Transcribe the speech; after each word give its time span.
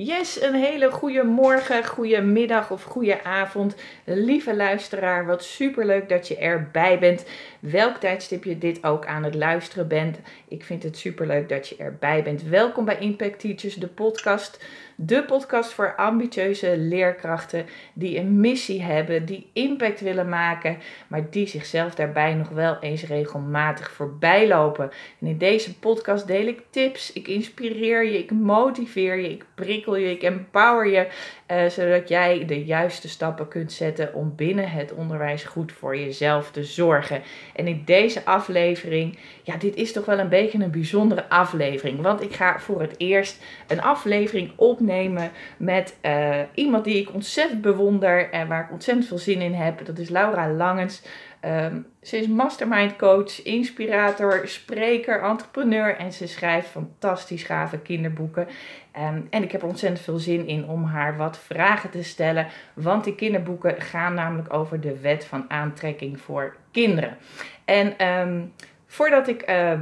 Yes, 0.00 0.42
een 0.42 0.54
hele 0.54 0.90
goede 0.90 1.22
morgen, 1.22 1.84
goede 1.84 2.20
middag 2.20 2.70
of 2.70 2.82
goede 2.82 3.24
avond. 3.24 3.76
Lieve 4.04 4.56
luisteraar, 4.56 5.26
wat 5.26 5.44
superleuk 5.44 6.08
dat 6.08 6.28
je 6.28 6.36
erbij 6.36 6.98
bent. 6.98 7.24
Welk 7.60 7.96
tijdstip 7.96 8.44
je 8.44 8.58
dit 8.58 8.84
ook 8.84 9.06
aan 9.06 9.24
het 9.24 9.34
luisteren 9.34 9.88
bent. 9.88 10.18
Ik 10.48 10.64
vind 10.64 10.82
het 10.82 10.98
superleuk 10.98 11.48
dat 11.48 11.68
je 11.68 11.76
erbij 11.76 12.22
bent. 12.22 12.42
Welkom 12.42 12.84
bij 12.84 12.98
Impact 12.98 13.40
Teachers, 13.40 13.74
de 13.74 13.86
podcast. 13.86 14.64
De 15.00 15.24
podcast 15.24 15.72
voor 15.72 15.94
ambitieuze 15.96 16.78
leerkrachten 16.78 17.66
die 17.92 18.18
een 18.18 18.40
missie 18.40 18.82
hebben, 18.82 19.24
die 19.24 19.50
impact 19.52 20.00
willen 20.00 20.28
maken, 20.28 20.78
maar 21.08 21.30
die 21.30 21.46
zichzelf 21.46 21.94
daarbij 21.94 22.34
nog 22.34 22.48
wel 22.48 22.78
eens 22.80 23.02
regelmatig 23.02 23.90
voorbij 23.90 24.48
lopen. 24.48 24.90
En 25.20 25.26
in 25.26 25.38
deze 25.38 25.78
podcast 25.78 26.26
deel 26.26 26.46
ik 26.46 26.62
tips, 26.70 27.12
ik 27.12 27.28
inspireer 27.28 28.04
je, 28.04 28.18
ik 28.18 28.30
motiveer 28.30 29.16
je, 29.16 29.30
ik 29.30 29.44
prikkel 29.54 29.96
je, 29.96 30.10
ik 30.10 30.22
empower 30.22 30.86
je, 30.86 31.08
uh, 31.48 31.66
zodat 31.66 32.08
jij 32.08 32.44
de 32.46 32.64
juiste 32.64 33.08
stappen 33.08 33.48
kunt 33.48 33.72
zetten 33.72 34.14
om 34.14 34.32
binnen 34.36 34.70
het 34.70 34.92
onderwijs 34.92 35.44
goed 35.44 35.72
voor 35.72 35.96
jezelf 35.96 36.50
te 36.50 36.64
zorgen. 36.64 37.22
En 37.54 37.66
in 37.66 37.82
deze 37.84 38.24
aflevering, 38.24 39.18
ja, 39.42 39.56
dit 39.56 39.74
is 39.74 39.92
toch 39.92 40.04
wel 40.04 40.18
een 40.18 40.28
beetje 40.28 40.58
een 40.58 40.70
bijzondere 40.70 41.28
aflevering, 41.28 42.00
want 42.00 42.22
ik 42.22 42.34
ga 42.34 42.60
voor 42.60 42.80
het 42.80 42.94
eerst 42.96 43.44
een 43.66 43.82
aflevering 43.82 44.52
opnemen 44.56 45.30
met 45.56 45.96
uh, 46.02 46.36
iemand 46.54 46.84
die 46.84 47.00
ik 47.00 47.14
ontzettend 47.14 47.60
bewonder 47.60 48.30
en 48.30 48.48
waar 48.48 48.64
ik 48.64 48.72
ontzettend 48.72 49.06
veel 49.06 49.18
zin 49.18 49.40
in 49.40 49.54
heb. 49.54 49.86
Dat 49.86 49.98
is 49.98 50.08
Laura 50.08 50.50
Langens. 50.50 51.02
Um, 51.44 51.86
ze 52.02 52.16
is 52.16 52.26
mastermind 52.26 52.96
coach, 52.96 53.42
inspirator, 53.42 54.40
spreker, 54.44 55.22
entrepreneur 55.22 55.96
en 55.96 56.12
ze 56.12 56.26
schrijft 56.26 56.68
fantastisch 56.68 57.42
gave 57.42 57.78
kinderboeken. 57.78 58.48
Um, 58.98 59.26
en 59.30 59.42
ik 59.42 59.52
heb 59.52 59.62
er 59.62 59.68
ontzettend 59.68 60.04
veel 60.04 60.18
zin 60.18 60.46
in 60.46 60.68
om 60.68 60.84
haar 60.84 61.16
wat 61.16 61.38
vragen 61.38 61.90
te 61.90 62.02
stellen, 62.02 62.46
want 62.74 63.04
die 63.04 63.14
kinderboeken 63.14 63.80
gaan 63.80 64.14
namelijk 64.14 64.52
over 64.52 64.80
de 64.80 65.00
wet 65.00 65.24
van 65.24 65.44
aantrekking 65.48 66.20
voor 66.20 66.56
kinderen. 66.70 67.16
En 67.64 68.06
um, 68.06 68.52
voordat 68.86 69.28
ik 69.28 69.50
uh, 69.50 69.72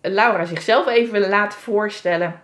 Laura 0.00 0.44
zichzelf 0.44 0.86
even 0.86 1.28
laten 1.28 1.58
voorstellen 1.58 2.40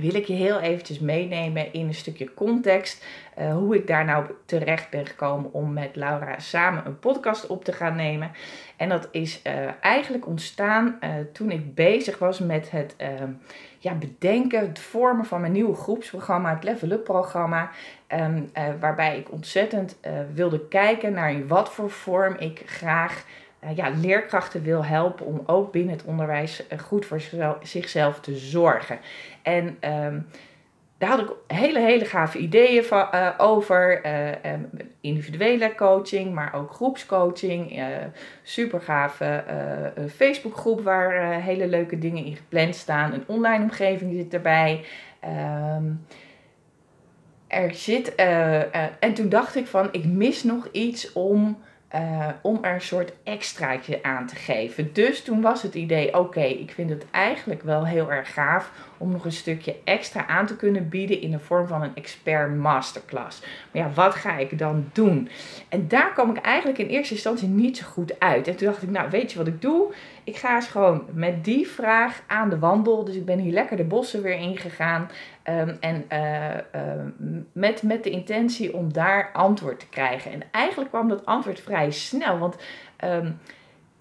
wil 0.00 0.14
ik 0.14 0.24
je 0.24 0.32
heel 0.32 0.60
eventjes 0.60 0.98
meenemen 0.98 1.72
in 1.72 1.86
een 1.86 1.94
stukje 1.94 2.34
context. 2.34 3.04
Uh, 3.38 3.54
hoe 3.54 3.76
ik 3.76 3.86
daar 3.86 4.04
nou 4.04 4.26
terecht 4.44 4.90
ben 4.90 5.06
gekomen 5.06 5.52
om 5.52 5.72
met 5.72 5.96
Laura 5.96 6.38
samen 6.38 6.86
een 6.86 6.98
podcast 6.98 7.46
op 7.46 7.64
te 7.64 7.72
gaan 7.72 7.96
nemen. 7.96 8.30
En 8.76 8.88
dat 8.88 9.08
is 9.10 9.40
uh, 9.46 9.52
eigenlijk 9.80 10.26
ontstaan 10.26 10.98
toen 11.32 11.50
ik 11.50 11.74
bezig 11.74 12.18
was 12.18 12.38
met 12.38 12.70
het 12.70 12.94
ehm, 12.96 13.30
ja, 13.86 13.94
bedenken, 13.94 14.60
het 14.60 14.78
vormen 14.78 15.24
van 15.24 15.40
mijn 15.40 15.52
nieuwe 15.52 15.74
groepsprogramma, 15.74 16.54
het 16.54 16.64
Level 16.64 16.90
Up 16.90 17.04
programma. 17.04 17.70
Um, 18.08 18.50
waarbij 18.80 19.18
ik 19.18 19.32
ontzettend 19.32 19.96
wilde 20.34 20.68
kijken 20.68 21.12
naar 21.12 21.30
in 21.30 21.46
wat 21.48 21.72
voor 21.72 21.90
vorm 21.90 22.36
ik 22.38 22.62
graag 22.66 23.24
ja, 23.74 23.88
leerkrachten 23.88 24.62
wil 24.62 24.84
helpen 24.84 25.26
om 25.26 25.42
ook 25.46 25.72
binnen 25.72 25.94
het 25.96 26.04
onderwijs 26.04 26.62
goed 26.76 27.06
voor 27.06 27.20
zichzelf 27.62 28.20
te 28.20 28.36
zorgen. 28.36 28.98
En 29.42 29.78
um, 29.80 30.26
daar 30.98 31.10
had 31.10 31.20
ik 31.20 31.30
hele, 31.46 31.78
hele 31.78 32.04
gave 32.04 32.38
ideeën 32.38 32.84
van, 32.84 33.08
uh, 33.14 33.30
over. 33.38 34.06
Um, 34.46 34.70
individuele 35.00 35.74
coaching, 35.74 36.34
maar 36.34 36.54
ook 36.54 36.72
groepscoaching. 36.72 37.78
Uh, 37.78 37.86
super 38.42 38.80
gave 38.80 39.42
Facebookgroep 40.14 40.80
waar 40.80 41.40
hele 41.40 41.66
leuke 41.66 41.98
dingen 41.98 42.24
in 42.24 42.36
gepland 42.36 42.74
staan. 42.74 43.12
Een 43.12 43.24
online 43.26 43.62
omgeving 43.62 44.14
zit 44.14 44.34
erbij. 44.34 44.84
Um, 45.76 46.06
er 47.46 47.74
zit, 47.74 48.14
en 48.14 49.14
toen 49.14 49.28
dacht 49.28 49.56
ik 49.56 49.66
van, 49.66 49.88
ik 49.92 50.04
mis 50.04 50.42
nog 50.42 50.68
iets 50.72 51.12
om 51.12 51.58
om 52.42 52.58
er 52.62 52.74
een 52.74 52.80
soort 52.80 53.12
extraatje 53.24 54.02
aan 54.02 54.26
te 54.26 54.36
geven. 54.36 54.92
Dus 54.92 55.22
toen 55.22 55.40
was 55.40 55.62
het 55.62 55.74
idee: 55.74 56.18
oké, 56.18 56.44
ik 56.44 56.70
vind 56.70 56.90
het 56.90 57.04
eigenlijk 57.10 57.62
wel 57.62 57.86
heel 57.86 58.12
erg 58.12 58.32
gaaf 58.32 58.70
om 58.98 59.10
nog 59.12 59.24
een 59.24 59.32
stukje 59.32 59.76
extra 59.84 60.26
aan 60.26 60.46
te 60.46 60.56
kunnen 60.56 60.88
bieden 60.88 61.20
in 61.20 61.30
de 61.30 61.38
vorm 61.38 61.66
van 61.66 61.82
een 61.82 61.94
expert 61.94 62.56
masterclass. 62.56 63.40
Maar 63.40 63.82
ja, 63.82 63.90
wat 63.94 64.14
ga 64.14 64.36
ik 64.36 64.58
dan 64.58 64.90
doen? 64.92 65.28
En 65.68 65.88
daar 65.88 66.12
kwam 66.12 66.30
ik 66.30 66.36
eigenlijk 66.36 66.78
in 66.78 66.86
eerste 66.86 67.14
instantie 67.14 67.48
niet 67.48 67.76
zo 67.76 67.86
goed 67.86 68.20
uit. 68.20 68.48
En 68.48 68.56
toen 68.56 68.66
dacht 68.66 68.82
ik: 68.82 68.90
nou, 68.90 69.10
weet 69.10 69.32
je 69.32 69.38
wat 69.38 69.46
ik 69.46 69.62
doe? 69.62 69.92
Ik 70.24 70.36
ga 70.36 70.54
eens 70.54 70.66
gewoon 70.66 71.04
met 71.12 71.44
die 71.44 71.68
vraag 71.68 72.22
aan 72.26 72.50
de 72.50 72.58
wandel. 72.58 73.04
Dus 73.04 73.14
ik 73.14 73.24
ben 73.24 73.38
hier 73.38 73.52
lekker 73.52 73.76
de 73.76 73.84
bossen 73.84 74.22
weer 74.22 74.38
ingegaan. 74.38 75.10
Um, 75.50 75.76
en 75.80 76.04
uh, 76.12 76.54
uh, 76.54 77.32
met, 77.52 77.82
met 77.82 78.04
de 78.04 78.10
intentie 78.10 78.74
om 78.74 78.92
daar 78.92 79.30
antwoord 79.32 79.80
te 79.80 79.88
krijgen. 79.88 80.32
En 80.32 80.42
eigenlijk 80.50 80.90
kwam 80.90 81.08
dat 81.08 81.26
antwoord 81.26 81.60
vrij 81.60 81.90
snel. 81.90 82.38
Want 82.38 82.56
um, 83.04 83.38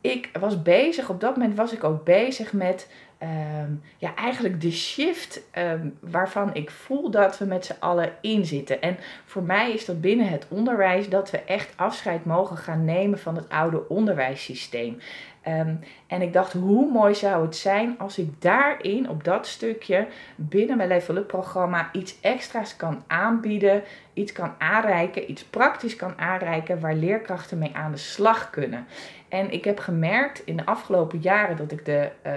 ik 0.01 0.29
was 0.39 0.61
bezig, 0.61 1.09
op 1.09 1.19
dat 1.19 1.37
moment 1.37 1.55
was 1.55 1.73
ik 1.73 1.83
ook 1.83 2.03
bezig 2.03 2.53
met 2.53 2.89
um, 3.21 3.81
ja, 3.97 4.15
eigenlijk 4.15 4.61
de 4.61 4.71
shift 4.71 5.41
um, 5.57 5.97
waarvan 5.99 6.53
ik 6.53 6.71
voel 6.71 7.11
dat 7.11 7.37
we 7.37 7.45
met 7.45 7.65
z'n 7.65 7.79
allen 7.79 8.11
in 8.21 8.45
zitten. 8.45 8.81
En 8.81 8.97
voor 9.25 9.43
mij 9.43 9.71
is 9.71 9.85
dat 9.85 10.01
binnen 10.01 10.29
het 10.29 10.45
onderwijs 10.49 11.09
dat 11.09 11.31
we 11.31 11.39
echt 11.39 11.73
afscheid 11.75 12.25
mogen 12.25 12.57
gaan 12.57 12.85
nemen 12.85 13.19
van 13.19 13.35
het 13.35 13.49
oude 13.49 13.89
onderwijssysteem. 13.89 14.97
Um, 15.47 15.79
en 16.07 16.21
ik 16.21 16.33
dacht, 16.33 16.53
hoe 16.53 16.91
mooi 16.91 17.15
zou 17.15 17.45
het 17.45 17.55
zijn 17.55 17.95
als 17.97 18.17
ik 18.17 18.41
daarin, 18.41 19.09
op 19.09 19.23
dat 19.23 19.47
stukje, 19.47 20.07
binnen 20.35 20.77
mijn 20.77 20.89
Level 20.89 21.15
Up 21.15 21.27
programma 21.27 21.89
iets 21.91 22.21
extra's 22.21 22.75
kan 22.75 23.03
aanbieden, 23.07 23.83
iets 24.13 24.31
kan 24.31 24.53
aanreiken, 24.57 25.31
iets 25.31 25.43
praktisch 25.43 25.95
kan 25.95 26.13
aanreiken 26.17 26.79
waar 26.79 26.95
leerkrachten 26.95 27.57
mee 27.57 27.71
aan 27.73 27.91
de 27.91 27.97
slag 27.97 28.49
kunnen. 28.49 28.85
En 29.29 29.51
ik 29.51 29.63
heb 29.63 29.79
gemerkt 29.79 30.41
in 30.45 30.57
de 30.57 30.65
afgelopen 30.65 31.19
jaren 31.19 31.57
dat 31.57 31.71
ik 31.71 31.85
de 31.85 32.09
uh, 32.25 32.33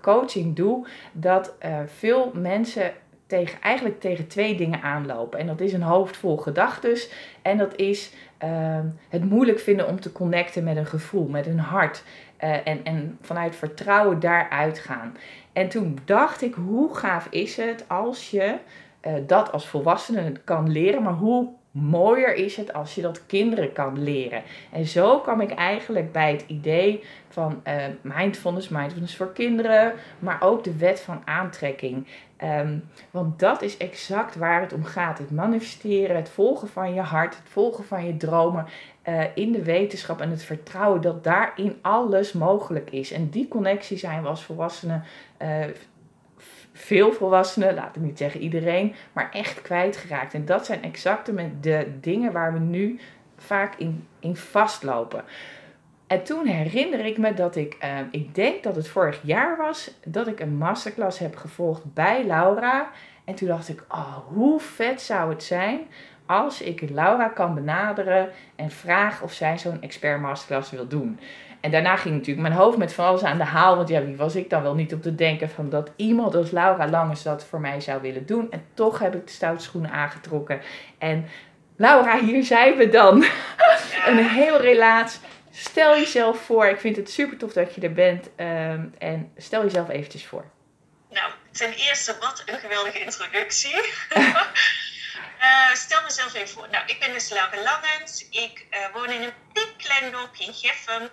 coaching 0.00 0.56
doe, 0.56 0.86
dat 1.12 1.54
uh, 1.64 1.78
veel 1.86 2.32
mensen 2.34 2.92
tegen, 3.26 3.60
eigenlijk 3.60 4.00
tegen 4.00 4.26
twee 4.26 4.56
dingen 4.56 4.82
aanlopen. 4.82 5.38
En 5.38 5.46
dat 5.46 5.60
is 5.60 5.72
een 5.72 5.82
hoofd 5.82 6.16
vol 6.16 6.36
gedachten 6.36 6.96
en 7.42 7.58
dat 7.58 7.76
is 7.76 8.12
uh, 8.44 8.78
het 9.08 9.24
moeilijk 9.24 9.58
vinden 9.58 9.88
om 9.88 10.00
te 10.00 10.12
connecten 10.12 10.64
met 10.64 10.76
een 10.76 10.86
gevoel, 10.86 11.28
met 11.28 11.46
een 11.46 11.58
hart. 11.58 12.02
Uh, 12.44 12.66
en, 12.66 12.84
en 12.84 13.18
vanuit 13.20 13.56
vertrouwen 13.56 14.20
daaruit 14.20 14.78
gaan. 14.78 15.16
En 15.52 15.68
toen 15.68 15.98
dacht 16.04 16.42
ik, 16.42 16.54
hoe 16.54 16.94
gaaf 16.94 17.26
is 17.30 17.56
het 17.56 17.84
als 17.88 18.30
je 18.30 18.54
uh, 19.06 19.12
dat 19.26 19.52
als 19.52 19.68
volwassene 19.68 20.32
kan 20.44 20.72
leren, 20.72 21.02
maar 21.02 21.12
hoe 21.12 21.48
mooier 21.70 22.34
is 22.34 22.56
het 22.56 22.72
als 22.72 22.94
je 22.94 23.02
dat 23.02 23.26
kinderen 23.26 23.72
kan 23.72 24.02
leren. 24.02 24.42
En 24.72 24.86
zo 24.86 25.20
kwam 25.20 25.40
ik 25.40 25.50
eigenlijk 25.50 26.12
bij 26.12 26.32
het 26.32 26.44
idee 26.46 27.04
van 27.28 27.62
uh, 27.66 27.74
mindfulness, 28.00 28.68
mindfulness 28.68 29.16
voor 29.16 29.32
kinderen, 29.32 29.92
maar 30.18 30.42
ook 30.42 30.64
de 30.64 30.76
wet 30.76 31.00
van 31.00 31.22
aantrekking. 31.24 32.06
Um, 32.44 32.84
want 33.10 33.38
dat 33.38 33.62
is 33.62 33.76
exact 33.76 34.36
waar 34.36 34.60
het 34.60 34.72
om 34.72 34.84
gaat. 34.84 35.18
Het 35.18 35.30
manifesteren, 35.30 36.16
het 36.16 36.28
volgen 36.28 36.68
van 36.68 36.94
je 36.94 37.00
hart, 37.00 37.36
het 37.36 37.48
volgen 37.48 37.84
van 37.84 38.06
je 38.06 38.16
dromen 38.16 38.66
uh, 39.08 39.24
in 39.34 39.52
de 39.52 39.62
wetenschap 39.62 40.20
en 40.20 40.30
het 40.30 40.42
vertrouwen 40.42 41.00
dat 41.00 41.24
daarin 41.24 41.78
alles 41.80 42.32
mogelijk 42.32 42.90
is. 42.90 43.12
En 43.12 43.28
die 43.28 43.48
connectie 43.48 43.96
zijn 43.96 44.22
we 44.22 44.28
als 44.28 44.44
volwassenen 44.44 45.04
uh, 45.42 45.64
veel 46.72 47.12
volwassenen, 47.12 47.74
laat 47.74 47.96
ik 47.96 48.02
niet 48.02 48.18
zeggen 48.18 48.40
iedereen, 48.40 48.94
maar 49.12 49.30
echt 49.32 49.62
kwijtgeraakt. 49.62 50.34
En 50.34 50.44
dat 50.44 50.66
zijn 50.66 50.82
exact 50.82 51.30
de 51.60 51.86
dingen 52.00 52.32
waar 52.32 52.52
we 52.52 52.58
nu 52.58 53.00
vaak 53.36 53.74
in, 53.76 54.06
in 54.18 54.36
vastlopen. 54.36 55.24
En 56.06 56.22
toen 56.22 56.46
herinner 56.46 57.06
ik 57.06 57.18
me 57.18 57.34
dat 57.34 57.56
ik, 57.56 57.76
uh, 57.84 57.98
ik 58.10 58.34
denk 58.34 58.62
dat 58.62 58.76
het 58.76 58.88
vorig 58.88 59.20
jaar 59.22 59.56
was, 59.56 59.90
dat 60.04 60.26
ik 60.26 60.40
een 60.40 60.56
masterclass 60.56 61.18
heb 61.18 61.36
gevolgd 61.36 61.94
bij 61.94 62.24
Laura. 62.24 62.90
En 63.24 63.34
toen 63.34 63.48
dacht 63.48 63.68
ik, 63.68 63.84
oh, 63.88 64.16
hoe 64.16 64.60
vet 64.60 65.00
zou 65.00 65.30
het 65.30 65.42
zijn 65.42 65.80
als 66.32 66.60
ik 66.60 66.90
Laura 66.90 67.28
kan 67.28 67.54
benaderen 67.54 68.28
en 68.56 68.70
vraag 68.70 69.22
of 69.22 69.32
zij 69.32 69.58
zo'n 69.58 69.82
expert 69.82 70.20
masterclass 70.20 70.70
wil 70.70 70.88
doen. 70.88 71.18
En 71.60 71.70
daarna 71.70 71.96
ging 71.96 72.14
natuurlijk 72.14 72.48
mijn 72.48 72.60
hoofd 72.60 72.78
met 72.78 72.92
van 72.92 73.04
alles 73.04 73.22
aan 73.22 73.38
de 73.38 73.44
haal. 73.44 73.76
Want 73.76 73.88
ja, 73.88 74.04
wie 74.04 74.16
was 74.16 74.36
ik 74.36 74.50
dan 74.50 74.62
wel 74.62 74.74
niet 74.74 74.94
op 74.94 75.02
te 75.02 75.14
denken 75.14 75.50
van 75.50 75.70
dat 75.70 75.90
iemand 75.96 76.34
als 76.34 76.50
Laura 76.50 76.88
Langes 76.88 77.22
dat 77.22 77.44
voor 77.44 77.60
mij 77.60 77.80
zou 77.80 78.02
willen 78.02 78.26
doen. 78.26 78.50
En 78.50 78.64
toch 78.74 78.98
heb 78.98 79.14
ik 79.14 79.26
de 79.26 79.32
stoute 79.32 79.62
schoenen 79.62 79.90
aangetrokken. 79.90 80.60
En 80.98 81.28
Laura, 81.76 82.18
hier 82.18 82.44
zijn 82.44 82.76
we 82.76 82.88
dan. 82.88 83.24
een 84.06 84.26
heel 84.28 84.60
relaas. 84.60 85.20
Stel 85.50 85.96
jezelf 85.96 86.40
voor. 86.40 86.66
Ik 86.66 86.80
vind 86.80 86.96
het 86.96 87.10
super 87.10 87.36
tof 87.36 87.52
dat 87.52 87.74
je 87.74 87.80
er 87.80 87.92
bent. 87.92 88.30
Um, 88.36 88.94
en 88.98 89.32
stel 89.36 89.62
jezelf 89.62 89.88
eventjes 89.88 90.26
voor. 90.26 90.44
Nou, 91.10 91.32
ten 91.50 91.72
eerste, 91.72 92.16
wat 92.20 92.42
een 92.46 92.58
geweldige 92.58 93.00
introductie. 93.00 93.80
uh, 95.42 95.74
stel 95.74 96.02
mezelf 96.02 96.34
even 96.34 96.48
voor. 96.48 96.68
Nou, 96.70 96.86
ik 96.86 97.00
ben 97.00 97.12
dus 97.12 97.30
Langens. 97.64 98.28
Ik 98.30 98.66
uh, 98.70 98.92
woon 98.92 99.10
in 99.10 99.22
een 99.22 99.34
piepklein 99.52 100.12
dorpje 100.12 100.44
in 100.44 100.54
Geffen 100.54 101.10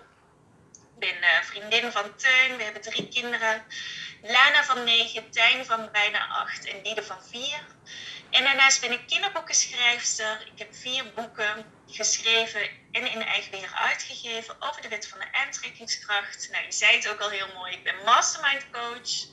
ben 1.00 1.16
uh, 1.16 1.42
vriendin 1.42 1.92
van 1.92 2.16
Teun. 2.16 2.56
We 2.56 2.62
hebben 2.62 2.82
drie 2.82 3.08
kinderen. 3.08 3.64
Lana 4.22 4.64
van 4.64 4.84
9, 4.84 5.30
Tijn 5.30 5.64
van 5.64 5.88
bijna 5.92 6.26
8 6.26 6.64
en 6.66 6.82
Diede 6.82 7.02
van 7.02 7.22
4. 7.30 7.60
En 8.30 8.44
daarnaast 8.44 8.80
ben 8.80 8.92
ik 8.92 9.06
kinderboekenschrijfster. 9.06 10.46
Ik 10.52 10.58
heb 10.58 10.74
vier 10.74 11.12
boeken 11.14 11.64
geschreven 11.86 12.60
en 12.92 13.12
in 13.12 13.22
eigen 13.22 13.50
beheer 13.50 13.72
uitgegeven 13.74 14.56
over 14.58 14.82
de 14.82 14.88
wet 14.88 15.08
van 15.08 15.18
de 15.18 15.32
aantrekkingskracht. 15.32 16.48
Nou, 16.52 16.64
je 16.64 16.72
zei 16.72 16.96
het 16.96 17.08
ook 17.08 17.20
al 17.20 17.28
heel 17.28 17.54
mooi, 17.54 17.72
ik 17.72 17.84
ben 17.84 18.04
mastermind 18.04 18.70
coach. 18.70 19.26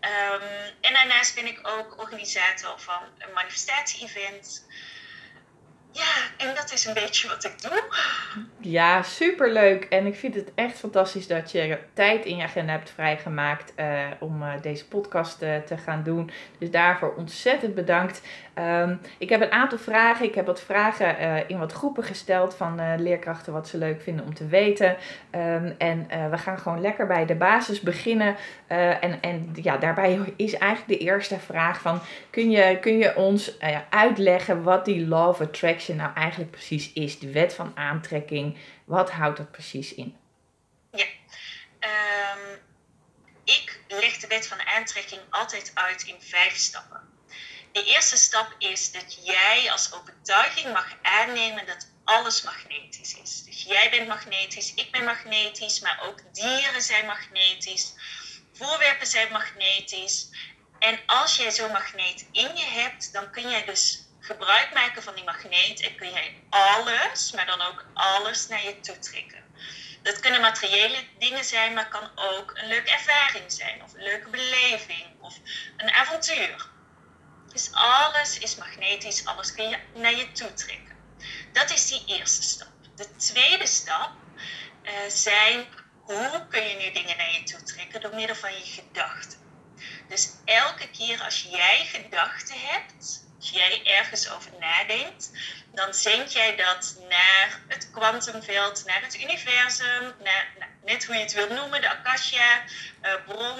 Um, 0.00 0.40
en 0.80 0.92
daarnaast 0.92 1.34
ben 1.34 1.46
ik 1.46 1.60
ook 1.62 2.00
organisator 2.00 2.74
van 2.76 3.02
een 3.18 3.32
manifestatie-event. 3.34 4.66
Ja, 5.92 6.46
en 6.46 6.54
dat 6.54 6.72
is 6.72 6.84
een 6.84 6.94
beetje 6.94 7.28
wat 7.28 7.44
ik 7.44 7.62
doe. 7.62 7.82
Ja, 8.60 9.02
superleuk. 9.02 9.84
En 9.84 10.06
ik 10.06 10.14
vind 10.16 10.34
het 10.34 10.50
echt 10.54 10.78
fantastisch 10.78 11.26
dat 11.26 11.50
je 11.50 11.78
tijd 11.94 12.24
in 12.24 12.36
je 12.36 12.42
agenda 12.42 12.72
hebt 12.72 12.90
vrijgemaakt 12.90 13.72
uh, 13.76 14.06
om 14.20 14.42
uh, 14.42 14.52
deze 14.62 14.86
podcast 14.86 15.42
uh, 15.42 15.56
te 15.56 15.76
gaan 15.76 16.02
doen. 16.02 16.30
Dus 16.58 16.70
daarvoor 16.70 17.14
ontzettend 17.14 17.74
bedankt. 17.74 18.22
Um, 18.58 19.00
ik 19.18 19.28
heb 19.28 19.40
een 19.40 19.52
aantal 19.52 19.78
vragen. 19.78 20.26
Ik 20.26 20.34
heb 20.34 20.46
wat 20.46 20.60
vragen 20.60 21.48
in 21.48 21.58
wat 21.58 21.72
groepen 21.72 22.04
gesteld 22.04 22.54
van 22.54 23.00
leerkrachten 23.02 23.52
wat 23.52 23.68
ze 23.68 23.78
leuk 23.78 24.02
vinden 24.02 24.24
om 24.24 24.34
te 24.34 24.46
weten. 24.46 24.96
Um, 25.34 25.74
en 25.78 26.06
we 26.30 26.38
gaan 26.38 26.58
gewoon 26.58 26.80
lekker 26.80 27.06
bij 27.06 27.26
de 27.26 27.34
basis 27.34 27.80
beginnen. 27.80 28.36
en, 28.66 29.20
en 29.20 29.50
ja, 29.54 29.76
daarbij 29.76 30.34
is 30.36 30.54
eigenlijk 30.54 31.00
de 31.00 31.06
eerste 31.06 31.38
vraag 31.38 31.80
van... 31.80 32.00
Kun 32.30 32.50
je, 32.50 32.78
kun 32.80 32.98
je 32.98 33.16
ons 33.16 33.58
uitleggen 33.90 34.62
wat 34.62 34.84
die 34.84 35.06
Law 35.06 35.28
of 35.28 35.40
Attraction 35.40 35.96
nou 35.96 36.14
eigenlijk 36.14 36.50
precies 36.50 36.92
is? 36.92 37.18
De 37.18 37.32
wet 37.32 37.54
van 37.54 37.72
aantrekking. 37.74 38.56
Wat 38.84 39.10
houdt 39.10 39.36
dat 39.36 39.50
precies 39.50 39.94
in? 39.94 40.16
Ja, 40.90 41.04
um, 41.80 42.58
ik 43.44 43.80
leg 43.88 44.18
de 44.18 44.26
wet 44.26 44.46
van 44.46 44.58
aantrekking 44.76 45.20
altijd 45.30 45.70
uit 45.74 46.02
in 46.02 46.16
vijf 46.18 46.56
stappen. 46.56 47.00
De 47.72 47.84
eerste 47.84 48.16
stap 48.16 48.54
is 48.58 48.92
dat 48.92 49.24
jij 49.24 49.70
als 49.70 49.92
overtuiging 49.92 50.72
mag 50.72 50.94
aannemen 51.02 51.66
dat 51.66 51.86
alles 52.04 52.42
magnetisch 52.42 53.16
is. 53.22 53.42
Dus 53.44 53.62
jij 53.62 53.90
bent 53.90 54.08
magnetisch, 54.08 54.74
ik 54.74 54.90
ben 54.90 55.04
magnetisch, 55.04 55.80
maar 55.80 56.00
ook 56.02 56.34
dieren 56.34 56.82
zijn 56.82 57.06
magnetisch, 57.06 57.94
voorwerpen 58.52 59.06
zijn 59.06 59.32
magnetisch. 59.32 60.28
En 60.78 61.00
als 61.06 61.36
jij 61.36 61.50
zo'n 61.50 61.72
magneet 61.72 62.28
in 62.32 62.56
je 62.56 62.64
hebt, 62.64 63.12
dan 63.12 63.30
kun 63.30 63.50
jij 63.50 63.64
dus 63.64 64.08
gebruik 64.20 64.72
maken 64.74 65.02
van 65.02 65.14
die 65.14 65.24
magneet 65.24 65.80
en 65.80 65.96
kun 65.96 66.12
jij 66.12 66.42
alles, 66.50 67.32
maar 67.32 67.46
dan 67.46 67.60
ook 67.60 67.86
alles 67.94 68.48
naar 68.48 68.64
je 68.64 68.80
toe 68.80 68.98
trekken. 68.98 69.44
Dat 70.02 70.20
kunnen 70.20 70.40
materiële 70.40 71.04
dingen 71.18 71.44
zijn, 71.44 71.72
maar 71.72 71.88
kan 71.88 72.10
ook 72.14 72.50
een 72.54 72.68
leuke 72.68 72.90
ervaring 72.90 73.52
zijn, 73.52 73.82
of 73.82 73.94
een 73.94 74.02
leuke 74.02 74.28
beleving, 74.28 75.06
of 75.20 75.34
een 75.76 75.90
avontuur. 75.90 76.76
Dus 77.58 77.72
alles 77.72 78.38
is 78.38 78.56
magnetisch, 78.56 79.24
alles 79.24 79.52
kun 79.54 79.68
je 79.68 79.78
naar 79.94 80.14
je 80.16 80.32
toe 80.32 80.52
trekken. 80.52 80.96
Dat 81.52 81.70
is 81.70 81.86
die 81.86 82.04
eerste 82.06 82.42
stap. 82.42 82.72
De 82.94 83.16
tweede 83.16 83.66
stap 83.66 84.12
uh, 84.82 84.92
zijn 85.08 85.66
hoe 86.00 86.46
kun 86.50 86.62
je 86.62 86.76
nu 86.76 86.92
dingen 86.92 87.16
naar 87.16 87.32
je 87.32 87.42
toe 87.42 87.62
trekken 87.62 88.00
door 88.00 88.14
middel 88.14 88.36
van 88.36 88.52
je 88.52 88.64
gedachten. 88.64 89.38
Dus 90.08 90.30
elke 90.44 90.90
keer 90.90 91.22
als 91.22 91.42
jij 91.42 91.86
gedachten 91.86 92.60
hebt, 92.60 93.27
jij 93.38 93.80
ergens 93.84 94.30
over 94.30 94.50
nadenkt, 94.60 95.30
dan 95.74 95.94
zend 95.94 96.32
jij 96.32 96.56
dat 96.56 96.96
naar 97.08 97.60
het 97.68 97.90
kwantumveld, 97.90 98.82
naar 98.86 99.02
het 99.02 99.20
universum, 99.20 100.12
naar, 100.24 100.48
net 100.84 101.04
hoe 101.04 101.14
je 101.14 101.20
het 101.20 101.32
wilt 101.32 101.50
noemen, 101.50 101.80
de 101.80 101.90
akasha, 101.90 102.62
uh, 103.02 103.12
bron. 103.26 103.58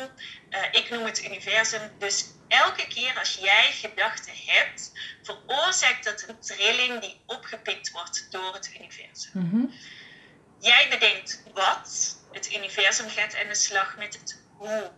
Uh, 0.50 0.58
ik 0.70 0.90
noem 0.90 1.04
het 1.04 1.24
universum. 1.24 1.80
Dus 1.98 2.26
elke 2.48 2.86
keer 2.86 3.18
als 3.18 3.38
jij 3.40 3.72
gedachten 3.72 4.32
hebt, 4.46 4.92
veroorzaakt 5.22 6.04
dat 6.04 6.24
een 6.28 6.40
trilling 6.40 7.00
die 7.00 7.20
opgepikt 7.26 7.90
wordt 7.90 8.26
door 8.30 8.54
het 8.54 8.70
universum. 8.74 9.30
Mm 9.32 9.72
Jij 10.60 10.88
bedenkt 10.88 11.42
wat, 11.54 12.16
het 12.32 12.54
universum 12.54 13.08
gaat 13.10 13.36
aan 13.36 13.48
de 13.48 13.54
slag 13.54 13.96
met 13.96 14.14
het 14.14 14.42
hoe. 14.56 14.90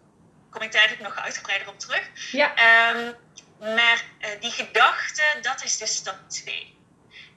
Kom 0.51 0.63
ik 0.63 0.73
daar 0.73 0.97
nog 1.01 1.17
uitgebreider 1.17 1.69
op 1.69 1.79
terug? 1.79 2.33
Ja. 2.33 2.53
Um, 2.95 3.15
maar 3.61 4.05
uh, 4.21 4.29
die 4.41 4.51
gedachte, 4.51 5.23
dat 5.43 5.65
is 5.65 5.79
dus 5.79 5.95
stap 5.95 6.31
2. 6.31 6.79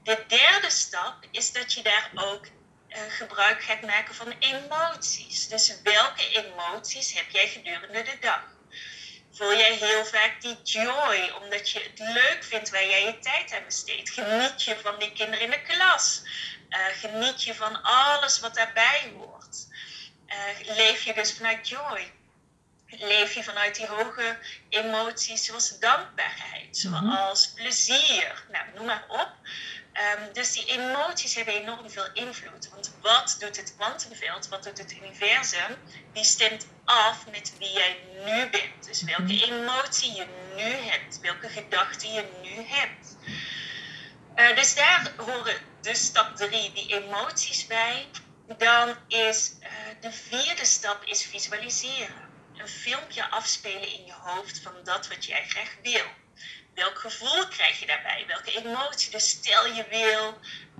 De 0.03 0.23
derde 0.27 0.69
stap 0.69 1.25
is 1.31 1.51
dat 1.51 1.73
je 1.73 1.83
daar 1.83 2.11
ook 2.15 2.45
uh, 2.45 2.97
gebruik 3.09 3.63
gaat 3.63 3.81
maken 3.81 4.15
van 4.15 4.33
emoties. 4.39 5.47
Dus 5.47 5.81
welke 5.83 6.29
emoties 6.29 7.13
heb 7.13 7.29
jij 7.29 7.47
gedurende 7.47 8.01
de 8.01 8.17
dag? 8.19 8.41
Voel 9.31 9.57
jij 9.57 9.73
heel 9.73 10.05
vaak 10.05 10.41
die 10.41 10.61
joy, 10.63 11.31
omdat 11.41 11.69
je 11.69 11.79
het 11.79 11.99
leuk 11.99 12.43
vindt 12.43 12.69
waar 12.69 12.87
jij 12.87 13.05
je 13.05 13.19
tijd 13.19 13.53
aan 13.53 13.65
besteedt? 13.65 14.09
Geniet 14.09 14.63
je 14.63 14.77
van 14.81 14.99
die 14.99 15.13
kinderen 15.13 15.41
in 15.41 15.51
de 15.51 15.61
klas? 15.61 16.21
Uh, 16.69 16.79
geniet 16.99 17.43
je 17.43 17.55
van 17.55 17.81
alles 17.81 18.39
wat 18.39 18.55
daarbij 18.55 19.13
hoort? 19.17 19.31
leef 20.65 21.03
je 21.03 21.13
dus 21.13 21.33
vanuit 21.33 21.67
joy? 21.69 22.11
Leef 23.00 23.34
je 23.34 23.44
vanuit 23.44 23.75
die 23.75 23.88
hoge 23.88 24.38
emoties 24.69 25.45
zoals 25.45 25.80
dankbaarheid, 25.80 26.84
mhm. 26.84 27.12
zoals 27.12 27.48
plezier, 27.48 28.45
nou, 28.51 28.66
noem 28.75 28.86
maar 28.86 29.06
op. 29.07 29.31
Um, 29.94 30.34
dus 30.34 30.51
die 30.51 30.66
emoties 30.66 31.36
hebben 31.36 31.54
enorm 31.54 31.90
veel 31.90 32.07
invloed. 32.13 32.69
Want 32.69 32.94
wat 33.01 33.36
doet 33.40 33.57
het 33.57 33.74
kwantumveld, 33.75 34.48
wat 34.48 34.63
doet 34.63 34.78
het 34.78 34.92
universum? 34.92 35.75
Die 36.13 36.24
stemt 36.24 36.68
af 36.86 37.25
met 37.31 37.54
wie 37.60 37.72
jij 37.72 37.98
nu 38.25 38.50
bent. 38.50 38.86
Dus 38.86 39.01
welke 39.01 39.22
mhm. 39.22 39.54
emotie 39.54 40.13
je 40.13 40.25
nu 40.56 40.90
hebt, 40.90 41.19
welke 41.19 41.50
gedachten 41.50 42.13
je 42.13 42.25
nu 42.42 42.66
hebt. 42.68 43.16
Uh, 44.36 44.56
dus 44.56 44.75
daar 44.75 45.12
horen 45.18 45.56
dus 45.81 46.06
stap 46.06 46.36
3 46.36 46.72
die 46.74 47.04
emoties 47.04 47.68
bij. 47.68 48.07
Dan 48.57 48.95
is 49.07 49.51
uh, 49.62 49.69
de 50.01 50.12
vierde 50.12 50.66
stap 50.66 51.04
is 51.04 51.24
visualiseren 51.25 52.32
een 52.63 52.69
filmpje 52.69 53.30
afspelen 53.30 53.94
in 53.94 54.06
je 54.06 54.13
hoofd 54.13 54.60
van 54.60 54.74
dat 54.83 55.07
wat 55.07 55.25
jij 55.25 55.45
graag 55.48 55.75
wil. 55.81 56.06
Welk 56.74 57.00
gevoel 57.00 57.48
krijg 57.48 57.80
je 57.80 57.86
daarbij? 57.86 58.24
Welke 58.27 58.57
emotie? 58.57 59.12
Dus 59.12 59.30
stel 59.30 59.65
je 59.65 59.86
wil 59.89 60.27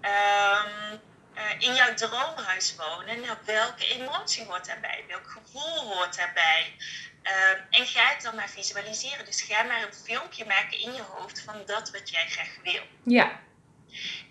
um, 0.01 1.01
uh, 1.35 1.59
in 1.59 1.75
jouw 1.75 1.94
droomhuis 1.94 2.75
wonen. 2.75 3.21
Nou, 3.21 3.38
welke 3.45 3.88
emotie 3.88 4.45
hoort 4.45 4.65
daarbij? 4.65 5.03
Welk 5.07 5.31
gevoel 5.31 5.94
hoort 5.94 6.15
daarbij? 6.15 6.75
Um, 7.24 7.65
en 7.69 7.86
ga 7.86 8.07
het 8.07 8.21
dan 8.21 8.36
maar 8.36 8.50
visualiseren. 8.50 9.25
Dus 9.25 9.41
ga 9.41 9.63
maar 9.63 9.81
een 9.81 9.94
filmpje 9.94 10.45
maken 10.45 10.79
in 10.79 10.94
je 10.94 11.01
hoofd 11.01 11.41
van 11.41 11.65
dat 11.65 11.91
wat 11.91 12.10
jij 12.10 12.29
graag 12.29 12.55
wil. 12.63 12.84
Ja. 13.03 13.39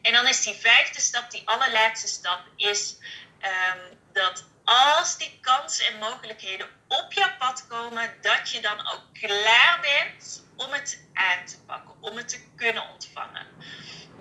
En 0.02 0.12
dan 0.12 0.28
is 0.28 0.42
die 0.42 0.54
vijfde 0.54 1.00
stap, 1.00 1.30
die 1.30 1.42
allerlaatste 1.44 2.08
stap, 2.08 2.40
is 2.56 2.96
um, 3.40 3.98
dat 4.12 4.44
als 4.64 5.18
die 5.18 5.38
kansen 5.40 5.86
en 5.86 5.98
mogelijkheden 5.98 6.68
op 6.88 7.12
jouw 7.12 7.36
pad 7.38 7.66
komen, 7.66 8.14
dat 8.20 8.50
je 8.50 8.60
dan 8.60 8.78
ook 8.78 9.02
klaar 9.12 9.78
bent 9.80 10.44
om 10.56 10.72
het 10.72 11.04
aan 11.14 11.46
te 11.46 11.60
pakken, 11.66 11.94
om 12.00 12.16
het 12.16 12.28
te 12.28 12.40
kunnen 12.56 12.88
ontvangen. 12.88 13.46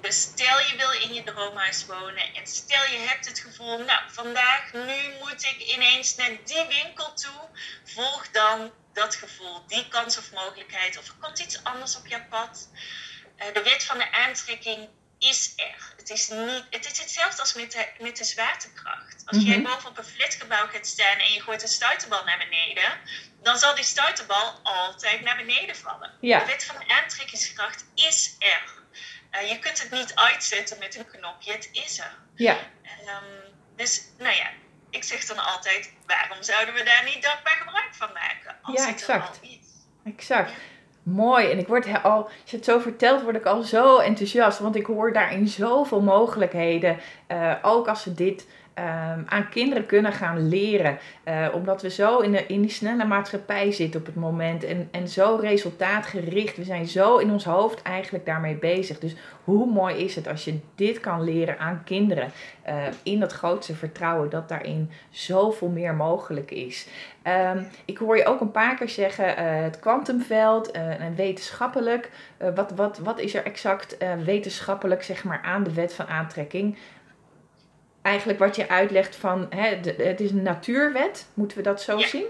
Dus 0.02 0.22
stel 0.22 0.60
je 0.60 0.76
wil 0.78 0.92
in 0.92 1.14
je 1.14 1.24
droomhuis 1.24 1.86
wonen 1.86 2.34
en 2.34 2.48
stel 2.48 2.84
je 2.84 2.98
hebt 2.98 3.28
het 3.28 3.40
gevoel, 3.40 3.78
nou 3.78 4.02
vandaag, 4.08 4.74
nu 4.74 5.14
moet 5.20 5.44
ik 5.44 5.58
ineens 5.76 6.16
naar 6.16 6.38
die 6.46 6.66
winkel 6.68 7.14
toe, 7.14 7.50
volg 7.84 8.32
dan 8.32 8.72
dat 8.94 9.16
gevoel, 9.16 9.68
die 9.68 9.88
kans 9.88 10.18
of 10.18 10.32
mogelijkheid 10.32 10.98
of 10.98 11.08
er 11.08 11.16
komt 11.20 11.40
iets 11.40 11.64
anders 11.64 11.96
op 11.96 12.08
jouw 12.08 12.26
pad. 12.30 12.70
Uh, 13.38 13.54
de 13.54 13.62
wet 13.64 13.84
van 13.84 13.98
de 13.98 14.12
aantrekking 14.12 14.90
is 15.22 15.54
er. 15.56 15.94
Het 15.98 16.10
is, 16.10 16.28
niet, 16.30 16.66
het 16.70 16.92
is 16.92 16.98
hetzelfde 17.00 17.42
als 17.42 17.54
met 17.54 17.72
de, 17.72 17.88
met 18.00 18.18
de 18.18 18.24
zwaartekracht. 18.24 19.24
Als 19.26 19.44
jij 19.44 19.58
mhm. 19.58 19.70
bovenop 19.70 19.98
een 19.98 20.04
flatgebouw 20.04 20.68
gaat 20.68 20.88
staan 20.88 21.18
en 21.18 21.34
je 21.34 21.42
gooit 21.42 21.62
een 21.62 21.68
stuiterbal 21.68 22.24
naar 22.24 22.38
beneden, 22.38 23.00
dan 23.42 23.58
zal 23.58 23.76
die 23.76 23.84
stuiterbal 23.84 24.60
altijd 24.64 25.22
naar 25.22 25.38
beneden 25.38 25.76
vallen. 25.76 26.12
Ja. 26.22 26.40
De 26.40 26.46
wet 26.46 26.64
van 26.64 26.76
de 26.80 26.94
aantrekkingskracht 26.94 27.86
is 27.96 28.36
er. 28.40 28.80
Uh, 29.32 29.50
je 29.50 29.60
kunt 29.60 29.82
het 29.82 29.92
niet 29.92 30.16
uitzetten 30.16 30.80
met 30.80 30.96
een 30.96 31.08
knopje, 31.08 31.52
het 31.52 31.70
is 31.72 32.00
er. 32.00 32.16
Ja. 32.36 32.58
Um, 33.08 33.54
dus, 33.76 34.02
nou 34.18 34.36
ja, 34.36 34.50
ik 34.90 35.04
zeg 35.04 35.26
dan 35.26 35.40
altijd, 35.40 35.94
waarom 36.06 36.44
zouden 36.44 36.74
we 36.74 36.84
daar 36.84 37.04
niet 37.04 37.24
dankbaar 37.24 37.58
gebruik 37.58 37.96
van 37.96 38.14
maken? 38.14 38.56
Als 38.62 38.80
ja, 38.80 38.88
exact. 38.88 39.28
Het 39.28 39.40
al 39.42 39.50
is. 39.50 39.68
Exact. 40.14 40.52
Mooi. 41.04 41.52
En 41.52 41.60
ik 41.60 41.68
word 41.68 41.88
al, 42.04 42.24
als 42.24 42.52
je 42.52 42.56
het 42.56 42.66
zo 42.66 42.80
vertelt, 42.80 43.24
word 43.24 43.36
ik 43.36 43.46
al 43.46 43.62
zo 43.62 43.98
enthousiast. 43.98 44.60
Want 44.60 44.76
ik 44.76 44.86
hoor 44.86 45.14
daarin 45.14 45.48
zoveel 45.48 46.02
mogelijkheden. 46.02 46.98
Uh, 47.32 47.54
ook 47.62 47.88
als 47.88 48.04
we 48.04 48.14
dit 48.14 48.48
ehm, 48.74 49.22
aan 49.26 49.50
kinderen 49.50 49.86
kunnen 49.86 50.14
gaan 50.14 50.48
leren. 50.48 50.98
Uh, 51.28 51.48
omdat 51.54 51.82
we 51.82 51.90
zo 51.90 52.20
in, 52.20 52.32
de, 52.32 52.46
in 52.46 52.62
die 52.62 52.70
snelle 52.70 53.06
maatschappij 53.06 53.72
zitten 53.72 54.00
op 54.00 54.06
het 54.06 54.16
moment 54.16 54.64
en, 54.64 54.88
en 54.92 55.08
zo 55.08 55.38
resultaatgericht. 55.42 56.58
We 56.58 56.64
zijn 56.64 56.88
zo 56.88 57.18
in 57.18 57.32
ons 57.32 57.44
hoofd 57.44 57.82
eigenlijk 57.82 58.26
daarmee 58.26 58.56
bezig. 58.56 59.00
Dus 59.00 59.16
hoe 59.44 59.72
mooi 59.72 59.96
is 59.96 60.16
het 60.16 60.28
als 60.28 60.46
je 60.46 60.60
dit 60.76 61.00
kan 61.00 61.24
leren 61.24 61.60
aan 61.60 61.82
kinderen? 61.86 62.32
Uh, 62.68 62.76
in 63.04 63.20
dat 63.20 63.32
grootste 63.32 63.76
vertrouwen 63.76 64.30
dat 64.30 64.50
daarin 64.50 64.92
zoveel 65.10 65.70
meer 65.70 65.94
mogelijk 65.94 66.52
is. 66.52 66.88
Um, 67.54 67.68
ik 67.86 67.98
hoor 67.98 68.18
je 68.18 68.26
ook 68.26 68.42
een 68.42 68.52
paar 68.52 68.76
keer 68.76 68.90
zeggen 68.90 69.26
uh, 69.26 69.36
het 69.64 69.80
kwantumveld 69.80 70.72
en 70.72 71.16
wetenschappelijk. 71.16 72.12
wat, 72.56 72.72
wat, 72.72 72.98
wat 72.98 73.20
is 73.20 73.36
er 73.36 73.46
exact 73.46 73.98
wetenschappelijk 74.24 75.04
zeg 75.04 75.24
maar, 75.24 75.42
aan 75.42 75.64
de 75.64 75.74
wet 75.74 75.94
van 75.94 76.08
aantrekking? 76.08 76.78
Eigenlijk 78.02 78.40
wat 78.40 78.56
je 78.56 78.70
uitlegt 78.70 79.16
van 79.16 79.48
hè, 79.50 79.68
het 80.04 80.20
is 80.20 80.32
een 80.32 80.44
natuurwet, 80.44 81.28
moeten 81.34 81.58
we 81.58 81.64
dat 81.64 81.82
zo 81.82 82.00
zien? 82.00 82.26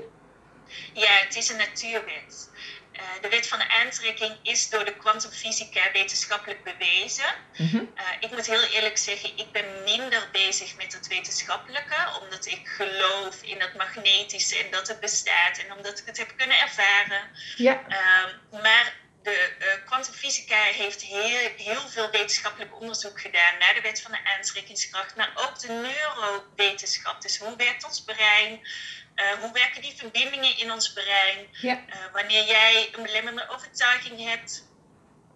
Ja, 0.93 1.11
het 1.11 1.35
is 1.35 1.49
een 1.49 1.57
natuurwet. 1.57 2.49
Uh, 2.93 3.01
de 3.21 3.29
wet 3.29 3.47
van 3.47 3.59
de 3.59 3.69
aantrekking 3.69 4.33
is 4.41 4.69
door 4.69 4.85
de 4.85 4.95
kwantumfysica 4.95 5.81
wetenschappelijk 5.93 6.63
bewezen. 6.63 7.35
Mm 7.57 7.67
-hmm. 7.67 7.89
uh, 7.97 8.03
ik 8.19 8.31
moet 8.31 8.45
heel 8.45 8.63
eerlijk 8.63 8.97
zeggen, 8.97 9.29
ik 9.37 9.51
ben 9.51 9.65
minder 9.85 10.29
bezig 10.31 10.77
met 10.77 10.93
het 10.93 11.07
wetenschappelijke, 11.07 11.95
omdat 12.21 12.45
ik 12.45 12.61
geloof 12.63 13.41
in 13.41 13.61
het 13.61 13.77
magnetische 13.77 14.57
en 14.63 14.71
dat 14.71 14.87
het 14.87 14.99
bestaat 14.99 15.57
en 15.57 15.77
omdat 15.77 15.99
ik 15.99 16.05
het 16.05 16.17
heb 16.17 16.33
kunnen 16.37 16.59
ervaren. 16.59 17.21
Ja. 17.55 17.81
Uh, 17.89 18.61
maar 18.61 18.93
de 19.23 19.51
uh, 19.59 19.85
kwantumfysica 19.85 20.63
heeft 20.63 21.01
heel, 21.01 21.51
heel 21.57 21.87
veel 21.87 22.11
wetenschappelijk 22.11 22.79
onderzoek 22.79 23.21
gedaan 23.21 23.57
naar 23.59 23.73
de 23.73 23.81
wet 23.81 24.01
van 24.01 24.11
de 24.11 24.29
aantrekkingskracht, 24.37 25.15
maar 25.15 25.31
ook 25.35 25.59
de 25.59 25.67
neurowetenschap. 25.67 27.21
Dus 27.21 27.37
hoe 27.37 27.55
werkt 27.55 27.83
ons 27.83 28.03
brein? 28.03 28.67
Uh, 29.15 29.31
hoe 29.39 29.51
werken 29.53 29.81
die 29.81 29.95
verbindingen 29.97 30.57
in 30.57 30.71
ons 30.71 30.93
brein? 30.93 31.47
Ja. 31.51 31.83
Uh, 31.89 31.95
wanneer 32.13 32.45
jij 32.45 32.89
een 32.91 33.03
belemmerende 33.03 33.49
overtuiging 33.49 34.29
hebt, 34.29 34.67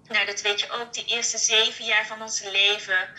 nou 0.08 0.26
dat 0.26 0.42
weet 0.42 0.60
je 0.60 0.70
ook, 0.70 0.94
de 0.94 1.06
eerste 1.06 1.38
zeven 1.38 1.86
jaar 1.86 2.06
van 2.06 2.22
ons 2.22 2.42
leven 2.42 3.10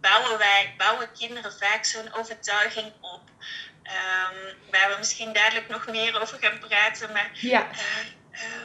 bouwen 0.00 0.38
wij, 0.38 0.74
bouwen 0.76 1.12
kinderen 1.12 1.52
vaak 1.58 1.84
zo'n 1.84 2.14
overtuiging 2.14 2.92
op. 3.00 3.22
Um, 3.82 4.70
waar 4.70 4.90
we 4.90 4.96
misschien 4.98 5.32
dadelijk 5.32 5.68
nog 5.68 5.86
meer 5.86 6.20
over 6.20 6.38
gaan 6.38 6.58
praten. 6.58 7.12
Maar 7.12 7.30
ja. 7.32 7.70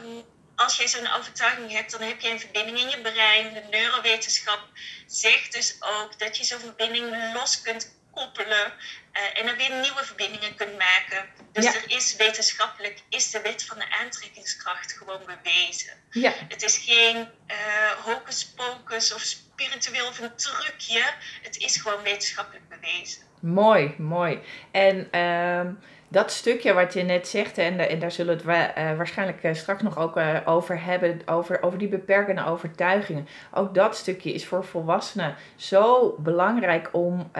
Um, 0.02 0.24
als 0.58 0.76
jij 0.76 0.88
zo'n 0.88 1.12
overtuiging 1.12 1.72
hebt, 1.72 1.90
dan 1.90 2.00
heb 2.00 2.20
je 2.20 2.30
een 2.30 2.40
verbinding 2.40 2.78
in 2.78 2.88
je 2.88 3.00
brein. 3.00 3.54
De 3.54 3.62
neurowetenschap 3.70 4.60
zegt 5.06 5.52
dus 5.52 5.76
ook 5.80 6.18
dat 6.18 6.36
je 6.36 6.44
zo'n 6.44 6.60
verbinding 6.60 7.34
los 7.34 7.60
kunt 7.60 7.96
koppelen 8.10 8.72
uh, 9.12 9.40
en 9.40 9.46
dan 9.46 9.56
weer 9.56 9.70
nieuwe 9.70 10.04
verbindingen 10.04 10.54
kunt 10.54 10.78
maken. 10.78 11.28
Dus 11.52 11.64
er 11.64 11.84
is 11.86 12.16
wetenschappelijk, 12.16 13.02
is 13.08 13.30
de 13.30 13.40
wet 13.40 13.64
van 13.64 13.78
de 13.78 13.96
aantrekkingskracht 14.00 14.92
gewoon 14.92 15.20
bewezen. 15.26 15.92
Ja. 16.10 16.32
Het 16.48 16.62
is 16.62 16.78
geen 16.78 17.16
uh, 17.16 17.90
hocus 18.04 18.46
pocus 18.46 19.14
of 19.14 19.20
spiritueel 19.20 20.06
of 20.06 20.18
een 20.18 20.36
trucje. 20.36 21.04
Het 21.42 21.56
is 21.56 21.76
gewoon 21.76 22.02
wetenschappelijk 22.02 22.68
bewezen. 22.68 23.22
Mooi, 23.40 23.94
mooi. 23.98 24.40
En... 24.72 25.08
Uh 25.12 25.86
dat 26.08 26.30
stukje 26.30 26.72
wat 26.72 26.92
je 26.92 27.02
net 27.02 27.28
zegt, 27.28 27.58
en, 27.58 27.88
en 27.88 27.98
daar 27.98 28.12
zullen 28.12 28.44
we 28.44 28.52
het 28.52 28.78
uh, 28.78 28.96
waarschijnlijk 28.96 29.42
uh, 29.42 29.54
straks 29.54 29.82
nog 29.82 29.98
ook 29.98 30.16
uh, 30.16 30.36
over 30.44 30.84
hebben, 30.84 31.20
over, 31.26 31.62
over 31.62 31.78
die 31.78 31.88
beperkende 31.88 32.46
overtuigingen. 32.46 33.26
Ook 33.54 33.74
dat 33.74 33.96
stukje 33.96 34.32
is 34.32 34.46
voor 34.46 34.64
volwassenen 34.64 35.34
zo 35.56 36.14
belangrijk 36.18 36.88
om 36.92 37.30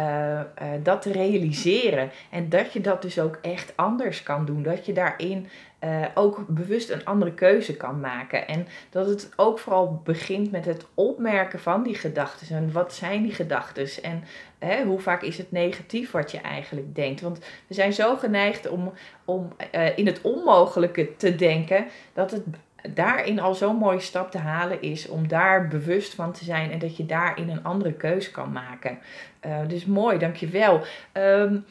dat 0.82 1.02
te 1.02 1.12
realiseren. 1.12 2.10
En 2.30 2.48
dat 2.48 2.72
je 2.72 2.80
dat 2.80 3.02
dus 3.02 3.20
ook 3.20 3.38
echt 3.42 3.72
anders 3.76 4.22
kan 4.22 4.44
doen. 4.44 4.62
Dat 4.62 4.86
je 4.86 4.92
daarin 4.92 5.48
uh, 5.84 6.04
ook 6.14 6.44
bewust 6.48 6.90
een 6.90 7.04
andere 7.04 7.34
keuze 7.34 7.76
kan 7.76 8.00
maken. 8.00 8.48
En 8.48 8.66
dat 8.90 9.06
het 9.06 9.30
ook 9.36 9.58
vooral 9.58 10.00
begint 10.04 10.50
met 10.50 10.64
het 10.64 10.86
opmerken 10.94 11.60
van 11.60 11.82
die 11.82 11.94
gedachten. 11.94 12.56
En 12.56 12.72
wat 12.72 12.94
zijn 12.94 13.22
die 13.22 13.32
gedachten? 13.32 14.02
En 14.02 14.24
hè, 14.58 14.84
hoe 14.84 15.00
vaak 15.00 15.22
is 15.22 15.38
het 15.38 15.52
negatief 15.52 16.10
wat 16.10 16.30
je 16.30 16.40
eigenlijk 16.40 16.94
denkt? 16.94 17.20
Want 17.20 17.38
we 17.66 17.74
zijn 17.74 17.92
zo 17.92 18.16
geneigd 18.16 18.68
om, 18.68 18.92
om 19.24 19.52
uh, 19.74 19.98
in 19.98 20.06
het 20.06 20.20
onmogelijke 20.20 21.16
te 21.16 21.34
denken 21.34 21.86
dat 22.12 22.30
het 22.30 22.42
daarin 22.94 23.40
al 23.40 23.54
zo'n 23.54 23.76
mooie 23.76 24.00
stap 24.00 24.30
te 24.30 24.38
halen 24.38 24.82
is 24.82 25.08
om 25.08 25.28
daar 25.28 25.68
bewust 25.68 26.14
van 26.14 26.32
te 26.32 26.44
zijn 26.44 26.70
en 26.70 26.78
dat 26.78 26.96
je 26.96 27.06
daarin 27.06 27.48
een 27.48 27.64
andere 27.64 27.92
keuze 27.92 28.30
kan 28.30 28.52
maken. 28.52 28.98
Uh, 29.46 29.58
dus 29.68 29.84
mooi, 29.84 30.18
dankjewel. 30.18 30.80
Um, 31.12 31.64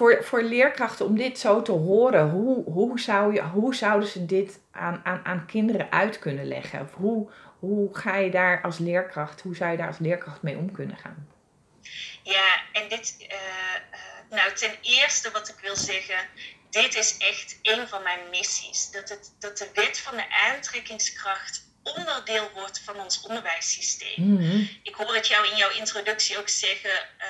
voor, 0.00 0.24
voor 0.24 0.42
leerkrachten 0.42 1.06
om 1.06 1.16
dit 1.16 1.38
zo 1.38 1.62
te 1.62 1.72
horen, 1.72 2.30
hoe, 2.30 2.64
hoe, 2.64 3.00
zou 3.00 3.34
je, 3.34 3.42
hoe 3.42 3.74
zouden 3.74 4.08
ze 4.08 4.26
dit 4.26 4.58
aan, 4.72 5.00
aan, 5.04 5.24
aan 5.24 5.46
kinderen 5.46 5.92
uit 5.92 6.18
kunnen 6.18 6.46
leggen? 6.48 6.80
Of 6.80 6.94
hoe, 6.94 7.30
hoe 7.58 7.96
ga 7.96 8.16
je 8.16 8.30
daar 8.30 8.62
als 8.62 8.78
leerkracht, 8.78 9.40
hoe 9.40 9.56
zou 9.56 9.70
je 9.70 9.76
daar 9.76 9.86
als 9.86 9.98
leerkracht 9.98 10.42
mee 10.42 10.56
om 10.56 10.72
kunnen 10.72 10.96
gaan? 10.96 11.28
Ja, 12.22 12.60
en 12.72 12.88
dit, 12.88 13.16
uh, 13.20 14.36
nou 14.36 14.52
ten 14.52 14.72
eerste 14.82 15.30
wat 15.30 15.48
ik 15.48 15.58
wil 15.62 15.76
zeggen, 15.76 16.28
dit 16.70 16.94
is 16.94 17.16
echt 17.18 17.58
een 17.62 17.88
van 17.88 18.02
mijn 18.02 18.20
missies. 18.30 18.90
Dat, 18.90 19.08
het, 19.08 19.34
dat 19.38 19.58
de 19.58 19.68
wet 19.74 19.98
van 19.98 20.16
de 20.16 20.24
aantrekkingskracht 20.52 21.68
onderdeel 21.82 22.50
wordt 22.54 22.80
van 22.84 23.00
ons 23.00 23.20
onderwijssysteem. 23.20 24.34
Mhm. 24.34 24.64
Ik 24.82 24.94
hoor 24.94 25.14
het 25.14 25.26
jou 25.26 25.48
in 25.48 25.56
jouw 25.56 25.70
introductie 25.70 26.38
ook 26.38 26.48
zeggen. 26.48 26.90
Uh, 27.18 27.26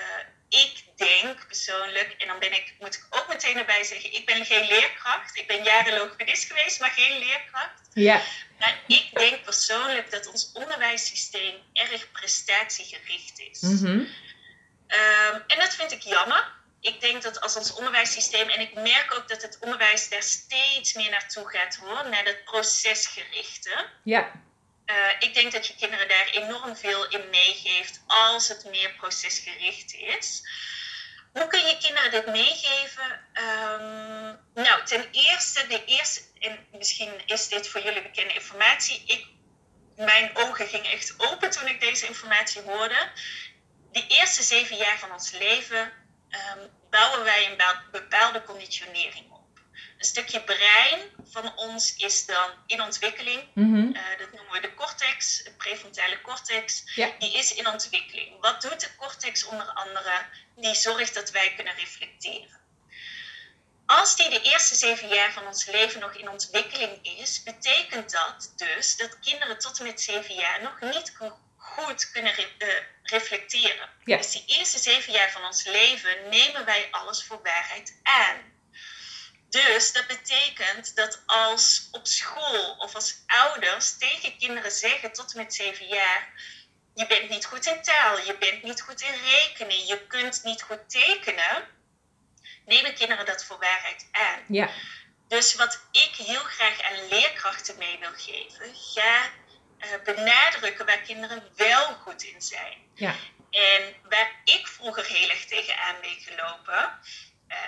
ik 0.50 0.84
denk 0.96 1.46
persoonlijk, 1.46 2.14
en 2.18 2.26
dan 2.26 2.38
ben 2.38 2.52
ik, 2.52 2.74
moet 2.78 2.94
ik 2.94 3.06
ook 3.10 3.28
meteen 3.28 3.56
erbij 3.56 3.84
zeggen, 3.84 4.12
ik 4.14 4.26
ben 4.26 4.44
geen 4.44 4.66
leerkracht. 4.66 5.36
Ik 5.36 5.46
ben 5.46 5.62
jaren 5.62 5.98
logopedist 5.98 6.44
geweest, 6.44 6.80
maar 6.80 6.90
geen 6.90 7.18
leerkracht. 7.18 7.80
Ja. 7.92 8.22
Maar 8.58 8.78
ik 8.86 9.10
denk 9.12 9.42
persoonlijk 9.44 10.10
dat 10.10 10.26
ons 10.26 10.50
onderwijssysteem 10.52 11.54
erg 11.72 12.10
prestatiegericht 12.10 13.40
is. 13.50 13.60
Mm 13.60 13.76
-hmm. 13.76 13.98
um, 13.98 15.42
en 15.46 15.58
dat 15.58 15.74
vind 15.74 15.92
ik 15.92 16.02
jammer. 16.02 16.58
Ik 16.80 17.00
denk 17.00 17.22
dat 17.22 17.40
als 17.40 17.56
ons 17.56 17.74
onderwijssysteem, 17.74 18.48
en 18.48 18.60
ik 18.60 18.74
merk 18.74 19.14
ook 19.18 19.28
dat 19.28 19.42
het 19.42 19.58
onderwijs 19.60 20.08
daar 20.08 20.22
steeds 20.22 20.92
meer 20.92 21.10
naartoe 21.10 21.48
gaat 21.50 21.76
hoor, 21.76 22.08
naar 22.08 22.24
dat 22.24 22.44
procesgerichte. 22.44 23.86
Ja. 24.04 24.32
Uh, 24.90 25.10
ik 25.18 25.34
denk 25.34 25.52
dat 25.52 25.66
je 25.66 25.74
kinderen 25.74 26.08
daar 26.08 26.26
enorm 26.26 26.76
veel 26.76 27.08
in 27.08 27.30
meegeeft 27.30 28.00
als 28.06 28.48
het 28.48 28.64
meer 28.64 28.92
procesgericht 28.92 29.94
is. 29.94 30.42
Hoe 31.32 31.46
kun 31.46 31.66
je 31.66 31.78
kinderen 31.78 32.10
dit 32.10 32.26
meegeven? 32.26 33.20
Um, 33.34 34.38
nou, 34.54 34.84
ten 34.84 35.08
eerste, 35.12 35.66
de 35.66 35.84
eerste, 35.84 36.20
en 36.38 36.66
misschien 36.72 37.22
is 37.26 37.48
dit 37.48 37.68
voor 37.68 37.80
jullie 37.80 38.02
bekende 38.02 38.34
informatie. 38.34 39.02
Ik, 39.06 39.26
mijn 39.96 40.30
ogen 40.36 40.68
gingen 40.68 40.90
echt 40.90 41.14
open 41.16 41.50
toen 41.50 41.68
ik 41.68 41.80
deze 41.80 42.06
informatie 42.06 42.62
hoorde. 42.62 43.08
De 43.92 44.06
eerste 44.08 44.42
zeven 44.42 44.76
jaar 44.76 44.98
van 44.98 45.12
ons 45.12 45.30
leven 45.30 45.92
um, 46.30 46.70
bouwen 46.90 47.24
wij 47.24 47.46
een 47.50 47.90
bepaalde 47.90 48.42
conditionering 48.42 49.29
een 50.00 50.06
stukje 50.06 50.40
brein 50.42 51.00
van 51.30 51.56
ons 51.56 51.96
is 51.96 52.26
dan 52.26 52.50
in 52.66 52.82
ontwikkeling. 52.82 53.42
Mm 53.54 53.74
-hmm. 53.74 53.96
uh, 53.96 54.18
dat 54.18 54.32
noemen 54.32 54.52
we 54.52 54.60
de 54.60 54.74
cortex, 54.74 55.42
de 55.42 55.52
prefrontale 55.52 56.20
cortex. 56.20 56.82
Ja. 56.94 57.10
Die 57.18 57.32
is 57.32 57.54
in 57.54 57.68
ontwikkeling. 57.68 58.40
Wat 58.40 58.62
doet 58.62 58.80
de 58.80 58.96
cortex 58.96 59.44
onder 59.44 59.66
andere? 59.66 60.24
Die 60.56 60.74
zorgt 60.74 61.14
dat 61.14 61.30
wij 61.30 61.54
kunnen 61.54 61.74
reflecteren. 61.74 62.58
Als 63.86 64.16
die 64.16 64.30
de 64.30 64.42
eerste 64.42 64.74
zeven 64.74 65.08
jaar 65.08 65.32
van 65.32 65.46
ons 65.46 65.66
leven 65.66 66.00
nog 66.00 66.14
in 66.14 66.28
ontwikkeling 66.28 67.18
is, 67.18 67.42
betekent 67.42 68.10
dat 68.10 68.52
dus 68.56 68.96
dat 68.96 69.18
kinderen 69.18 69.58
tot 69.58 69.78
en 69.78 69.86
met 69.86 70.00
zeven 70.00 70.34
jaar 70.34 70.62
nog 70.62 70.80
niet 70.80 71.12
goed 71.56 72.10
kunnen 72.10 72.34
re 72.34 72.48
uh, 72.58 72.68
reflecteren. 73.02 73.88
Ja. 74.04 74.16
Dus 74.16 74.30
die 74.30 74.44
eerste 74.46 74.78
zeven 74.78 75.12
jaar 75.12 75.30
van 75.30 75.44
ons 75.44 75.64
leven 75.64 76.28
nemen 76.30 76.64
wij 76.64 76.88
alles 76.90 77.24
voor 77.24 77.40
waarheid 77.42 78.00
aan. 78.02 78.49
Dus 79.50 79.92
dat 79.92 80.06
betekent 80.06 80.96
dat 80.96 81.22
als 81.26 81.88
op 81.90 82.06
school 82.06 82.74
of 82.78 82.94
als 82.94 83.22
ouders 83.26 83.98
tegen 83.98 84.38
kinderen 84.38 84.70
zeggen 84.70 85.12
tot 85.12 85.34
met 85.34 85.54
zeven 85.54 85.86
jaar: 85.86 86.32
je 86.94 87.06
bent 87.06 87.28
niet 87.28 87.44
goed 87.44 87.66
in 87.66 87.82
taal, 87.82 88.18
je 88.18 88.36
bent 88.38 88.62
niet 88.62 88.80
goed 88.80 89.00
in 89.00 89.14
rekenen, 89.14 89.86
je 89.86 90.06
kunt 90.06 90.42
niet 90.44 90.62
goed 90.62 90.90
tekenen, 90.90 91.68
nemen 92.66 92.94
kinderen 92.94 93.26
dat 93.26 93.44
voor 93.44 93.58
waarheid 93.58 94.08
aan. 94.10 94.44
Ja. 94.48 94.70
Dus 95.28 95.54
wat 95.54 95.80
ik 95.90 96.14
heel 96.16 96.42
graag 96.42 96.82
aan 96.82 97.08
leerkrachten 97.08 97.78
mee 97.78 97.98
wil 97.98 98.12
geven, 98.16 98.74
ga 98.74 99.30
uh, 99.78 99.88
benadrukken 100.04 100.86
waar 100.86 101.00
kinderen 101.00 101.42
wel 101.56 101.84
goed 101.86 102.22
in 102.22 102.42
zijn. 102.42 102.78
Ja. 102.94 103.14
En 103.50 103.94
waar 104.08 104.40
ik 104.44 104.66
vroeger 104.66 105.04
heel 105.06 105.28
erg 105.28 105.44
tegenaan 105.44 106.00
ben 106.00 106.20
gelopen, 106.20 106.98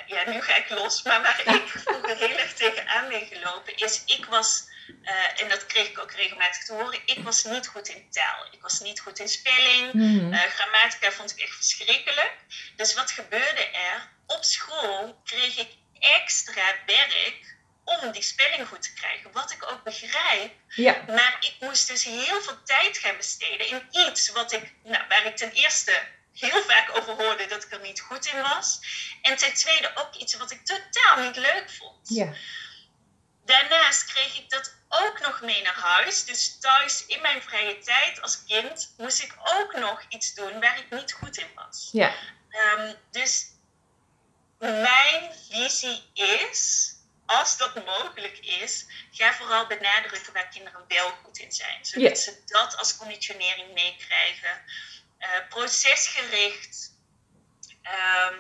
ja, 0.07 0.31
nu 0.31 0.43
ga 0.43 0.57
ik 0.57 0.69
los, 0.69 1.03
maar 1.03 1.23
waar 1.23 1.41
ik 1.45 1.69
vroeger 1.69 2.17
heel 2.17 2.37
erg 2.37 2.53
tegenaan 2.53 3.09
ben 3.09 3.27
gelopen, 3.27 3.77
is 3.77 4.03
ik 4.07 4.25
was 4.25 4.71
eh, 5.03 5.43
en 5.43 5.49
dat 5.49 5.67
kreeg 5.67 5.89
ik 5.89 5.99
ook 5.99 6.13
regelmatig 6.13 6.65
te 6.65 6.73
horen, 6.73 7.01
ik 7.05 7.19
was 7.19 7.45
niet 7.45 7.67
goed 7.67 7.89
in 7.89 8.11
taal. 8.11 8.47
Ik 8.51 8.63
was 8.63 8.81
niet 8.81 9.01
goed 9.01 9.19
in 9.19 9.29
spelling. 9.29 9.93
Mhm. 9.93 10.33
Eh, 10.33 10.41
grammatica 10.41 11.11
vond 11.11 11.31
ik 11.31 11.39
echt 11.39 11.55
verschrikkelijk. 11.55 12.33
Dus 12.77 12.95
wat 12.95 13.11
gebeurde 13.11 13.67
er? 13.67 14.09
Op 14.27 14.45
school 14.45 15.21
kreeg 15.25 15.59
ik 15.59 15.69
extra 15.99 16.75
werk 16.87 17.57
om 17.85 18.11
die 18.11 18.23
spelling 18.23 18.69
goed 18.69 18.83
te 18.83 18.93
krijgen. 18.93 19.33
Wat 19.33 19.51
ik 19.51 19.71
ook 19.71 19.83
begrijp. 19.83 20.53
Ja, 20.69 21.03
Maar 21.07 21.37
ik 21.41 21.55
moest 21.61 21.89
dus 21.89 22.05
heel 22.05 22.43
veel 22.43 22.63
tijd 22.65 22.99
gaan 22.99 23.17
besteden 23.17 23.69
in 23.69 23.87
iets 23.91 24.29
wat 24.29 24.53
ik, 24.53 24.73
nou, 24.85 25.05
waar 25.09 25.27
ik 25.27 25.37
ten 25.37 25.53
eerste 25.53 26.03
heel 26.35 26.63
vaak 26.63 26.97
over 26.97 27.15
hoorde 27.15 27.47
dat 27.47 27.65
ik 27.65 27.73
er 27.73 27.81
niet 27.81 28.01
goed 28.01 28.27
in 28.27 28.41
was. 28.43 28.81
En 29.23 29.37
ten 29.37 29.55
tweede 29.55 29.97
ook 29.97 30.15
iets 30.15 30.35
wat 30.35 30.51
ik 30.51 30.65
totaal 30.65 31.17
niet 31.25 31.37
leuk 31.37 31.71
vond. 31.79 32.09
ja, 32.09 32.33
Daarnaast 33.45 34.05
kreeg 34.05 34.37
ik 34.39 34.51
dat 34.51 34.75
ook 34.89 35.21
nog 35.21 35.41
mee 35.41 35.63
naar 35.63 35.75
huis. 35.79 36.25
Dus 36.25 36.59
thuis 36.61 37.07
in 37.07 37.21
mijn 37.21 37.43
vrije 37.43 37.79
tijd 37.79 38.21
als 38.23 38.45
kind 38.45 38.95
moest 38.97 39.23
ik 39.23 39.35
ook 39.45 39.77
nog 39.77 40.03
iets 40.09 40.35
doen 40.35 40.61
waar 40.61 40.79
ik 40.79 40.91
niet 40.91 41.13
goed 41.13 41.37
in 41.39 41.49
was. 41.55 41.89
ja, 41.93 42.15
Ehm, 42.51 42.95
dus 43.11 43.47
mijn 44.59 45.33
visie 45.51 46.11
is, 46.15 46.91
als 47.27 47.57
dat 47.57 47.85
mogelijk 47.85 48.39
is, 48.39 48.87
ga 49.11 49.35
vooral 49.35 49.67
benadrukken 49.67 50.33
waar 50.33 50.49
kinderen 50.49 50.85
wel 50.89 51.11
goed 51.25 51.39
in 51.39 51.53
zijn. 51.53 51.85
Zodat 51.85 52.09
Ja. 52.11 52.15
ze 52.15 52.43
dat 52.47 52.77
als 52.77 52.97
conditionering 52.97 53.73
meekrijgen. 53.75 54.63
Eh, 55.23 55.29
procesgericht. 55.49 56.91
Ehm, 57.83 58.35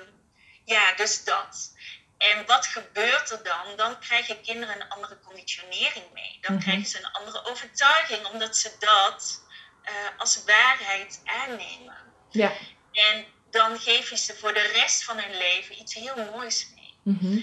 ja, 0.64 0.92
dus 0.94 1.24
dat. 1.24 1.72
En 2.18 2.46
wat 2.46 2.66
gebeurt 2.66 3.30
er 3.30 3.42
dan? 3.42 3.76
Dan 3.76 4.00
krijgen 4.00 4.42
kinderen 4.42 4.80
een 4.80 4.88
andere 4.88 5.18
conditionering 5.20 6.12
mee. 6.12 6.38
Dan 6.40 6.54
Mhm. 6.54 6.62
krijgen 6.62 6.86
ze 6.86 6.98
een 6.98 7.12
andere 7.12 7.44
overtuiging, 7.44 8.26
omdat 8.26 8.56
ze 8.56 8.72
dat 8.78 9.40
eh, 9.82 9.92
als 10.18 10.44
waarheid 10.44 11.20
aannemen. 11.24 11.96
ja. 12.30 12.52
En 12.92 13.26
dan 13.50 13.78
geef 13.80 14.10
je 14.10 14.16
ze 14.16 14.36
voor 14.36 14.54
de 14.54 14.70
rest 14.72 15.04
van 15.04 15.18
hun 15.18 15.36
leven 15.36 15.78
iets 15.80 15.94
heel 15.94 16.16
moois 16.16 16.68
mee. 16.74 16.94
Mhm. 17.02 17.40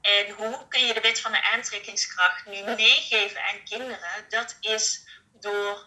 En 0.00 0.30
hoe 0.30 0.68
kun 0.68 0.86
je 0.86 0.94
de 0.94 1.00
wet 1.00 1.20
van 1.20 1.32
de 1.32 1.42
aantrekkingskracht 1.42 2.46
nu 2.46 2.62
meegeven 2.62 3.44
aan 3.44 3.64
kinderen? 3.64 4.24
Dat 4.28 4.56
is 4.60 5.06
door 5.40 5.86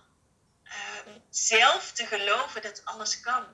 ehm, 0.66 1.20
zelf 1.30 1.92
te 1.92 2.06
geloven 2.06 2.62
dat 2.62 2.86
alles 2.86 3.20
kan. 3.20 3.46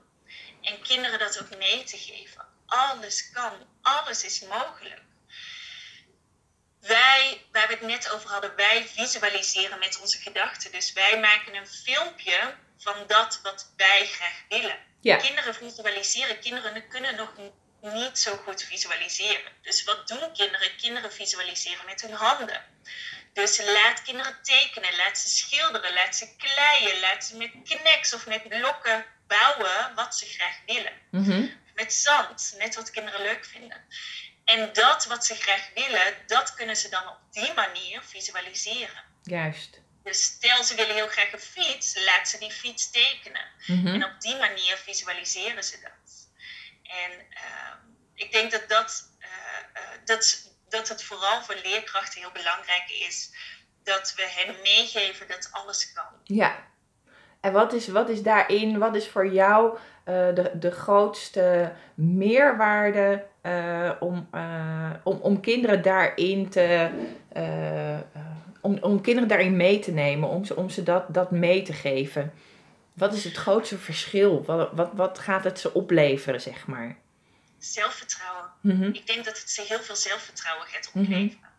En 0.62 0.82
kinderen 0.82 1.18
dat 1.18 1.42
ook 1.42 1.56
mee 1.56 1.84
te 1.84 1.98
geven. 1.98 2.46
Alles 2.66 3.30
kan, 3.30 3.66
alles 3.82 4.24
is 4.24 4.40
mogelijk. 4.40 5.00
Wij, 6.80 7.44
waar 7.52 7.66
we 7.68 7.72
het 7.72 7.82
net 7.82 8.10
over 8.10 8.30
hadden, 8.30 8.56
wij 8.56 8.88
visualiseren 8.94 9.78
met 9.78 10.00
onze 10.00 10.18
gedachten. 10.18 10.72
Dus 10.72 10.92
wij 10.92 11.20
maken 11.20 11.54
een 11.54 11.66
filmpje 11.66 12.54
van 12.78 13.06
dat 13.06 13.40
wat 13.42 13.72
wij 13.76 14.06
graag 14.06 14.42
willen. 14.48 14.78
Ja. 15.00 15.16
Kinderen 15.16 15.54
visualiseren, 15.54 16.40
kinderen 16.40 16.88
kunnen 16.88 17.16
nog 17.16 17.32
niet 17.80 18.18
zo 18.18 18.36
goed 18.36 18.62
visualiseren. 18.62 19.52
Dus 19.62 19.84
wat 19.84 20.08
doen 20.08 20.32
kinderen? 20.32 20.76
Kinderen 20.76 21.12
visualiseren 21.12 21.86
met 21.86 22.00
hun 22.00 22.12
handen. 22.12 22.64
Dus 23.32 23.58
laat 23.64 24.02
kinderen 24.02 24.38
tekenen, 24.42 24.96
laat 24.96 25.18
ze 25.18 25.28
schilderen, 25.28 25.94
laat 25.94 26.16
ze 26.16 26.36
kleien, 26.36 27.00
laat 27.00 27.24
ze 27.24 27.36
met 27.36 27.50
kneks 27.64 28.14
of 28.14 28.26
met 28.26 28.48
blokken 28.48 29.04
bouwen 29.26 29.94
wat 29.94 30.16
ze 30.16 30.26
graag 30.26 30.56
willen 30.66 30.92
Mhm. 31.10 31.46
met 31.74 31.92
zand, 31.92 32.54
net 32.58 32.74
wat 32.74 32.90
kinderen 32.90 33.22
leuk 33.22 33.44
vinden. 33.44 33.84
En 34.44 34.72
dat 34.72 35.04
wat 35.04 35.26
ze 35.26 35.34
graag 35.34 35.68
willen, 35.74 36.14
dat 36.26 36.54
kunnen 36.54 36.76
ze 36.76 36.88
dan 36.88 37.08
op 37.08 37.18
die 37.30 37.52
manier 37.54 38.02
visualiseren. 38.02 39.04
Juist. 39.22 39.80
Dus 40.02 40.22
stel 40.22 40.64
ze 40.64 40.74
willen 40.74 40.94
heel 40.94 41.08
graag 41.08 41.32
een 41.32 41.38
fiets, 41.40 42.04
laat 42.04 42.28
ze 42.28 42.38
die 42.38 42.50
fiets 42.50 42.90
tekenen. 42.90 43.46
Mhm. 43.66 43.86
En 43.86 44.04
op 44.04 44.20
die 44.20 44.36
manier 44.36 44.76
visualiseren 44.76 45.64
ze 45.64 45.80
dat. 45.80 46.28
En 46.82 47.26
ehm, 47.30 47.78
ik 48.14 48.32
denk 48.32 48.50
dat, 48.50 48.68
dat, 48.68 49.08
eh, 49.18 49.28
eh, 49.72 49.98
dat, 50.04 50.51
dat 50.72 50.88
het 50.88 51.04
vooral 51.04 51.42
voor 51.42 51.56
leerkrachten 51.62 52.20
heel 52.20 52.32
belangrijk 52.32 52.90
is 53.08 53.30
dat 53.82 54.14
we 54.16 54.26
hen 54.28 54.54
meegeven 54.62 55.28
dat 55.28 55.48
alles 55.52 55.92
kan. 55.92 56.04
Ja. 56.24 56.54
En 57.40 57.52
wat 57.52 57.72
is, 57.72 57.88
wat 57.88 58.08
is 58.08 58.22
daarin, 58.22 58.78
wat 58.78 58.94
is 58.94 59.08
voor 59.08 59.26
jou 59.32 59.76
eh, 60.04 60.34
de, 60.34 60.50
de 60.58 60.70
grootste 60.70 61.72
meerwaarde 61.94 63.24
eh, 63.40 63.90
om, 64.00 64.28
eh, 64.30 64.90
om, 65.02 65.18
om 65.20 65.40
kinderen 65.40 65.82
daarin 65.82 66.48
te. 66.48 66.90
om, 68.60 68.78
om 68.80 69.00
kinderen 69.00 69.28
daarin 69.28 69.56
mee 69.56 69.78
te 69.78 69.92
nemen, 69.92 70.28
om 70.28 70.44
ze, 70.44 70.56
om 70.56 70.70
ze 70.70 70.82
dat, 70.82 71.14
dat 71.14 71.30
mee 71.30 71.62
te 71.62 71.72
geven? 71.72 72.32
Wat 72.92 73.12
is 73.12 73.24
het 73.24 73.36
grootste 73.36 73.78
verschil? 73.78 74.44
Wat, 74.44 74.70
wat, 74.72 74.90
wat 74.94 75.18
gaat 75.18 75.44
het 75.44 75.58
ze 75.58 75.74
opleveren, 75.74 76.40
zeg 76.40 76.66
maar? 76.66 76.96
Zelfvertrouwen. 77.64 78.52
Mhm. 78.60 78.82
Ik 78.92 79.06
denk 79.06 79.24
dat 79.24 79.38
het 79.38 79.50
ze 79.50 79.62
heel 79.62 79.82
veel 79.82 79.96
zelfvertrouwen 79.96 80.66
gaat 80.66 80.90
Mhm. 80.92 81.04
opleveren. 81.04 81.50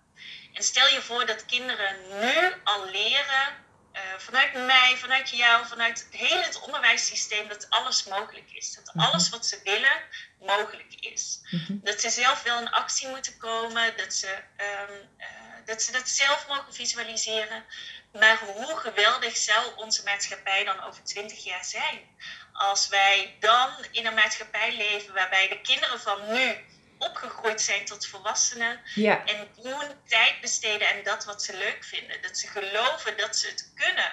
En 0.54 0.63
stel 0.63 0.88
je 0.88 1.02
voor 1.02 1.26
dat 1.26 1.46
kinderen 1.46 1.96
nu 2.20 2.54
al 2.63 2.86
leren, 2.89 3.62
eh, 3.92 4.02
vanuit 4.18 4.54
mij, 4.54 4.98
vanuit 4.98 5.30
jou, 5.30 5.66
vanuit 5.68 6.06
het 6.12 6.20
hele 6.22 6.44
het 6.44 6.60
onderwijssysteem, 6.60 7.48
dat 7.48 7.70
alles 7.70 8.04
mogelijk 8.04 8.52
is. 8.52 8.74
Dat 8.74 8.94
Mhm. 8.94 9.06
alles 9.06 9.30
wat 9.30 9.46
ze 9.46 9.60
willen 9.63 10.02
mogelijk 10.39 10.94
is. 11.00 11.39
Dat 11.70 12.02
ze 12.02 12.10
zelf 12.10 12.44
wel 12.44 12.60
in 12.60 12.72
actie 12.72 13.08
moeten 13.08 13.38
komen, 13.38 13.98
dat 13.98 14.13
ze, 14.13 14.38
ehm, 14.58 14.92
eh, 15.18 15.28
dat 15.66 15.82
ze 15.82 15.92
dat 15.92 16.10
zelf 16.10 16.48
mogen 16.48 16.74
visualiseren. 16.74 17.66
Maar 18.13 18.38
hoe 18.39 18.78
geweldig 18.78 19.38
zou 19.38 19.76
onze 19.76 20.04
maatschappij 20.04 20.63
dan 20.63 20.84
over 20.84 21.04
20 21.04 21.44
jaar 21.44 21.66
zijn? 21.66 22.00
Als 22.54 22.88
wij 22.89 23.36
dan 23.39 23.70
in 23.92 24.06
een 24.06 24.13
maatschappij 24.13 24.76
leven 24.78 25.13
waarbij 25.13 25.48
de 25.48 25.62
kinderen 25.62 26.00
van 26.00 26.18
nu 26.34 26.52
opgegroeid 26.98 27.62
zijn 27.62 27.86
tot 27.86 28.08
volwassenen 28.08 28.80
Ja, 28.96 29.26
en 29.26 29.48
gewoon 29.56 29.86
tijd 30.06 30.34
besteden 30.42 30.88
aan 30.88 31.04
dat 31.04 31.26
wat 31.26 31.44
ze 31.44 31.58
leuk 31.58 31.78
vinden. 31.80 32.22
Dat 32.22 32.38
ze 32.38 32.48
geloven 32.48 33.18
dat 33.18 33.36
ze 33.36 33.48
het 33.48 33.72
kunnen. 33.76 34.12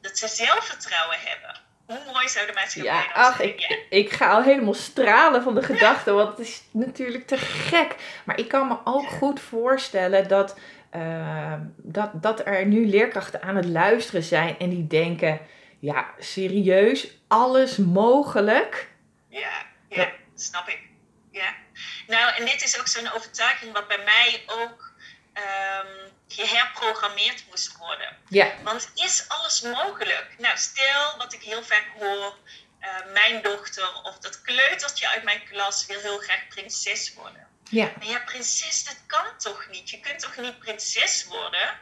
Dat 0.00 0.18
ze 0.18 0.28
zelfvertrouwen 0.28 1.16
hebben. 1.20 1.60
Hoe 1.86 2.12
mooi 2.12 2.28
zou 2.28 2.46
de 2.46 2.52
maatschappij 2.52 2.92
ja 2.92 3.02
dan 3.02 3.12
ach, 3.12 3.36
zijn? 3.36 3.48
ik, 3.48 3.60
Ja. 3.60 3.76
ik 3.90 4.12
ga 4.12 4.30
al 4.30 4.42
helemaal 4.42 4.74
stralen 4.74 5.42
van 5.42 5.54
de 5.54 5.62
gedachte, 5.62 6.12
want 6.12 6.28
het 6.38 6.46
is 6.46 6.62
natuurlijk 6.70 7.26
te 7.26 7.36
gek. 7.38 7.94
Maar 8.24 8.38
ik 8.38 8.48
kan 8.48 8.68
me 8.68 8.76
ook 8.84 9.08
goed 9.08 9.40
voorstellen 9.40 10.28
dat, 10.28 10.58
eh, 10.90 11.54
dat, 11.76 12.10
dat 12.22 12.46
er 12.46 12.66
nu 12.66 12.86
leerkrachten 12.88 13.42
aan 13.42 13.56
het 13.56 13.64
luisteren 13.64 14.22
zijn 14.22 14.58
en 14.58 14.70
die 14.70 14.86
denken, 14.86 15.40
ja, 15.86 16.14
serieus, 16.18 17.06
alles 17.28 17.76
mogelijk? 17.76 18.88
Ja, 19.28 19.66
ja, 19.88 20.12
snap 20.34 20.68
ik. 20.68 20.80
Ja. 21.30 21.54
Nou, 22.06 22.34
en 22.34 22.44
dit 22.44 22.64
is 22.64 22.78
ook 22.78 22.86
zo'n 22.88 23.12
overtuiging 23.12 23.72
wat 23.72 23.88
bij 23.88 24.02
mij 24.04 24.44
ook 24.46 24.92
ehm, 25.32 26.10
geherprogrammeerd 26.28 27.44
moest 27.48 27.76
worden. 27.76 28.16
Ja, 28.28 28.52
Want 28.62 28.90
is 28.94 29.24
alles 29.28 29.60
mogelijk? 29.60 30.34
Nou, 30.38 30.56
stel 30.58 31.16
wat 31.18 31.32
ik 31.32 31.42
heel 31.42 31.62
vaak 31.62 31.86
hoor, 31.98 32.36
eh, 32.80 33.12
mijn 33.12 33.42
dochter 33.42 34.00
of 34.02 34.18
dat 34.18 34.42
kleutertje 34.42 35.08
uit 35.08 35.22
mijn 35.22 35.44
klas 35.44 35.86
wil 35.86 36.00
heel 36.00 36.18
graag 36.18 36.48
prinses 36.48 37.14
worden. 37.14 37.46
ja, 37.70 37.92
Maar 37.98 38.06
ja, 38.06 38.18
prinses, 38.18 38.84
dat 38.84 38.98
kan 39.06 39.26
toch 39.38 39.66
niet? 39.70 39.90
Je 39.90 40.00
kunt 40.00 40.18
toch 40.18 40.36
niet 40.36 40.58
prinses 40.58 41.24
worden? 41.24 41.78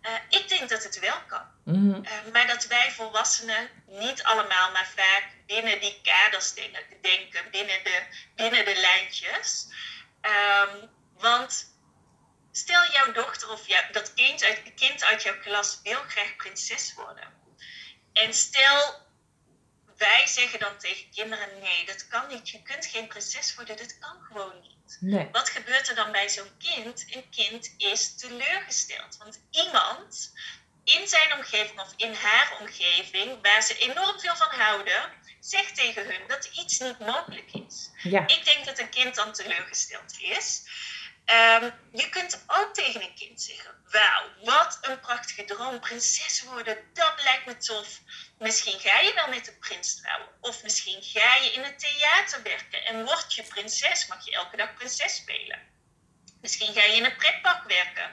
Eh, 0.00 0.12
ik 0.28 0.48
denk 0.48 0.68
dat 0.68 0.82
het 0.82 0.98
wel 0.98 1.20
kan. 1.26 1.46
mhm, 1.64 2.04
Eh, 2.04 2.32
maar 2.32 2.46
dat 2.46 2.66
wij 2.66 2.92
volwassenen 2.92 3.70
niet 3.86 4.22
allemaal, 4.22 4.70
maar 4.70 4.88
vaak 4.96 5.24
binnen 5.46 5.80
die 5.80 6.00
kaders 6.02 6.54
denken, 7.00 7.50
binnen, 7.50 7.84
de, 7.84 8.02
binnen 8.34 8.64
de 8.64 8.76
lijntjes. 8.80 9.66
Ehm, 10.20 10.86
want 11.18 11.76
stel 12.52 12.90
jouw 12.92 13.12
dochter 13.12 13.50
of 13.50 13.66
jou, 13.66 13.92
dat 13.92 14.14
kind 14.14 14.44
uit, 14.44 14.62
kind 14.74 15.04
uit 15.04 15.22
jouw 15.22 15.38
klas 15.38 15.80
wil 15.82 16.00
graag 16.08 16.36
prinses 16.36 16.94
worden. 16.94 17.36
En 18.12 18.34
stel, 18.34 19.06
wij 19.98 20.26
zeggen 20.26 20.58
dan 20.58 20.78
tegen 20.78 21.10
kinderen, 21.10 21.48
nee, 21.60 21.86
dat 21.86 22.08
kan 22.08 22.28
niet. 22.28 22.48
Je 22.50 22.62
kunt 22.62 22.86
geen 22.86 23.06
prinses 23.08 23.54
worden, 23.54 23.76
dat 23.76 23.98
kan 23.98 24.16
gewoon 24.28 24.60
niet. 24.60 24.96
nee, 25.00 25.28
Wat 25.32 25.48
gebeurt 25.48 25.88
er 25.88 25.94
dan 25.94 26.12
bij 26.12 26.28
zo'n 26.28 26.56
kind? 26.58 27.06
Een 27.10 27.28
kind 27.30 27.74
is 27.76 28.16
teleurgesteld. 28.16 29.16
Want 29.16 29.40
iemand 29.50 30.32
in 30.84 31.08
zijn 31.08 31.32
omgeving 31.32 31.80
of 31.80 31.92
in 31.96 32.12
haar 32.12 32.56
omgeving, 32.60 33.42
waar 33.42 33.62
ze 33.62 33.78
enorm 33.78 34.20
veel 34.20 34.36
van 34.36 34.60
houden, 34.60 35.12
zegt 35.40 35.74
tegen 35.76 36.04
hun 36.04 36.26
dat 36.28 36.44
iets 36.44 36.78
niet 36.78 36.98
mogelijk 36.98 37.52
is. 37.52 37.90
ja, 38.02 38.26
Ik 38.26 38.44
denk 38.44 38.64
dat 38.64 38.78
een 38.78 38.88
kind 38.90 39.14
dan 39.14 39.32
teleurgesteld 39.32 40.20
is. 40.20 40.62
Ehm, 41.28 41.70
je 41.92 42.08
kunt 42.08 42.44
ook 42.46 42.74
tegen 42.74 43.02
een 43.02 43.14
kind 43.14 43.40
zeggen: 43.40 43.74
Wauw, 43.90 44.24
wat 44.44 44.78
een 44.80 45.00
prachtige 45.00 45.44
droom. 45.44 45.80
Prinses 45.80 46.42
worden, 46.42 46.78
dat 46.92 47.14
lijkt 47.22 47.46
me 47.46 47.56
tof. 47.56 48.00
Misschien 48.38 48.80
ga 48.80 49.00
je 49.00 49.14
wel 49.14 49.28
met 49.28 49.44
de 49.44 49.52
prins 49.52 50.00
trouwen. 50.00 50.28
Of 50.40 50.62
misschien 50.62 51.02
ga 51.02 51.34
je 51.34 51.52
in 51.52 51.62
het 51.62 51.78
theater 51.78 52.42
werken 52.42 52.84
en 52.84 53.04
word 53.04 53.34
je 53.34 53.42
prinses. 53.42 54.06
Mag 54.06 54.24
je 54.24 54.32
elke 54.32 54.56
dag 54.56 54.74
prinses 54.74 55.14
spelen. 55.14 55.58
Misschien 56.40 56.72
ga 56.74 56.84
je 56.84 56.96
in 56.96 57.04
een 57.04 57.16
pretpark 57.16 57.64
werken. 57.68 58.10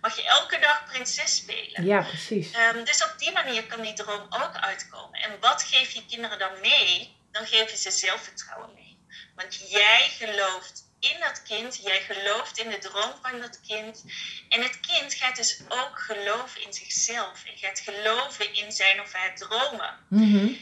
Mag 0.00 0.16
je 0.16 0.22
elke 0.22 0.58
dag 0.58 0.84
prinses 0.84 1.36
spelen. 1.36 1.84
Ja, 1.84 2.00
precies. 2.02 2.56
Um, 2.56 2.84
dus 2.84 3.04
op 3.04 3.14
die 3.18 3.32
manier 3.32 3.66
kan 3.66 3.80
die 3.80 3.92
droom 3.92 4.26
ook 4.30 4.56
uitkomen. 4.56 5.20
En 5.20 5.40
wat 5.40 5.62
geef 5.62 5.90
je 5.90 6.06
kinderen 6.06 6.38
dan 6.38 6.60
mee? 6.60 7.16
Dan 7.32 7.46
geef 7.46 7.70
je 7.70 7.76
ze 7.76 7.90
zelfvertrouwen 7.90 8.74
mee. 8.74 8.98
Want 9.34 9.70
jij 9.70 10.08
gelooft 10.18 10.87
in 11.00 11.20
dat 11.20 11.42
kind, 11.42 11.80
jij 11.82 12.00
gelooft 12.00 12.58
in 12.58 12.70
de 12.70 12.78
droom 12.78 13.12
van 13.22 13.40
dat 13.40 13.60
kind. 13.66 14.04
En 14.48 14.62
het 14.62 14.80
kind 14.80 15.14
gaat 15.14 15.36
dus 15.36 15.60
ook 15.68 15.98
geloven 15.98 16.62
in 16.62 16.72
zichzelf. 16.72 17.44
En 17.44 17.56
gaat 17.56 17.80
geloven 17.80 18.54
in 18.54 18.72
zijn 18.72 19.00
of 19.00 19.12
haar 19.12 19.34
dromen. 19.34 19.96
Mhm. 20.08 20.52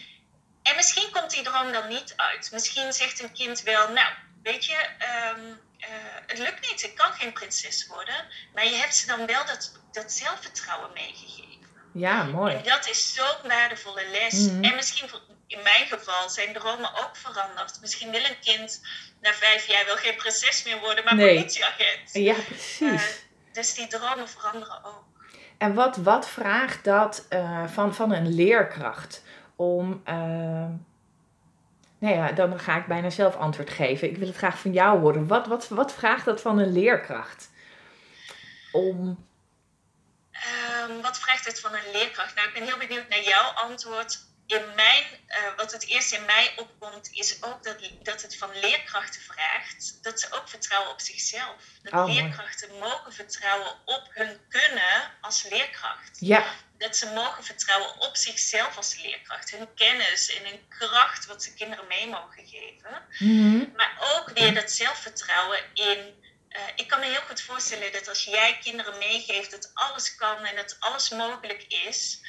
En 0.63 0.77
misschien 0.77 1.11
komt 1.11 1.31
die 1.31 1.43
droom 1.43 1.73
dan 1.73 1.89
niet 1.89 2.13
uit. 2.17 2.51
Misschien 2.53 2.93
zegt 2.93 3.21
een 3.23 3.33
kind 3.33 3.63
wel, 3.63 3.93
nou, 3.93 4.13
weet 4.43 4.65
je, 4.65 4.77
ehm, 4.99 5.41
eh, 5.79 5.89
het 6.27 6.39
lukt 6.39 6.71
niet, 6.71 6.83
ik 6.83 6.95
kan 6.95 7.13
geen 7.13 7.33
prinses 7.33 7.87
worden. 7.87 8.27
Maar 8.55 8.65
je 8.65 8.75
hebt 8.75 8.97
ze 8.97 9.07
dan 9.07 9.27
wel 9.27 9.47
dat, 9.47 9.73
dat 9.93 10.13
zelfvertrouwen 10.13 10.91
meegegeven. 10.93 11.67
Ja, 11.93 12.23
mooi. 12.23 12.55
En 12.55 12.63
dat 12.63 12.89
is 12.89 13.15
zo'n 13.15 13.49
waardevolle 13.49 14.09
les. 14.11 14.33
Mhm. 14.33 14.65
En 14.65 14.75
misschien 14.75 15.09
in 15.47 15.63
mijn 15.63 15.87
geval 15.87 16.29
zijn 16.29 16.53
dromen 16.53 16.91
ook 16.95 17.17
veranderd. 17.17 17.81
Misschien 17.81 18.11
wil 18.11 18.25
een 18.25 18.39
kind 18.41 18.81
na 19.21 19.33
vijf 19.33 19.67
jaar 19.67 19.85
wel 19.87 19.97
geen 19.97 20.17
prinses 20.17 20.65
meer 20.65 20.79
worden, 20.81 21.05
maar 21.05 21.15
Nee. 21.15 21.35
politieagent. 21.35 22.11
Ja, 22.13 22.35
precies. 22.35 23.03
Eh, 23.17 23.53
dus 23.53 23.75
die 23.75 23.87
dromen 23.87 24.29
veranderen 24.29 24.85
ook. 24.85 25.05
En 25.59 25.75
wat, 25.75 25.97
wat 25.97 26.29
vraagt 26.29 26.85
dat 26.85 27.27
eh, 27.29 27.67
van, 27.67 27.95
van 27.95 28.13
een 28.13 28.35
leerkracht 28.35 29.23
om. 29.57 30.01
eh, 30.05 30.15
nou 31.99 32.15
ja, 32.17 32.33
dan 32.33 32.59
ga 32.61 32.77
ik 32.77 32.87
bijna 32.87 33.11
zelf 33.11 33.37
antwoord 33.37 33.71
geven. 33.71 34.11
Ik 34.11 34.17
wil 34.17 34.27
het 34.29 34.37
graag 34.37 34.59
van 34.59 34.73
jou 34.73 35.01
horen. 35.01 35.27
Wat, 35.27 35.47
wat, 35.47 35.69
wat 35.69 35.93
vraagt 35.93 36.25
dat 36.25 36.41
van 36.41 36.59
een 36.59 36.73
leerkracht? 36.73 37.51
Om. 38.73 39.27
Ehm, 40.33 41.01
wat 41.03 41.19
vraagt 41.19 41.45
het 41.47 41.61
van 41.61 41.75
een 41.75 41.91
leerkracht? 41.93 42.35
Nou, 42.35 42.49
ik 42.49 42.55
ben 42.55 42.63
heel 42.63 42.79
benieuwd 42.79 43.09
naar 43.09 43.23
jouw 43.23 43.51
antwoord. 43.51 44.25
In 44.47 44.75
mijn, 44.75 45.05
eh, 45.27 45.39
wat 45.57 45.73
het 45.73 45.87
eerst 45.87 46.13
in 46.13 46.25
mij 46.25 46.53
opkomt, 46.57 47.09
is 47.13 47.43
ook 47.43 47.63
dat, 47.63 47.77
dat 48.03 48.23
het 48.23 48.37
van 48.37 48.51
leerkrachten 48.61 49.21
vraagt 49.21 49.99
dat 50.03 50.21
ze 50.21 50.27
ook 50.33 50.49
vertrouwen 50.49 50.91
op 50.93 51.01
zichzelf. 51.01 51.57
Dat 51.83 51.93
Oh, 51.93 52.01
mooi. 52.01 52.13
leerkrachten 52.15 52.79
mogen 52.79 53.13
vertrouwen 53.13 53.75
op 53.85 54.09
hun 54.11 54.41
kunnen 54.49 55.13
als 55.21 55.43
leerkracht. 55.51 56.17
Ja, 56.21 56.55
Dat 56.79 56.97
ze 56.97 57.07
mogen 57.07 57.45
vertrouwen 57.45 58.01
op 58.01 58.17
zichzelf 58.17 58.77
als 58.77 58.97
leerkracht. 59.03 59.51
Hun 59.51 59.75
kennis 59.75 60.35
en 60.37 60.45
hun 60.47 60.69
kracht, 60.69 61.27
wat 61.27 61.43
ze 61.43 61.55
kinderen 61.55 61.87
mee 61.87 62.07
mogen 62.07 62.47
geven. 62.47 63.07
mhm, 63.19 63.65
Maar 63.77 63.97
ook 64.17 64.31
weer 64.31 64.55
dat 64.55 64.71
zelfvertrouwen 64.71 65.61
in. 65.75 66.25
eh, 66.49 66.63
ik 66.77 66.89
kan 66.89 67.01
me 67.01 67.07
heel 67.07 67.21
goed 67.29 67.41
voorstellen 67.41 67.93
dat 67.93 68.09
als 68.09 68.25
jij 68.25 68.59
kinderen 68.63 68.99
meegeeft 68.99 69.51
dat 69.51 69.71
alles 69.75 70.15
kan 70.15 70.45
en 70.45 70.57
dat 70.57 70.77
alles 70.81 71.09
mogelijk 71.11 71.63
is. 71.69 72.21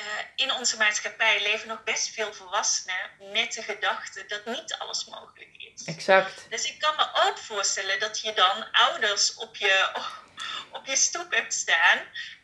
Eh, 0.00 0.06
in 0.34 0.52
onze 0.52 0.76
maatschappij 0.76 1.42
leven 1.42 1.68
nog 1.68 1.84
best 1.84 2.08
veel 2.08 2.32
volwassenen 2.34 3.10
met 3.32 3.52
de 3.52 3.62
gedachte 3.62 4.24
dat 4.26 4.44
niet 4.44 4.74
alles 4.78 5.04
mogelijk 5.04 5.50
is. 5.56 5.84
exact. 5.84 6.46
Dus 6.48 6.64
ik 6.64 6.78
kan 6.78 6.96
me 6.96 7.28
ook 7.28 7.38
voorstellen 7.38 8.00
dat 8.00 8.20
je 8.20 8.32
dan 8.32 8.70
ouders 8.72 9.34
op 9.34 9.56
je, 9.56 9.88
op 10.76 10.86
je 10.86 10.96
stoep 10.96 11.32
hebt 11.32 11.54
staan. 11.54 11.98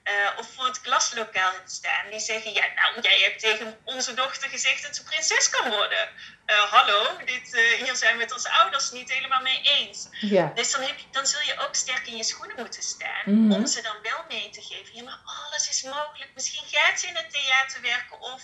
Eh, 0.06 0.38
of 0.38 0.46
voor 0.54 0.64
het 0.64 0.80
klaslokaal 0.80 1.52
hebt 1.52 1.70
staan. 1.70 2.10
Die 2.10 2.20
zeggen, 2.20 2.52
ja 2.52 2.66
nou, 2.74 3.00
jij 3.00 3.20
hebt 3.20 3.40
tegen 3.40 3.78
onze 3.84 4.14
dochter 4.14 4.48
gezegd 4.48 4.82
dat 4.82 4.96
ze 4.96 5.02
prinses 5.04 5.50
kan 5.50 5.70
worden. 5.70 6.08
Eh, 6.44 6.56
hallo, 6.56 7.24
dit, 7.24 7.54
eh, 7.54 7.84
hier 7.84 7.96
zijn 7.96 8.16
we 8.16 8.22
het 8.22 8.32
als 8.32 8.46
ouders 8.46 8.90
niet 8.90 9.12
helemaal 9.12 9.42
mee 9.42 9.60
eens. 9.62 10.08
Ja, 10.10 10.52
Dus 10.54 10.70
dan, 10.70 10.82
heb 10.82 10.98
je, 10.98 11.04
dan 11.10 11.26
zul 11.26 11.40
je 11.40 11.58
ook 11.58 11.74
sterk 11.74 12.06
in 12.06 12.16
je 12.16 12.24
schoenen 12.24 12.56
moeten 12.56 12.82
staan. 12.82 13.22
Mhm. 13.24 13.52
Om 13.52 13.66
ze 13.66 13.82
dan 13.82 13.96
wel 14.02 14.24
mee 14.28 14.50
te 14.50 14.62
geven. 14.62 14.94
Ja, 14.94 15.02
maar 15.02 15.20
alles 15.24 15.68
is 15.68 15.82
mogelijk. 15.82 16.30
Misschien 16.34 16.68
gaat 16.68 17.00
ze 17.00 17.06
in 17.06 17.16
het 17.16 17.30
theater 17.30 17.80
werken 17.80 18.20
of 18.20 18.42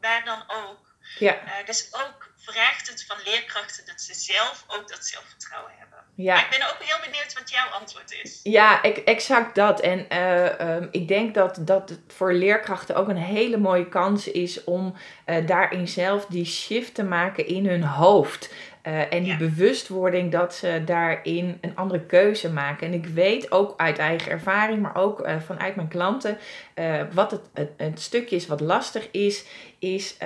waar 0.00 0.24
dan 0.24 0.44
ook. 0.46 0.92
ja, 1.18 1.62
dus 1.64 1.88
ook 1.92 2.32
vraagt 2.36 2.88
het 2.88 3.04
van 3.06 3.16
leerkrachten 3.24 3.86
dat 3.86 4.00
ze 4.00 4.14
zelf 4.14 4.64
ook 4.66 4.88
dat 4.88 5.06
zelfvertrouwen 5.06 5.72
hebben. 5.78 5.93
Maar 6.16 6.26
ja. 6.26 6.44
ik 6.44 6.50
ben 6.50 6.68
ook 6.68 6.76
heel 6.78 6.96
benieuwd 7.04 7.34
wat 7.38 7.50
jouw 7.50 7.80
antwoord 7.80 8.20
is. 8.22 8.40
Ja, 8.42 8.82
ik, 8.82 8.96
exact 8.96 9.54
dat. 9.54 9.80
En 9.80 10.08
eh, 10.08 10.60
ehm, 10.60 10.86
ik 10.90 11.08
denk 11.08 11.34
dat, 11.34 11.58
dat 11.60 11.88
het 11.88 12.00
voor 12.08 12.32
leerkrachten 12.32 12.96
ook 12.96 13.08
een 13.08 13.16
hele 13.16 13.56
mooie 13.56 13.88
kans 13.88 14.30
is 14.30 14.64
om 14.64 14.94
eh, 15.24 15.46
daarin 15.46 15.88
zelf 15.88 16.26
die 16.26 16.44
shift 16.44 16.94
te 16.94 17.04
maken 17.04 17.46
in 17.46 17.66
hun 17.66 17.84
hoofd. 17.84 18.54
Eh, 18.84 19.12
en 19.12 19.22
die 19.22 19.32
Ja. 19.32 19.38
bewustwording 19.38 20.32
dat 20.32 20.54
ze 20.54 20.82
daarin 20.84 21.58
een 21.60 21.76
andere 21.76 22.00
keuze 22.00 22.52
maken. 22.52 22.86
En 22.86 22.92
ik 22.92 23.06
weet 23.06 23.52
ook 23.52 23.74
uit 23.76 23.98
eigen 23.98 24.32
ervaring, 24.32 24.82
maar 24.82 24.96
ook 24.96 25.20
eh, 25.20 25.40
vanuit 25.40 25.76
mijn 25.76 25.88
klanten, 25.88 26.38
eh, 26.74 27.00
wat 27.12 27.30
het, 27.30 27.40
het, 27.54 27.70
het 27.76 28.00
stukje 28.00 28.36
is 28.36 28.46
wat 28.46 28.60
lastig 28.60 29.08
is, 29.10 29.44
is, 29.78 30.16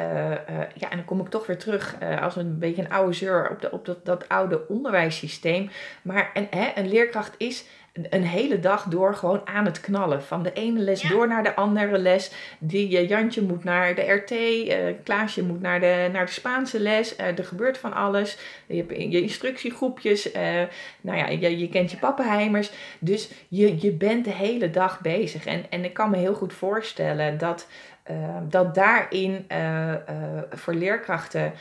ja, 0.75 0.91
en 0.91 0.97
dan 0.97 1.05
kom 1.05 1.21
ik 1.21 1.29
toch 1.29 1.47
weer 1.47 1.59
terug 1.59 1.97
als 2.21 2.37
een 2.37 2.59
beetje 2.59 2.83
een 2.83 2.91
oude 2.91 3.13
zeur 3.13 3.51
op, 3.51 3.61
de, 3.61 3.71
op 3.71 3.85
dat, 3.85 4.05
dat 4.05 4.29
oude 4.29 4.69
onderwijssysteem. 4.69 5.71
Maar 6.03 6.31
een, 6.35 6.47
hè, 6.51 6.71
een 6.75 6.89
leerkracht 6.89 7.35
is 7.37 7.65
een- 7.93 8.23
hele 8.25 8.61
dag 8.61 8.83
door 8.85 9.15
gewoon 9.15 9.41
aan 9.47 9.65
het 9.65 9.81
knallen. 9.81 10.23
Van 10.23 10.43
de 10.43 10.53
ene 10.53 10.81
les 10.81 11.03
Ja. 11.03 11.09
door 11.09 11.29
naar 11.29 11.43
de 11.43 11.55
andere 11.55 11.99
les. 11.99 12.33
Die, 12.59 12.97
eh, 12.99 13.09
Jantje 13.09 13.43
moet 13.43 13.65
naar 13.65 13.95
de 13.95 14.03
RT, 14.13 14.31
eh, 14.31 14.79
Klaasje 15.05 15.43
moet 15.43 15.61
naar 15.61 15.81
de, 15.81 16.09
naar 16.13 16.27
de 16.27 16.33
Spaanse 16.33 16.81
les. 16.81 17.17
eh, 17.17 17.39
er 17.39 17.45
gebeurt 17.45 17.79
van 17.79 17.93
alles. 17.93 18.39
Je 18.67 18.77
hebt 18.77 18.91
je 18.91 19.23
instructiegroepjes. 19.23 20.33
nou 21.01 21.19
ja, 21.19 21.27
je, 21.29 21.59
je 21.59 21.69
kent 21.69 21.91
je 21.91 21.97
pappenheimers. 21.97 22.71
Dus 22.99 23.31
je, 23.49 23.81
je 23.81 23.93
bent 23.93 24.25
de 24.25 24.31
hele 24.33 24.71
dag 24.71 25.01
bezig. 25.01 25.47
En, 25.47 25.65
en 25.71 25.85
ik 25.85 25.93
kan 25.95 26.11
me 26.11 26.17
heel 26.17 26.35
goed 26.35 26.53
voorstellen 26.53 27.39
dat... 27.39 27.67
dat 28.49 28.75
daarin 28.75 29.47
voor 30.51 30.75
leerkrachten 30.75 31.53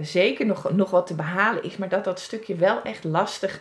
zeker 0.00 0.46
nog, 0.46 0.72
nog 0.72 0.90
wat 0.90 1.06
te 1.06 1.14
behalen 1.14 1.62
is, 1.62 1.76
maar 1.76 1.88
dat 1.88 2.04
dat 2.04 2.20
stukje 2.20 2.54
wel 2.54 2.82
echt 2.82 3.04
lastig 3.04 3.60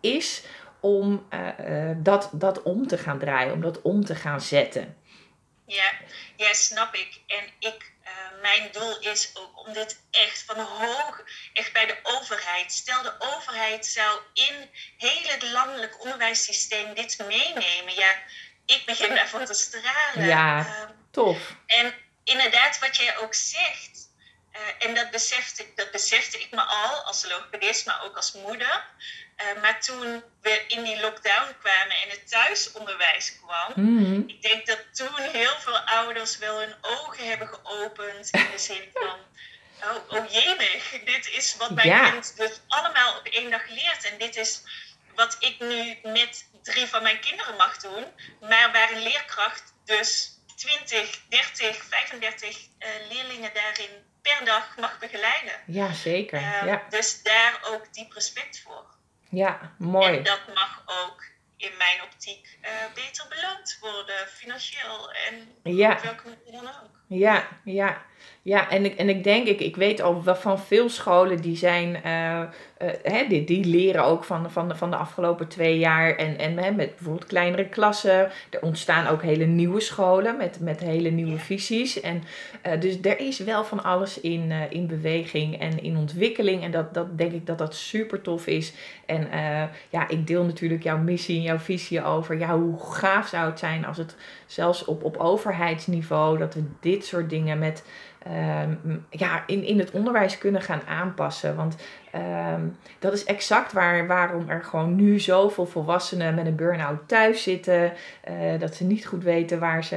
is 0.00 0.44
om 0.82 1.26
eh, 1.30 1.88
eh, 1.90 1.96
dat, 1.98 2.28
dat 2.32 2.62
om 2.62 2.86
te 2.86 2.98
gaan 2.98 3.18
draaien, 3.18 3.52
om 3.52 3.60
dat 3.60 3.82
om 3.82 4.04
te 4.04 4.14
gaan 4.14 4.40
zetten. 4.40 4.96
Ja, 5.66 5.92
ja 6.36 6.52
snap 6.52 6.94
ik. 6.94 7.20
En 7.26 7.44
ik, 7.58 7.92
eh, 8.02 8.12
mijn 8.40 8.68
doel 8.72 8.98
is 9.00 9.30
ook 9.34 9.66
om 9.66 9.72
dit 9.72 10.00
echt 10.10 10.42
van 10.42 10.58
hoog, 10.58 11.24
echt 11.52 11.72
bij 11.72 11.86
de 11.86 11.96
overheid. 12.02 12.72
Stel 12.72 13.02
de 13.02 13.14
overheid 13.18 13.86
zou 13.86 14.20
in 14.34 14.70
heel 14.96 15.32
het 15.32 15.52
landelijk 15.52 16.04
onderwijssysteem 16.04 16.94
dit 16.94 17.18
meenemen. 17.18 17.94
Ja, 17.94 18.14
ik 18.66 18.82
begin 18.86 19.14
daarvan 19.14 19.44
te 19.44 19.54
stralen. 19.54 20.26
Ja. 20.26 20.58
Ehm, 20.58 20.90
Tof. 21.10 21.56
En 21.66 21.94
inderdaad, 22.24 22.78
wat 22.78 22.96
jij 22.96 23.18
ook 23.18 23.34
zegt, 23.34 23.91
eh, 24.52 24.86
en 24.88 24.94
dat 24.94 25.10
besefte, 25.10 25.62
ik, 25.62 25.76
dat 25.76 25.90
besefte 25.90 26.38
ik 26.40 26.50
me 26.50 26.60
al 26.62 26.94
als 26.94 27.24
logopedist, 27.28 27.86
maar 27.86 28.02
ook 28.04 28.16
als 28.16 28.32
moeder. 28.32 28.84
Eh, 29.36 29.60
maar 29.60 29.80
toen 29.80 30.22
we 30.42 30.64
in 30.68 30.82
die 30.82 31.00
lockdown 31.00 31.56
kwamen 31.60 31.96
en 31.96 32.08
het 32.08 32.28
thuisonderwijs 32.30 33.38
kwam, 33.44 33.72
Mhm. 33.84 34.22
ik 34.28 34.42
denk 34.42 34.66
dat 34.66 34.78
toen 34.92 35.20
heel 35.20 35.58
veel 35.60 35.78
ouders 35.78 36.38
wel 36.38 36.58
hun 36.58 36.74
ogen 36.80 37.28
hebben 37.28 37.48
geopend 37.48 38.30
in 38.30 38.48
de 38.52 38.58
zin 38.58 38.90
van. 38.92 39.18
Oh, 39.84 40.10
oh 40.18 40.30
jemig, 40.32 40.90
dit 41.04 41.28
is 41.30 41.56
wat 41.56 41.70
mijn 41.70 41.88
Ja. 41.88 42.10
kind 42.10 42.36
dus 42.36 42.60
allemaal 42.68 43.18
op 43.18 43.26
één 43.26 43.50
dag 43.50 43.66
leert. 43.68 44.04
En 44.04 44.18
dit 44.18 44.36
is 44.36 44.62
wat 45.14 45.36
ik 45.40 45.58
nu 45.58 45.98
met 46.02 46.48
drie 46.62 46.86
van 46.86 47.02
mijn 47.02 47.20
kinderen 47.20 47.56
mag 47.56 47.76
doen. 47.76 48.06
Maar 48.40 48.72
waar 48.72 48.92
een 48.92 49.02
leerkracht 49.02 49.72
dus 49.84 50.30
20, 50.56 51.20
30, 51.28 51.84
35 51.84 52.58
eh, 52.78 52.88
leerlingen 53.10 53.54
daarin 53.54 54.10
per 54.22 54.44
dag 54.44 54.76
mag 54.76 54.98
begeleiden. 54.98 55.52
Ja, 55.66 55.92
zeker. 55.92 56.38
Eh, 56.38 56.66
Ja, 56.66 56.82
Dus 56.88 57.22
daar 57.22 57.60
ook 57.66 57.92
diep 57.94 58.12
respect 58.12 58.60
voor. 58.60 58.84
ja 59.30 59.60
En 59.60 59.84
mooi. 59.84 60.22
dat 60.22 60.40
mag 60.54 60.82
ook 60.86 61.24
in 61.56 61.76
mijn 61.78 62.02
optiek 62.02 62.58
eh, 62.60 62.70
beter 62.94 63.26
beloond 63.28 63.78
worden, 63.80 64.28
financieel 64.28 65.12
en 65.12 65.54
Ja. 65.62 65.92
op 65.92 66.00
welke 66.02 66.28
manier 66.28 66.62
dan 66.62 66.68
ook. 66.68 66.90
Ja, 67.08 67.48
ja. 67.64 68.02
Ja, 68.44 68.70
en 68.70 68.84
ik, 68.84 68.94
en 68.94 69.08
ik 69.08 69.24
denk, 69.24 69.46
ik, 69.46 69.60
ik 69.60 69.76
weet 69.76 70.00
al 70.00 70.22
van 70.24 70.58
veel 70.58 70.88
scholen 70.88 71.40
die 71.40 71.56
zijn, 71.56 72.02
eh, 72.02 72.40
eh, 72.40 72.48
hè, 73.02 73.26
die, 73.28 73.44
die 73.44 73.64
leren 73.64 74.04
ook 74.04 74.24
van, 74.24 74.50
van, 74.50 74.68
de, 74.68 74.76
van 74.76 74.90
de 74.90 74.96
afgelopen 74.96 75.48
twee 75.48 75.78
jaar. 75.78 76.16
En, 76.16 76.38
en 76.38 76.54
met 76.54 76.76
bijvoorbeeld 76.76 77.26
kleinere 77.26 77.68
klassen. 77.68 78.30
Er 78.50 78.62
ontstaan 78.62 79.06
ook 79.06 79.22
hele 79.22 79.44
nieuwe 79.44 79.80
scholen 79.80 80.36
met, 80.36 80.60
met 80.60 80.80
hele 80.80 81.10
nieuwe 81.10 81.38
visies. 81.38 82.00
En, 82.00 82.22
eh, 82.62 82.80
dus 82.80 82.98
er 83.02 83.18
is 83.18 83.38
wel 83.38 83.64
van 83.64 83.82
alles 83.82 84.20
in, 84.20 84.52
in 84.70 84.86
beweging 84.86 85.60
en 85.60 85.82
in 85.82 85.96
ontwikkeling. 85.96 86.62
En 86.62 86.70
dat, 86.70 86.94
dat 86.94 87.18
denk 87.18 87.32
ik 87.32 87.46
dat 87.46 87.58
dat 87.58 87.74
super 87.74 88.20
tof 88.20 88.46
is. 88.46 88.72
En 89.06 89.28
ja, 89.88 90.08
ik 90.08 90.26
deel 90.26 90.44
natuurlijk 90.44 90.82
jouw 90.82 90.98
missie 90.98 91.36
en 91.36 91.42
jouw 91.42 91.58
visie 91.58 92.04
over 92.04 92.38
ja, 92.38 92.58
hoe 92.58 92.78
gaaf 92.78 93.28
zou 93.28 93.50
het 93.50 93.58
zijn 93.58 93.86
als 93.86 93.96
het 93.96 94.16
zelfs 94.46 94.84
op, 94.84 95.04
op 95.04 95.16
overheidsniveau, 95.16 96.38
dat 96.38 96.54
we 96.54 96.64
dit 96.80 97.04
soort 97.04 97.30
dingen 97.30 97.58
met, 97.58 97.84
ehm, 98.24 98.96
ja, 99.10 99.42
in, 99.46 99.64
in 99.64 99.78
het 99.78 99.90
onderwijs 99.90 100.38
kunnen 100.38 100.62
gaan 100.62 100.82
aanpassen. 100.86 101.56
Want 101.56 101.76
Ehm, 102.12 102.60
dat 102.98 103.12
is 103.12 103.24
exact 103.24 103.72
waar, 103.72 104.06
waarom 104.06 104.48
er 104.48 104.64
gewoon 104.64 104.94
nu 104.96 105.20
zoveel 105.20 105.66
volwassenen 105.66 106.34
met 106.34 106.46
een 106.46 106.56
burn-out 106.56 107.08
thuis 107.08 107.42
zitten. 107.42 107.92
Uh, 108.30 108.60
dat 108.60 108.74
ze 108.74 108.84
niet 108.84 109.06
goed 109.06 109.22
weten 109.22 109.58
waar 109.58 109.84
ze, 109.84 109.96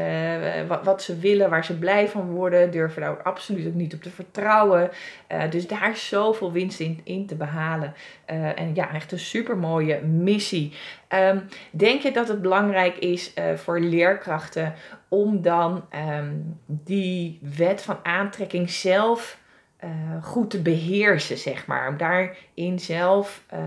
uh, 0.69 0.83
wat, 0.83 1.03
ze 1.03 1.19
willen, 1.19 1.49
waar 1.49 1.65
ze 1.65 1.77
blij 1.77 2.07
van 2.07 2.29
worden. 2.29 2.71
Durven 2.71 3.01
daar 3.01 3.21
absoluut 3.23 3.67
ook 3.67 3.73
niet 3.73 3.93
op 3.93 4.01
te 4.01 4.09
vertrouwen. 4.09 4.89
Uh, 5.31 5.49
dus 5.49 5.67
daar 5.67 5.95
zoveel 5.95 6.51
winst 6.51 6.79
in, 6.79 7.01
in 7.03 7.25
te 7.25 7.35
behalen. 7.35 7.93
en 8.25 8.75
ja, 8.75 8.93
echt 8.93 9.11
een 9.11 9.19
super 9.19 9.57
mooie 9.57 10.01
missie. 10.01 10.73
Um, 11.09 11.43
denk 11.71 12.01
je 12.01 12.11
dat 12.11 12.27
het 12.27 12.41
belangrijk 12.41 12.97
is 12.97 13.33
voor 13.55 13.79
leerkrachten 13.79 14.73
om 15.09 15.41
dan 15.41 15.87
um, 15.95 16.61
die 16.65 17.39
wet 17.41 17.81
van 17.81 17.99
aantrekking 18.03 18.69
zelf 18.69 19.37
uh, 19.83 20.23
goed 20.23 20.49
te 20.49 20.61
beheersen, 20.61 21.37
zeg 21.37 21.65
maar. 21.65 21.87
Om 21.87 21.97
daarin 21.97 22.79
zelf 22.79 23.43
uh, 23.53 23.59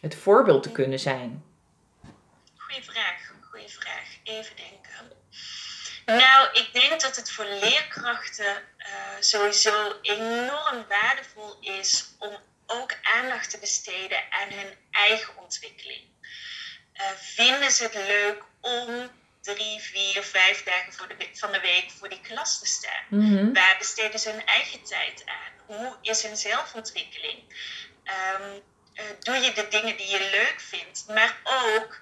het 0.00 0.14
voorbeeld 0.14 0.62
te 0.62 0.72
kunnen 0.72 0.98
zijn? 0.98 1.44
Goeie 2.56 2.84
vraag, 2.84 3.32
goeie 3.50 3.68
vraag. 3.68 4.16
Even 4.24 4.56
denken. 4.56 4.76
Nou, 6.06 6.48
ik 6.52 6.68
denk 6.72 7.00
dat 7.00 7.16
het 7.16 7.30
voor 7.30 7.44
leerkrachten 7.44 8.62
uh, 8.78 8.86
sowieso 9.20 9.92
enorm 10.02 10.84
waardevol 10.88 11.56
is 11.60 12.14
om 12.18 12.36
ook 12.66 12.94
aandacht 13.02 13.50
te 13.50 13.58
besteden 13.58 14.18
aan 14.30 14.48
hun 14.48 14.74
eigen 14.90 15.36
ontwikkeling. 15.42 16.02
Uh, 16.94 17.02
vinden 17.16 17.70
ze 17.70 17.82
het 17.82 17.94
leuk 17.94 18.42
om 18.60 19.10
drie, 19.54 19.80
vier, 19.80 20.22
vijf 20.22 20.62
dagen 20.64 20.92
voor 20.92 21.08
de, 21.08 21.28
van 21.32 21.52
de 21.52 21.60
week 21.60 21.90
voor 21.98 22.08
die 22.08 22.20
klas 22.20 22.58
te 22.58 22.66
staan? 22.66 23.04
Mm 23.08 23.54
Waar 23.54 23.76
besteden 23.78 24.20
ze 24.20 24.30
hun 24.30 24.46
eigen 24.46 24.82
tijd 24.82 25.22
aan? 25.26 25.52
Hoe 25.66 25.96
is 26.02 26.22
hun 26.22 26.36
zelfontwikkeling? 26.36 27.38
Um, 28.40 28.62
uh, 28.94 29.02
doe 29.20 29.36
je 29.36 29.52
de 29.52 29.66
dingen 29.68 29.96
die 29.96 30.10
je 30.10 30.28
leuk 30.30 30.60
vindt? 30.60 31.04
Maar 31.08 31.36
ook 31.44 32.00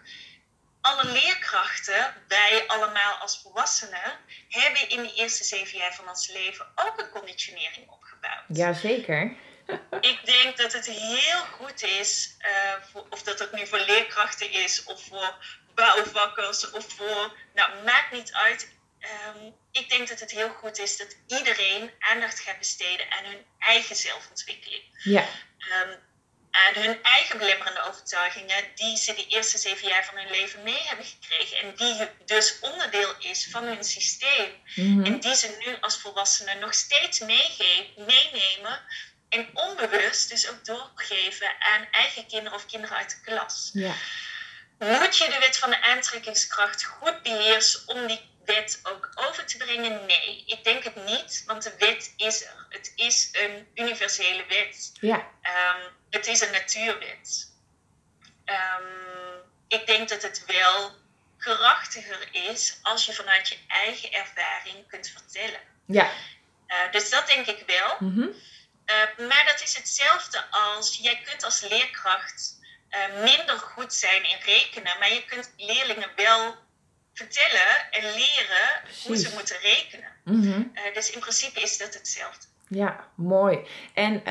alle 0.80 1.04
leerkrachten, 1.04 2.14
wij 2.28 2.64
allemaal 2.66 3.14
als 3.14 3.40
volwassenen, 3.42 4.18
hebben 4.48 4.88
in 4.88 5.02
de 5.02 5.14
eerste 5.14 5.44
zeven 5.44 5.78
jaar 5.78 5.94
van 5.94 6.08
ons 6.08 6.28
leven 6.28 6.66
ook 6.74 6.98
een 6.98 7.10
conditionering 7.10 7.90
opgebouwd. 7.90 8.44
Jazeker. 8.48 9.36
Ik 10.00 10.20
denk 10.24 10.56
dat 10.56 10.72
het 10.72 10.86
heel 10.86 11.40
goed 11.40 11.82
is, 11.82 12.36
uh, 12.38 12.84
voor, 12.92 13.06
of 13.10 13.22
dat 13.22 13.38
het 13.38 13.52
nu 13.52 13.66
voor 13.66 13.78
leerkrachten 13.78 14.50
is 14.50 14.84
of 14.84 15.04
voor 15.04 15.34
bouwvakkers 15.74 16.70
of 16.70 16.86
voor, 16.96 17.36
nou 17.54 17.84
maakt 17.84 18.12
niet 18.12 18.32
uit. 18.32 18.72
Um, 19.00 19.54
ik 19.72 19.88
denk 19.88 20.08
dat 20.08 20.20
het 20.20 20.30
heel 20.30 20.48
goed 20.48 20.78
is 20.78 20.96
dat 20.96 21.16
iedereen 21.26 21.90
aandacht 21.98 22.40
gaat 22.40 22.58
besteden 22.58 23.10
aan 23.10 23.24
hun 23.24 23.44
eigen 23.58 23.96
zelfontwikkeling. 23.96 24.82
Ja. 25.02 25.26
Um, 25.82 25.98
aan 26.54 26.82
hun 26.82 27.02
eigen 27.02 27.38
belemmerende 27.38 27.82
overtuigingen 27.82 28.64
die 28.74 28.96
ze 28.96 29.14
de 29.14 29.26
eerste 29.26 29.58
zeven 29.58 29.88
jaar 29.88 30.04
van 30.04 30.18
hun 30.18 30.30
leven 30.30 30.62
mee 30.62 30.82
hebben 30.82 31.04
gekregen. 31.04 31.56
En 31.58 31.74
die 31.76 32.08
dus 32.24 32.58
onderdeel 32.60 33.14
is 33.18 33.48
van 33.50 33.64
hun 33.64 33.84
systeem. 33.84 34.62
Mm-hmm. 34.74 35.04
En 35.04 35.20
die 35.20 35.34
ze 35.34 35.56
nu 35.64 35.76
als 35.80 35.96
volwassenen 35.96 36.58
nog 36.58 36.74
steeds 36.74 37.18
meenemen. 37.18 38.80
En 39.28 39.50
onbewust 39.52 40.28
dus 40.28 40.48
ook 40.48 40.64
doorgeven 40.64 41.54
aan 41.58 41.88
eigen 41.90 42.26
kinderen 42.26 42.58
of 42.58 42.66
kinderen 42.66 42.96
uit 42.96 43.10
de 43.10 43.20
klas. 43.30 43.70
Ja. 43.72 43.94
Moet 44.78 45.18
je 45.18 45.28
de 45.30 45.38
wet 45.38 45.58
van 45.58 45.70
de 45.70 45.82
aantrekkingskracht 45.82 46.84
goed 46.84 47.22
beheersen 47.22 47.88
om 47.88 48.06
die 48.06 48.20
wet 48.44 48.80
ook 48.82 49.10
over 49.14 49.46
te 49.46 49.56
brengen? 49.56 50.06
Nee, 50.06 50.44
ik 50.46 50.64
denk 50.64 50.84
het 50.84 51.04
niet, 51.04 51.42
want 51.46 51.62
de 51.62 51.74
wet 51.78 52.12
is 52.16 52.44
er. 52.44 52.66
Het 52.68 52.92
is 52.94 53.28
een 53.32 53.68
universele 53.74 54.44
wet. 54.48 54.92
Ja. 55.00 55.16
Um, 55.16 55.92
het 56.10 56.26
is 56.26 56.40
een 56.40 56.52
natuurwet. 56.52 57.52
Um, 58.44 59.42
ik 59.68 59.86
denk 59.86 60.08
dat 60.08 60.22
het 60.22 60.44
wel 60.46 60.92
krachtiger 61.38 62.28
is 62.32 62.78
als 62.82 63.06
je 63.06 63.12
vanuit 63.12 63.48
je 63.48 63.58
eigen 63.68 64.12
ervaring 64.12 64.88
kunt 64.88 65.08
vertellen. 65.08 65.60
Ja. 65.86 66.10
Uh, 66.68 66.92
dus 66.92 67.10
dat 67.10 67.26
denk 67.26 67.46
ik 67.46 67.62
wel. 67.66 67.96
Mm 67.98 68.14
-hmm. 68.14 68.28
uh, 68.86 69.28
maar 69.28 69.44
dat 69.46 69.62
is 69.62 69.76
hetzelfde 69.76 70.44
als 70.50 70.98
jij 71.02 71.20
kunt 71.20 71.44
als 71.44 71.60
leerkracht 71.60 72.62
uh, 72.94 73.22
minder 73.22 73.58
goed 73.58 73.94
zijn 73.94 74.22
in 74.22 74.38
rekenen, 74.44 74.98
maar 74.98 75.12
je 75.12 75.24
kunt 75.26 75.52
leerlingen 75.56 76.10
wel 76.16 76.54
vertellen 77.12 77.90
en 77.90 78.02
leren 78.02 78.80
Precies. 78.82 79.06
hoe 79.06 79.16
ze 79.16 79.30
moeten 79.34 79.56
rekenen. 79.60 80.10
Mm 80.24 80.42
-hmm. 80.42 80.72
dus 80.92 81.10
in 81.10 81.20
principe 81.20 81.60
is 81.60 81.78
dat 81.78 81.94
hetzelfde. 81.94 82.46
Ja, 82.68 83.08
mooi. 83.14 83.58
En 83.94 84.22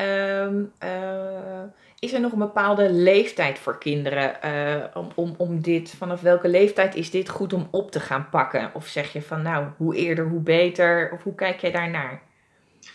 uh, 0.84 1.63
is 1.99 2.13
er 2.13 2.19
nog 2.19 2.32
een 2.32 2.39
bepaalde 2.39 2.91
leeftijd 2.91 3.60
voor 3.60 3.78
kinderen 3.78 4.38
uh, 4.45 4.86
om, 4.93 5.12
om, 5.15 5.36
om 5.38 5.62
dit, 5.62 5.93
vanaf 5.97 6.21
welke 6.21 6.47
leeftijd 6.47 6.95
is 6.95 7.10
dit 7.10 7.30
goed 7.30 7.54
om 7.54 7.67
op 7.71 7.91
te 7.91 7.99
gaan 7.99 8.30
pakken? 8.30 8.71
Of 8.73 8.88
zeg 8.88 9.13
je 9.13 9.21
van 9.21 9.41
nou, 9.41 9.67
hoe 9.78 9.95
eerder 9.95 10.28
hoe 10.28 10.41
beter? 10.41 11.12
Of 11.12 11.23
hoe 11.23 11.36
kijk 11.36 11.62
jij 11.62 11.71
daarnaar? 11.71 12.21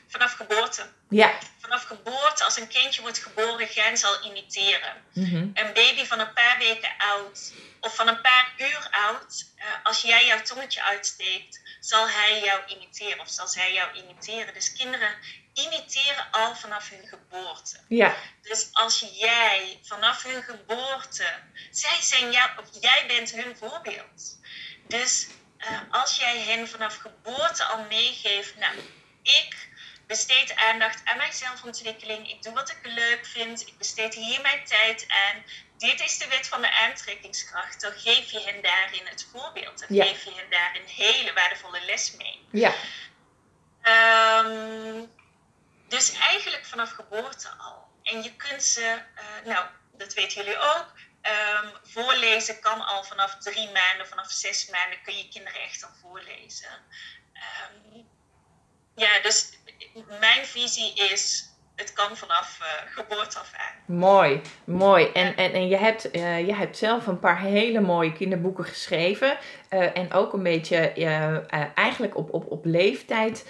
Vanaf 0.07 0.33
geboorte. 0.33 0.83
Ja. 1.09 1.39
Vanaf 1.59 1.85
geboorte, 1.85 2.45
als 2.45 2.57
een 2.57 2.69
kindje 2.69 3.01
wordt 3.01 3.19
geboren, 3.19 3.69
gaan 3.69 3.97
ze 3.97 4.07
al 4.07 4.25
imiteren. 4.25 4.93
Mm 5.13 5.25
-hmm. 5.25 5.51
Een 5.55 5.73
baby 5.73 6.05
van 6.05 6.19
een 6.19 6.33
paar 6.33 6.59
weken 6.59 6.91
oud 6.99 7.53
of 7.81 7.95
van 7.95 8.09
een 8.09 8.21
paar 8.21 8.55
uur 8.59 8.89
oud, 8.91 9.47
uh, 9.57 9.65
als 9.83 10.03
jij 10.03 10.27
jouw 10.27 10.43
tongetje 10.43 10.83
uitsteekt, 10.83 11.61
zal 11.81 12.09
hij 12.09 12.41
jou 12.45 12.61
imiteren 12.67 13.21
of 13.21 13.29
zal 13.29 13.47
zij 13.47 13.73
jou 13.73 13.93
imiteren. 13.95 14.55
Dus 14.55 14.73
kinderen 14.73 15.15
imiteren 15.55 16.31
al 16.31 16.57
vanaf 16.57 16.91
hun 16.91 17.09
geboorte. 17.09 17.77
Ja. 17.89 18.17
Dus 18.43 18.69
als 18.73 19.07
jij 19.13 19.79
vanaf 19.83 20.23
hun 20.23 20.43
geboorte, 20.43 21.27
zij 21.71 22.01
zijn 22.01 22.31
jou, 22.31 22.51
of 22.59 22.69
jij 22.81 23.05
bent 23.07 23.31
hun 23.31 23.57
voorbeeld. 23.57 24.39
Dus 24.87 25.27
uh, 25.59 25.81
als 25.91 26.17
jij 26.17 26.41
hen 26.41 26.69
vanaf 26.69 26.97
geboorte 26.97 27.65
al 27.65 27.85
meegeeft, 27.89 28.57
nou, 28.57 28.75
ik 29.23 29.68
besteed 30.09 30.57
aandacht 30.57 31.01
aan 31.05 31.17
mijn 31.17 31.33
zelfontwikkeling, 31.33 32.31
ik 32.31 32.43
doe 32.43 32.53
wat 32.55 32.71
ik 32.71 32.79
leuk 32.83 33.27
vind, 33.27 33.67
ik 33.67 33.79
besteed 33.79 34.15
hier 34.15 34.41
mijn 34.41 34.65
tijd 34.65 35.07
aan. 35.09 35.45
Dit 35.79 36.01
is 36.01 36.19
de 36.19 36.29
wet 36.29 36.49
van 36.49 36.61
de 36.61 36.73
aantrekkingskracht. 36.73 37.81
Dan 37.81 37.93
geef 37.93 38.31
je 38.31 38.41
hen 38.41 38.63
daarin 38.63 39.07
het 39.07 39.29
voorbeeld. 39.33 39.79
Dan 39.79 39.97
ja. 39.97 40.05
geef 40.05 40.25
je 40.25 40.35
hen 40.35 40.51
daar 40.51 40.77
een 40.77 40.89
hele 40.89 41.33
waardevolle 41.33 41.81
les 41.85 42.17
mee. 42.17 42.47
Ja. 42.51 42.73
Um, 44.43 45.13
dus 45.89 46.13
eigenlijk 46.13 46.67
vanaf 46.67 46.91
geboorte 46.91 47.49
al. 47.49 47.89
En 48.03 48.23
je 48.23 48.37
kunt 48.37 48.63
ze, 48.63 49.03
uh, 49.15 49.53
nou, 49.53 49.67
dat 49.93 50.15
weten 50.15 50.45
jullie 50.45 50.59
ook. 50.59 50.87
Um, 51.23 51.73
voorlezen 51.83 52.61
kan 52.61 52.87
al 52.87 53.05
vanaf 53.05 53.37
drie 53.39 53.71
maanden, 53.71 54.09
vanaf 54.09 54.31
zes 54.31 54.69
maanden 54.69 55.03
kun 55.03 55.17
je 55.17 55.29
kinderen 55.29 55.61
echt 55.61 55.85
al 55.85 55.91
voorlezen. 56.03 56.71
Um, 57.35 57.98
ja, 58.99 59.09
dus 59.23 59.59
mijn 60.21 60.45
visie 60.45 60.93
is, 61.13 61.49
het 61.77 61.93
kan 61.93 62.17
vanaf 62.17 62.59
uh, 62.61 62.67
geboorte 62.93 63.39
af 63.39 63.53
aan. 63.57 63.97
Mooi, 63.97 64.41
mooi. 64.65 65.11
En, 65.13 65.37
en, 65.37 65.53
en 65.53 65.69
je, 65.69 65.77
hebt, 65.77 66.17
uh, 66.17 66.47
je 66.47 66.55
hebt 66.55 66.77
zelf 66.77 67.07
een 67.07 67.19
paar 67.19 67.41
hele 67.41 67.81
mooie 67.81 68.13
kinderboeken 68.13 68.65
geschreven. 68.65 69.39
Uh, 69.71 69.97
en 69.97 70.13
ook 70.13 70.33
een 70.33 70.43
beetje 70.43 70.77
eigenlijk 71.75 72.17
op, 72.17 72.35
op, 72.35 72.51
op 72.51 72.65
leeftijd 72.65 73.47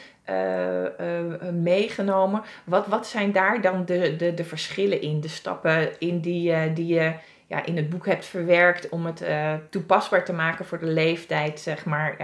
meegenomen. 1.53 2.43
Wat, 2.65 2.87
wat 2.87 3.07
zijn 3.07 3.33
daar 3.33 3.61
dan 3.61 3.85
de, 3.85 4.17
de, 4.17 4.35
de 4.35 4.45
verschillen 4.45 5.01
in? 5.01 5.21
De 5.21 5.29
stappen 5.29 6.01
in 6.01 6.21
die, 6.21 6.73
die 6.73 6.95
je 6.95 7.15
ja, 7.47 7.65
in 7.65 7.77
het 7.77 7.91
boek 7.91 8.07
hebt 8.07 8.27
verwerkt 8.27 8.89
om 8.89 9.07
het 9.07 9.25
toepasbaar 9.71 10.25
te 10.25 10.33
maken 10.33 10.65
voor 10.65 10.79
de 10.79 10.87
leeftijd, 10.87 11.61
zeg 11.61 11.85
maar 11.85 12.17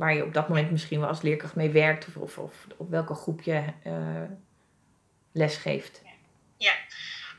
waar 0.00 0.14
je 0.14 0.24
op 0.24 0.34
dat 0.34 0.48
moment 0.48 0.70
misschien 0.70 1.00
wel 1.00 1.08
als 1.08 1.22
leerkracht 1.22 1.54
mee 1.54 1.70
werkt 1.70 2.06
of, 2.06 2.16
of, 2.16 2.38
of 2.38 2.54
op 2.76 2.90
welke 2.90 3.14
groep 3.14 3.42
je 3.42 3.64
uh, 3.86 4.22
les 5.32 5.56
geeft. 5.56 6.02
Ja, 6.56 6.72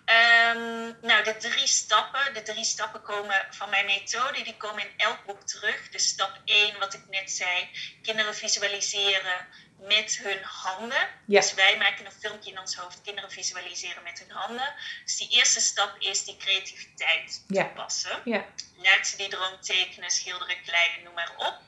um, 0.06 0.95
nou 1.02 1.24
de 1.24 1.36
drie 1.38 1.67
stappen, 1.67 2.34
de 2.34 2.41
drie 2.41 2.63
stappen 2.63 3.02
komen 3.02 3.45
van 3.50 3.69
mijn 3.69 3.86
methode, 3.86 4.43
die 4.43 4.58
komen 4.58 4.82
in 4.82 4.93
elk 4.97 5.26
boek 5.26 5.41
terug. 5.41 5.89
Dus 5.89 6.08
stap 6.08 6.41
1, 6.45 6.80
wat 6.80 6.93
ik 6.93 7.02
net 7.10 7.32
zei, 7.32 7.69
kinderen 8.02 8.36
visualiseren 8.36 9.47
met 9.78 10.19
hun 10.24 10.43
handen. 10.43 11.08
Ja. 11.26 11.39
Dus 11.39 11.54
wij 11.54 11.78
maken 11.78 12.06
een 12.06 12.12
filmpje 12.12 12.52
in 12.52 12.60
ons 12.60 12.76
hoofd, 12.76 13.02
kinderen 13.02 13.32
visualiseren 13.32 14.04
met 14.04 14.19
hun 14.19 14.38
handen. 14.38 14.74
Dus 15.04 15.17
die 15.17 15.30
eerste 15.30 15.62
stap 15.62 15.95
is 16.00 16.26
die 16.26 16.38
creativiteit 16.38 17.43
ja. 17.47 17.63
toepassen. 17.63 18.21
Ja. 18.26 18.45
Laat 18.78 19.08
ze 19.08 19.17
die 19.17 19.30
droom 19.30 19.62
tekenen, 19.62 20.10
schilderen, 20.10 20.62
kleiden, 20.65 21.04
noem 21.04 21.13
maar 21.13 21.34
op. 21.38 21.60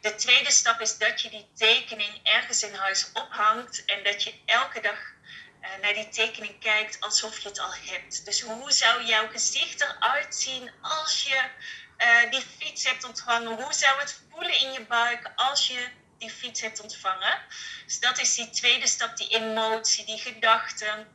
De 0.00 0.14
tweede 0.14 0.50
stap 0.50 0.80
is 0.80 0.98
dat 0.98 1.20
je 1.20 1.30
die 1.30 1.48
tekening 1.54 2.20
ergens 2.22 2.62
in 2.62 2.74
huis 2.74 3.10
ophangt 3.12 3.84
en 3.84 4.04
dat 4.04 4.22
je 4.22 4.34
elke 4.44 4.80
dag 4.80 4.98
uh, 5.62 5.68
naar 5.82 5.94
die 5.94 6.08
tekening 6.08 6.60
kijkt 6.60 7.00
alsof 7.00 7.38
je 7.38 7.48
het 7.48 7.58
al 7.58 7.74
hebt. 7.74 8.24
Dus 8.24 8.40
hoe 8.40 8.72
zou 8.72 9.04
jouw 9.04 9.28
gezicht 9.28 9.80
eruit 9.80 10.34
zien 10.34 10.70
als 10.80 11.22
je 11.22 11.42
uh, 11.98 12.30
die 12.30 12.44
fiets 12.58 12.84
hebt 12.84 13.04
ontvangen? 13.04 13.62
Hoe 13.62 13.72
zou 13.72 14.00
het 14.00 14.20
voelen 14.30 14.60
in 14.60 14.72
je 14.72 14.84
buik 14.84 15.32
als 15.36 15.66
je 15.66 15.88
die 16.18 16.30
fiets 16.30 16.60
hebt 16.60 16.80
ontvangen? 16.80 17.42
Dus 17.86 18.00
dat 18.00 18.18
is 18.18 18.34
die 18.34 18.50
tweede 18.50 18.86
stap, 18.86 19.16
die 19.16 19.28
emotie, 19.28 20.04
die 20.04 20.18
gedachte. 20.18 21.06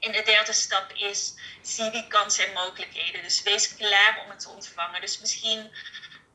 En 0.00 0.12
de 0.12 0.22
derde 0.22 0.52
stap 0.52 0.92
is, 0.92 1.34
zie 1.62 1.90
die 1.90 2.06
kansen 2.06 2.46
en 2.46 2.52
mogelijkheden. 2.52 3.22
Dus 3.22 3.42
wees 3.42 3.74
klaar 3.74 4.20
om 4.24 4.30
het 4.30 4.40
te 4.40 4.48
ontvangen. 4.48 5.00
Dus 5.00 5.20
misschien 5.20 5.70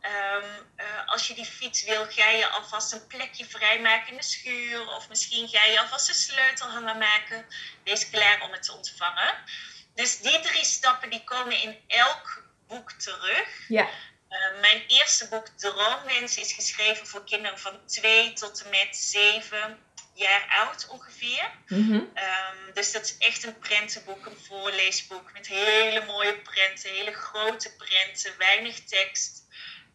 ehm, 0.03 0.61
eh, 0.75 1.05
als 1.05 1.27
je 1.27 1.33
die 1.33 1.45
fiets 1.45 1.83
wil, 1.83 2.05
ga 2.09 2.29
je 2.29 2.47
alvast 2.47 2.93
een 2.93 3.07
plekje 3.07 3.45
vrijmaken 3.45 4.11
in 4.11 4.17
de 4.17 4.23
schuur. 4.23 4.87
Of 4.95 5.09
misschien 5.09 5.47
ga 5.47 5.65
je 5.65 5.79
alvast 5.79 6.09
een 6.09 6.15
sleutelhanger 6.15 6.97
maken. 6.97 7.45
Wees 7.83 8.09
klaar 8.09 8.41
om 8.41 8.51
het 8.51 8.63
te 8.63 8.73
ontvangen. 8.73 9.35
Dus 9.95 10.19
die 10.19 10.39
drie 10.39 10.65
stappen 10.65 11.09
die 11.09 11.23
komen 11.23 11.61
in 11.61 11.77
elk 11.87 12.43
boek 12.67 12.91
terug. 12.91 13.67
Ja. 13.67 13.89
Uh, 14.29 14.61
mijn 14.61 14.83
eerste 14.87 15.27
boek 15.27 15.47
Droomwens 15.47 16.37
is 16.37 16.53
geschreven 16.53 17.07
voor 17.07 17.25
kinderen 17.25 17.59
van 17.59 17.85
2 17.85 18.33
tot 18.33 18.63
en 18.63 18.69
met 18.69 18.95
7 18.95 19.79
jaar 20.13 20.45
oud 20.65 20.87
ongeveer. 20.87 21.51
Mhm. 21.67 21.93
Um, 21.93 22.73
dus 22.73 22.91
dat 22.91 23.03
is 23.03 23.17
echt 23.17 23.43
een 23.43 23.59
prentenboek, 23.59 24.25
een 24.25 24.37
voorleesboek 24.47 25.33
met 25.33 25.47
hele 25.47 26.05
mooie 26.05 26.37
prenten, 26.37 26.89
hele 26.89 27.13
grote 27.13 27.75
prenten, 27.75 28.37
weinig 28.37 28.83
tekst, 28.83 29.43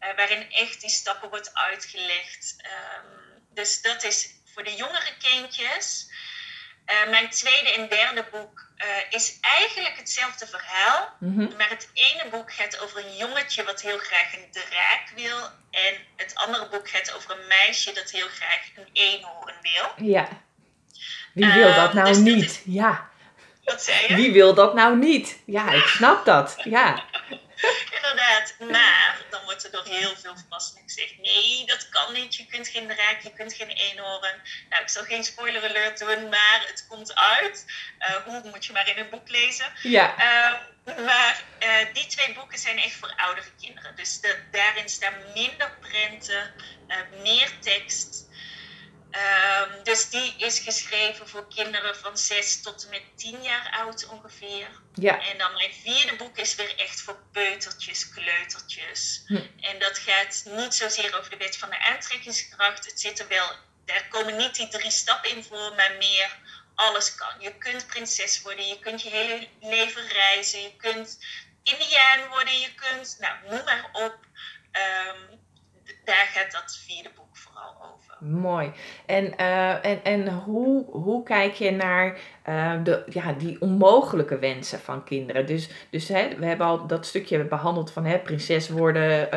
uh, 0.01 0.15
waarin 0.15 0.51
echt 0.51 0.81
die 0.81 0.89
stappen 0.89 1.29
wordt 1.29 1.53
uitgelegd. 1.53 2.55
Um, 2.63 3.43
dus 3.53 3.81
dat 3.81 4.03
is 4.03 4.29
voor 4.53 4.63
de 4.63 4.75
jongere 4.75 5.13
kindjes. 5.21 6.07
Uh, 6.85 7.09
mijn 7.09 7.29
tweede 7.29 7.71
en 7.73 7.89
derde 7.89 8.25
boek 8.31 8.67
uh, 8.77 8.85
is 9.09 9.37
eigenlijk 9.41 9.97
hetzelfde 9.97 10.47
verhaal. 10.47 11.15
Mhm. 11.19 11.57
Maar 11.57 11.69
het 11.69 11.89
ene 11.93 12.29
boek 12.31 12.53
gaat 12.53 12.79
over 12.79 13.05
een 13.05 13.15
jongetje 13.17 13.63
wat 13.63 13.81
heel 13.81 13.97
graag 13.97 14.33
een 14.35 14.51
draak 14.51 15.03
wil. 15.15 15.37
En 15.71 15.95
het 16.15 16.35
andere 16.35 16.69
boek 16.69 16.89
gaat 16.89 17.13
over 17.15 17.31
een 17.39 17.47
meisje 17.47 17.93
dat 17.93 18.11
heel 18.11 18.27
graag 18.27 18.61
een 18.75 18.89
eenhoorn 18.93 19.55
wil. 19.61 20.07
Ja. 20.07 20.27
Wie 21.33 21.51
wil 21.53 21.73
dat 21.73 21.87
Ehm, 21.87 21.95
nou 21.95 22.07
dus 22.07 22.15
dat 22.17 22.25
niet? 22.25 22.43
is- 22.43 22.61
Ja. 22.65 23.09
Wat 23.63 23.81
zei 23.83 24.07
je? 24.07 24.15
Wie 24.15 24.31
wil 24.31 24.53
dat 24.53 24.73
nou 24.73 24.97
niet? 24.97 25.37
Ja, 25.45 25.71
ik 25.71 25.85
snap 25.87 26.25
dat. 26.25 26.55
Ja. 26.63 27.03
Inderdaad. 27.95 28.55
Maar 28.59 29.21
dan 29.29 29.43
wordt 29.43 29.63
er 29.63 29.71
door 29.71 29.85
heel 29.85 30.15
veel 30.15 30.35
volwassenen 30.37 30.83
gezegd: 30.83 31.17
nee, 31.17 31.65
dat 31.65 31.89
kan 31.89 32.13
niet. 32.13 32.35
Je 32.35 32.45
kunt 32.45 32.67
geen 32.67 32.87
draak, 32.87 33.21
je 33.21 33.33
kunt 33.33 33.53
geen 33.53 33.69
eenhoorn. 33.69 34.41
Nou, 34.69 34.81
ik 34.81 34.89
zal 34.89 35.03
geen 35.03 35.23
spoiler 35.23 35.63
alert 35.69 35.99
doen, 35.99 36.29
maar 36.29 36.63
het 36.67 36.85
komt 36.87 37.15
uit. 37.15 37.65
Eh, 37.97 38.15
hoe 38.15 38.41
moet 38.43 38.65
je 38.65 38.73
maar 38.73 38.89
in 38.89 38.97
een 38.97 39.09
boek 39.09 39.29
lezen? 39.29 39.71
Ja. 39.81 40.17
Ehm, 40.17 41.03
maar 41.05 41.43
eh, 41.59 41.93
die 41.93 42.05
twee 42.07 42.33
boeken 42.33 42.59
zijn 42.59 42.77
echt 42.77 42.95
voor 42.95 43.13
oudere 43.15 43.51
kinderen. 43.61 43.95
Dus 43.95 44.19
de- 44.19 44.47
daarin 44.51 44.89
staan 44.89 45.31
minder 45.33 45.77
prenten, 45.79 46.55
eh, 46.87 46.97
meer 47.21 47.59
tekst. 47.59 48.27
Ehm, 49.11 49.83
dus 49.83 50.09
die 50.09 50.35
is 50.37 50.59
geschreven 50.59 51.27
voor 51.27 51.47
kinderen 51.47 51.95
van 51.95 52.17
6 52.17 52.61
tot 52.61 52.83
en 52.83 52.89
met 52.89 53.01
10 53.15 53.41
jaar 53.41 53.69
oud 53.71 54.07
ongeveer. 54.07 54.67
Ja. 54.93 55.21
En 55.21 55.37
dan 55.37 55.53
mijn 55.53 55.73
vierde 55.73 56.15
boek 56.15 56.37
is 56.37 56.55
weer 56.55 56.77
echt 56.77 57.01
voor 57.01 57.19
peutertjes, 57.31 58.09
kleutertjes. 58.09 59.23
Hm. 59.25 59.41
En 59.59 59.79
dat 59.79 59.97
gaat 59.97 60.43
niet 60.45 60.75
zozeer 60.75 61.17
over 61.17 61.29
de 61.29 61.37
wet 61.37 61.57
van 61.57 61.69
de 61.69 61.79
aantrekkingskracht. 61.79 62.85
Het 62.85 62.99
zit 62.99 63.19
er 63.19 63.27
wel, 63.27 63.49
daar 63.85 64.07
komen 64.07 64.37
niet 64.37 64.55
die 64.55 64.67
drie 64.67 64.91
stappen 64.91 65.29
in 65.29 65.43
voor, 65.43 65.73
maar 65.75 65.95
meer 65.99 66.37
alles 66.75 67.15
kan. 67.15 67.39
Je 67.39 67.57
kunt 67.57 67.87
prinses 67.87 68.41
worden, 68.41 68.67
je 68.67 68.79
kunt 68.79 69.01
je 69.01 69.09
hele 69.09 69.47
leven 69.61 70.07
reizen, 70.07 70.61
je 70.61 70.75
kunt 70.75 71.19
indiaan 71.63 72.27
worden, 72.27 72.59
je 72.59 72.73
kunt, 72.75 73.17
nou 73.19 73.35
noem 73.49 73.63
maar 73.63 73.89
op. 73.91 74.17
Ehm, 74.71 75.37
daar 76.05 76.25
gaat 76.25 76.51
dat 76.51 76.79
vierde 76.85 77.09
boek 77.09 77.37
vooral 77.37 77.93
over. 77.93 78.08
Mooi. 78.19 78.71
En, 79.05 79.37
eh, 79.37 79.85
en, 79.85 80.03
en 80.03 80.33
hoe, 80.33 80.85
hoe 80.85 81.23
kijk 81.23 81.53
je 81.53 81.71
naar 81.71 82.19
eh, 82.43 82.73
de, 82.83 83.03
ja, 83.09 83.33
die 83.33 83.61
onmogelijke 83.61 84.39
wensen 84.39 84.79
van 84.79 85.03
kinderen? 85.03 85.45
Dus, 85.45 85.69
dus 85.89 86.07
hè, 86.07 86.27
we 86.37 86.45
hebben 86.45 86.67
al 86.67 86.87
dat 86.87 87.05
stukje 87.05 87.43
behandeld 87.43 87.91
van 87.91 88.05
hè, 88.05 88.17
prinses 88.19 88.69
worden. 88.69 89.29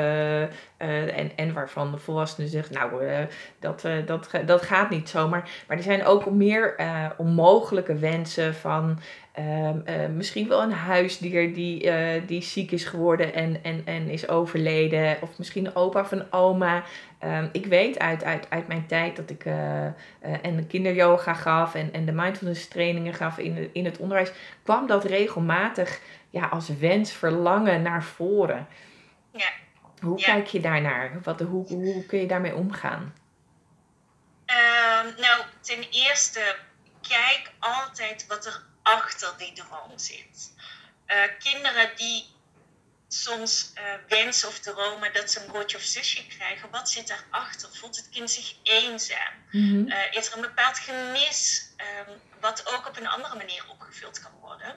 Eh, 0.83 1.19
en, 1.19 1.37
en 1.37 1.53
waarvan 1.53 1.91
de 1.91 1.99
volwassenen 1.99 2.49
zeggen, 2.49 2.75
nou, 2.75 3.07
eh, 3.07 3.19
dat, 3.59 3.85
eh, 3.85 4.07
dat, 4.07 4.31
dat 4.47 4.63
gaat 4.63 4.91
niet 4.91 5.09
zomaar. 5.09 5.51
Maar 5.69 5.77
er 5.77 5.83
zijn 5.83 6.05
ook 6.05 6.31
meer 6.31 6.77
onmogelijke 7.17 7.95
wensen 7.95 8.55
van 8.55 8.99
ehm, 9.33 9.79
eh, 9.85 10.09
misschien 10.09 10.49
wel 10.49 10.63
een 10.63 10.73
huisdier 10.73 11.55
die, 11.55 11.91
die 12.27 12.43
ziek 12.43 12.71
is 12.71 12.85
geworden 12.85 13.35
en, 13.35 13.63
en, 13.63 13.83
en 13.85 14.09
is 14.09 14.29
overleden. 14.29 15.17
Of 15.21 15.39
misschien 15.39 15.67
een 15.67 15.77
opa 15.77 16.01
of 16.01 16.13
een 16.13 16.33
oma. 16.33 16.83
Ehm, 17.19 17.49
ik 17.53 17.67
weet 17.67 17.99
uit, 17.99 18.25
uit, 18.25 18.47
uit 18.49 18.69
mijn 18.69 18.87
tijd 18.87 19.17
dat 19.17 19.31
ik 19.31 19.45
en 20.43 20.57
de 20.57 20.67
kinderyoga 20.67 21.35
gaf 21.35 21.75
en, 21.75 21.93
en 21.93 22.05
de 22.05 22.13
mindfulness 22.13 22.69
trainingen 22.69 23.15
gaf 23.15 23.39
in, 23.39 23.71
in 23.73 23.85
het 23.85 23.99
onderwijs, 23.99 24.33
kwam 24.63 24.87
dat 24.87 25.05
regelmatig 25.05 26.01
ja, 26.31 26.47
als 26.47 26.79
wens, 26.79 27.13
verlangen 27.13 27.83
naar 27.83 28.05
voren. 28.05 28.67
Ja. 29.31 29.51
Hoe 30.03 30.19
Ja. 30.19 30.25
kijk 30.25 30.47
je 30.47 30.61
daarnaar? 30.61 31.21
Wat, 31.23 31.41
hoe, 31.41 31.67
hoe 31.67 32.07
kun 32.07 32.19
je 32.19 32.27
daarmee 32.27 32.55
omgaan? 32.55 33.15
Ehm, 34.47 35.21
nou, 35.21 35.43
ten 35.61 35.83
eerste, 35.91 36.57
kijk 37.09 37.51
altijd 37.59 38.27
wat 38.27 38.47
er 38.47 38.63
achter 38.83 39.35
die 39.39 39.53
droom 39.53 39.99
zit. 39.99 40.53
Eh, 41.07 41.17
kinderen 41.39 41.97
die 41.97 42.27
soms 43.09 43.73
eh, 43.75 43.85
wensen 44.09 44.49
of 44.49 44.59
dromen 44.59 45.13
dat 45.13 45.31
ze 45.31 45.41
een 45.41 45.47
broertje 45.47 45.77
of 45.77 45.83
zusje 45.83 46.27
krijgen, 46.27 46.71
wat 46.71 46.91
zit 46.91 47.09
daarachter? 47.09 47.69
Voelt 47.73 47.97
het 47.97 48.09
kind 48.09 48.31
zich 48.31 48.55
eenzaam? 48.63 49.33
Mhm. 49.51 49.89
Eh, 49.91 50.13
is 50.17 50.27
er 50.31 50.35
een 50.37 50.41
bepaald 50.43 50.79
gemis 50.79 51.69
ehm, 51.77 52.11
wat 52.41 52.75
ook 52.75 52.89
op 52.89 52.97
een 52.97 53.09
andere 53.09 53.37
manier 53.37 53.65
opgevuld 53.69 54.21
kan 54.21 54.33
worden? 54.41 54.77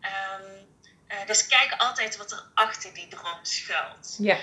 Ehm, 0.00 0.64
eh, 1.06 1.26
dus 1.26 1.46
kijk 1.46 1.72
altijd 1.72 2.16
wat 2.16 2.32
er 2.32 2.42
achter 2.54 2.94
die 2.94 3.08
droom 3.08 3.38
schuilt. 3.44 4.16
Ja, 4.18 4.38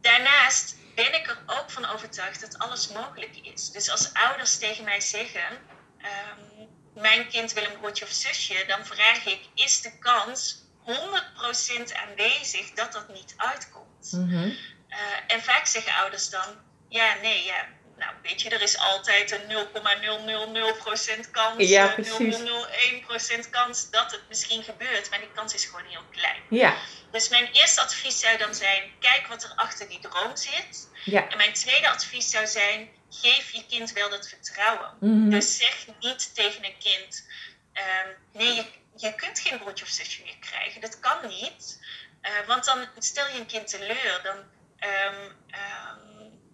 Daarnaast 0.00 0.76
ben 0.94 1.14
ik 1.14 1.26
er 1.26 1.42
ook 1.46 1.70
van 1.70 1.84
overtuigd 1.84 2.40
dat 2.40 2.58
alles 2.58 2.88
mogelijk 2.88 3.36
is. 3.36 3.70
Dus 3.70 3.90
als 3.90 4.12
ouders 4.12 4.58
tegen 4.58 4.84
mij 4.84 5.00
zeggen: 5.00 5.58
ehm, 5.98 6.68
Mijn 6.94 7.28
kind 7.28 7.52
wil 7.52 7.64
een 7.64 7.78
broertje 7.78 8.04
of 8.04 8.10
zusje, 8.10 8.64
dan 8.66 8.86
vraag 8.86 9.26
ik: 9.26 9.40
Is 9.54 9.80
de 9.80 9.98
kans 9.98 10.64
100% 10.86 11.92
aanwezig 11.92 12.72
dat 12.72 12.92
dat 12.92 13.08
niet 13.08 13.34
uitkomt? 13.36 14.12
Mhm. 14.12 14.50
Eh, 14.88 14.98
en 15.26 15.42
vaak 15.42 15.66
zeggen 15.66 15.94
ouders 15.94 16.28
dan: 16.30 16.56
Ja, 16.88 17.14
nee, 17.14 17.44
ja. 17.44 17.66
Nou, 18.00 18.14
weet 18.22 18.42
je, 18.42 18.48
er 18.48 18.62
is 18.62 18.78
altijd 18.78 19.30
een 19.30 19.46
0,000% 19.48 21.30
kans, 21.30 21.68
Ja, 21.68 21.88
eh, 21.88 21.94
precies. 21.94 22.38
0,01% 22.38 23.50
kans 23.50 23.90
dat 23.90 24.10
het 24.10 24.22
misschien 24.28 24.62
gebeurt, 24.62 25.10
maar 25.10 25.18
die 25.18 25.32
kans 25.34 25.54
is 25.54 25.64
gewoon 25.64 25.84
heel 25.86 26.04
klein. 26.10 26.42
ja, 26.50 26.76
Dus 27.10 27.28
mijn 27.28 27.48
eerste 27.52 27.80
advies 27.80 28.20
zou 28.20 28.38
dan 28.38 28.54
zijn: 28.54 28.82
kijk 29.00 29.26
wat 29.26 29.42
er 29.44 29.52
achter 29.56 29.88
die 29.88 30.00
droom 30.00 30.36
zit. 30.36 30.88
ja. 31.04 31.28
En 31.28 31.36
mijn 31.36 31.52
tweede 31.52 31.88
advies 31.88 32.30
zou 32.30 32.46
zijn: 32.46 32.88
geef 33.10 33.50
je 33.50 33.64
kind 33.68 33.92
wel 33.92 34.10
dat 34.10 34.28
vertrouwen. 34.28 34.96
Mhm. 35.00 35.30
Dus 35.30 35.56
zeg 35.56 35.86
niet 36.00 36.34
tegen 36.34 36.64
een 36.64 36.78
kind: 36.78 37.26
ehm, 37.72 38.08
nee, 38.32 38.54
je, 38.54 38.64
je 38.96 39.14
kunt 39.14 39.38
geen 39.38 39.58
broertje 39.58 39.84
of 39.84 39.90
zusje 39.90 40.22
meer 40.22 40.38
krijgen. 40.40 40.80
Dat 40.80 41.00
kan 41.00 41.28
niet. 41.28 41.78
Eh, 42.20 42.32
want 42.46 42.64
dan 42.64 42.86
stel 42.98 43.26
je 43.28 43.38
een 43.38 43.46
kind 43.46 43.68
teleur. 43.68 44.20
Dan, 44.22 44.36
ehm, 44.78 45.30
ehm, 45.50 45.98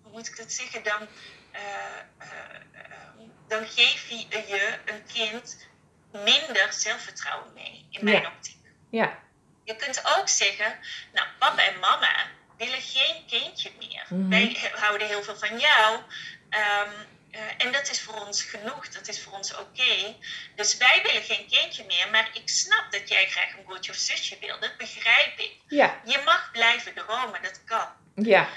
hoe 0.03 0.13
moet 0.13 0.29
ik 0.29 0.37
dat 0.37 0.53
zeggen? 0.53 0.83
Dan, 0.83 1.01
eh, 1.01 1.09
eh, 1.09 1.09
dan 3.49 3.67
geef 3.67 4.09
je, 4.09 4.17
je 4.49 4.79
een 4.85 5.05
kind 5.13 5.67
minder 6.13 6.73
zelfvertrouwen 6.73 7.53
mee, 7.55 7.87
in 7.91 8.05
mijn 8.05 8.23
Ja. 8.23 8.29
optiek. 8.29 8.57
ja. 8.91 9.25
Je 9.65 9.77
kunt 9.77 10.03
ook 10.19 10.29
zeggen, 10.29 10.79
nou, 11.13 11.29
papa 11.39 11.63
en 11.63 11.79
mama 11.79 12.27
willen 12.57 12.81
geen 12.81 13.27
kindje 13.27 13.71
meer. 13.79 14.05
Mhm. 14.09 14.29
Wij 14.29 14.71
houden 14.75 15.07
heel 15.07 15.23
veel 15.23 15.37
van 15.37 15.59
jou. 15.59 16.01
ehm, 16.51 16.91
eh, 17.31 17.41
en 17.59 17.73
dat 17.73 17.91
is 17.91 18.01
voor 18.03 18.15
ons 18.27 18.43
genoeg, 18.43 18.89
dat 18.89 19.09
is 19.09 19.23
voor 19.23 19.33
ons 19.33 19.55
oké. 19.57 20.17
Dus 20.55 20.77
wij 20.77 21.01
willen 21.03 21.23
geen 21.23 21.47
kindje 21.49 21.85
meer, 21.85 22.11
maar 22.11 22.29
ik 22.33 22.49
snap 22.49 22.87
dat 22.93 23.09
jij 23.09 23.27
graag 23.31 23.57
een 23.57 23.65
broertje 23.65 23.91
of 23.93 23.97
zusje 23.99 24.39
wil. 24.41 24.61
Dat 24.61 24.77
begrijp 24.77 25.39
ik. 25.39 25.53
Ja, 25.69 26.01
Je 26.05 26.23
mag 26.25 26.51
blijven 26.53 26.95
dromen, 26.95 27.43
dat 27.43 27.65
kan. 27.65 27.89
ja, 28.15 28.49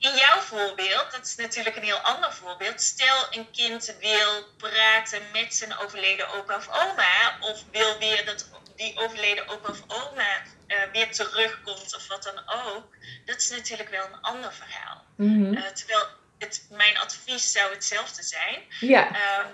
In 0.00 0.14
jouw 0.16 0.38
voorbeeld, 0.40 1.10
dat 1.10 1.26
is 1.26 1.36
natuurlijk 1.36 1.76
een 1.76 1.82
heel 1.82 1.98
ander 1.98 2.32
voorbeeld. 2.32 2.80
Stel 2.80 3.26
een 3.30 3.50
kind 3.50 3.94
wil 4.00 4.44
praten 4.56 5.22
met 5.32 5.54
zijn 5.54 5.76
overleden 5.78 6.28
opa 6.28 6.56
of 6.56 6.68
oma, 6.68 7.36
of 7.40 7.64
wil 7.70 7.98
weer 7.98 8.24
dat 8.24 8.48
die 8.76 8.98
overleden 8.98 9.48
opa 9.48 9.68
of 9.68 9.82
oma 9.88 10.42
eh, 10.66 10.78
weer 10.92 11.12
terugkomt 11.12 11.96
of 11.96 12.06
wat 12.08 12.22
dan 12.22 12.38
ook. 12.48 12.96
Dat 13.24 13.36
is 13.36 13.50
natuurlijk 13.50 13.88
wel 13.90 14.04
een 14.04 14.20
ander 14.20 14.52
verhaal. 14.52 15.04
Mhm. 15.16 15.54
Eh, 15.54 15.66
terwijl 15.66 16.06
het, 16.38 16.66
mijn 16.70 16.98
advies 16.98 17.52
zou 17.52 17.72
hetzelfde 17.72 18.22
zijn. 18.22 18.62
ja, 18.80 19.14
Ehm, 19.14 19.48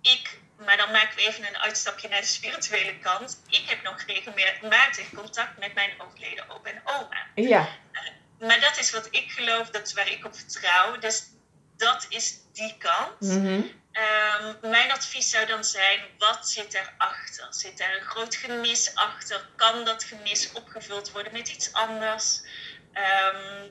ik, 0.00 0.38
maar 0.56 0.76
dan 0.76 0.90
maken 0.90 1.16
we 1.16 1.22
even 1.22 1.46
een 1.46 1.58
uitstapje 1.58 2.08
naar 2.08 2.20
de 2.20 2.26
spirituele 2.26 2.98
kant. 2.98 3.42
Ik 3.48 3.68
heb 3.68 3.82
nog 3.82 4.02
regelmatig 4.06 5.10
contact 5.14 5.58
met 5.58 5.74
mijn 5.74 5.90
overleden 6.00 6.50
opa 6.50 6.70
en 6.70 6.82
oma. 6.84 7.26
ja, 7.34 7.68
Maar 8.46 8.60
dat 8.60 8.78
is 8.78 8.90
wat 8.90 9.08
ik 9.10 9.30
geloof, 9.30 9.70
dat 9.70 9.86
is 9.86 9.92
waar 9.92 10.10
ik 10.10 10.24
op 10.24 10.34
vertrouw. 10.36 10.98
Dus 10.98 11.22
dat 11.76 12.06
is 12.08 12.38
die 12.52 12.74
kant. 12.78 13.20
Mhm. 13.20 13.60
Ehm, 13.92 14.70
mijn 14.70 14.92
advies 14.92 15.30
zou 15.30 15.46
dan 15.46 15.64
zijn, 15.64 16.00
wat 16.18 16.48
zit 16.48 16.74
erachter? 16.74 17.46
Zit 17.50 17.80
er 17.80 17.96
een 17.96 18.06
groot 18.06 18.34
gemis 18.34 18.94
achter? 18.94 19.48
Kan 19.56 19.84
dat 19.84 20.04
gemis 20.04 20.52
opgevuld 20.52 21.12
worden 21.12 21.32
met 21.32 21.48
iets 21.48 21.72
anders? 21.72 22.42
Um, 22.94 23.70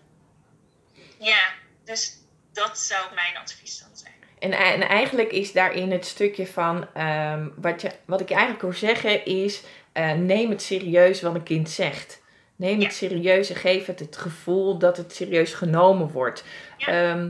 ja, 1.20 1.54
dus 1.86 2.18
dat 2.54 2.80
zou 2.80 3.14
mijn 3.14 3.38
advies 3.38 3.80
dan 3.80 3.90
zijn. 3.94 4.14
En, 4.40 4.52
en 4.52 4.82
eigenlijk 4.82 5.32
is 5.32 5.52
daarin 5.52 5.92
het 5.92 6.06
stukje 6.06 6.48
van, 6.48 6.94
ehm, 6.94 7.48
wat, 7.56 7.82
je, 7.82 7.92
wat 8.06 8.22
ik 8.22 8.32
eigenlijk 8.32 8.62
wil 8.62 8.74
zeggen 8.74 9.26
is, 9.26 9.62
uh, 9.94 10.12
neem 10.12 10.50
het 10.50 10.62
serieus 10.62 11.22
wat 11.22 11.36
een 11.36 11.44
kind 11.44 11.70
zegt. 11.70 12.21
Neem 12.62 12.82
het 12.82 12.94
serieus 12.94 13.50
en 13.50 13.56
geef 13.56 13.86
het 13.86 14.00
het 14.00 14.18
gevoel 14.18 14.78
dat 14.78 14.98
het 14.98 15.16
serieus 15.16 15.54
genomen 15.54 16.12
wordt. 16.12 16.44
Ja. 16.78 17.30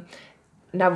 nou, 0.72 0.96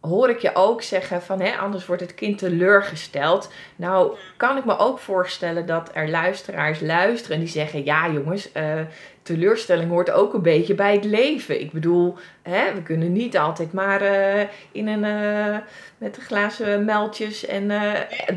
hoor 0.00 0.30
ik 0.30 0.38
je 0.38 0.54
ook 0.54 0.82
zeggen 0.82 1.22
van 1.22 1.40
hè, 1.40 1.56
anders 1.56 1.86
wordt 1.86 2.02
het 2.02 2.14
kind 2.14 2.38
teleurgesteld. 2.38 3.52
Nou, 3.76 4.16
kan 4.36 4.56
ik 4.56 4.64
me 4.64 4.78
ook 4.78 4.98
voorstellen 4.98 5.66
dat 5.66 5.90
er 5.94 6.08
luisteraars 6.08 6.80
luisteren 6.80 7.36
en 7.36 7.42
die 7.42 7.52
zeggen: 7.52 7.84
Ja, 7.84 8.10
jongens, 8.10 8.52
uh, 8.52 8.80
teleurstelling 9.22 9.90
hoort 9.90 10.10
ook 10.10 10.34
een 10.34 10.42
beetje 10.42 10.74
bij 10.74 10.94
het 10.94 11.04
leven. 11.04 11.60
Ik 11.60 11.72
bedoel, 11.72 12.18
hè, 12.42 12.74
we 12.74 12.82
kunnen 12.82 13.12
niet 13.12 13.38
altijd 13.38 13.72
maar 13.72 14.02
uh, 14.02 14.46
in 14.72 14.86
een 14.88 15.04
uh, 15.04 15.58
met 15.98 16.14
de 16.14 16.20
glazen 16.20 16.84
meldjes 16.84 17.46
en 17.46 17.68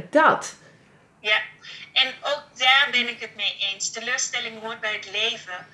dat. 0.09 0.55
Ja, 1.19 1.37
en 1.93 2.07
ook 2.21 2.48
daar 2.59 2.87
ben 2.91 3.07
ik 3.07 3.19
het 3.19 3.35
mee 3.35 3.57
eens. 3.59 3.91
Teleurstelling 3.91 4.61
hoort 4.61 4.79
bij 4.79 4.93
het 4.93 5.11
leven. 5.11 5.67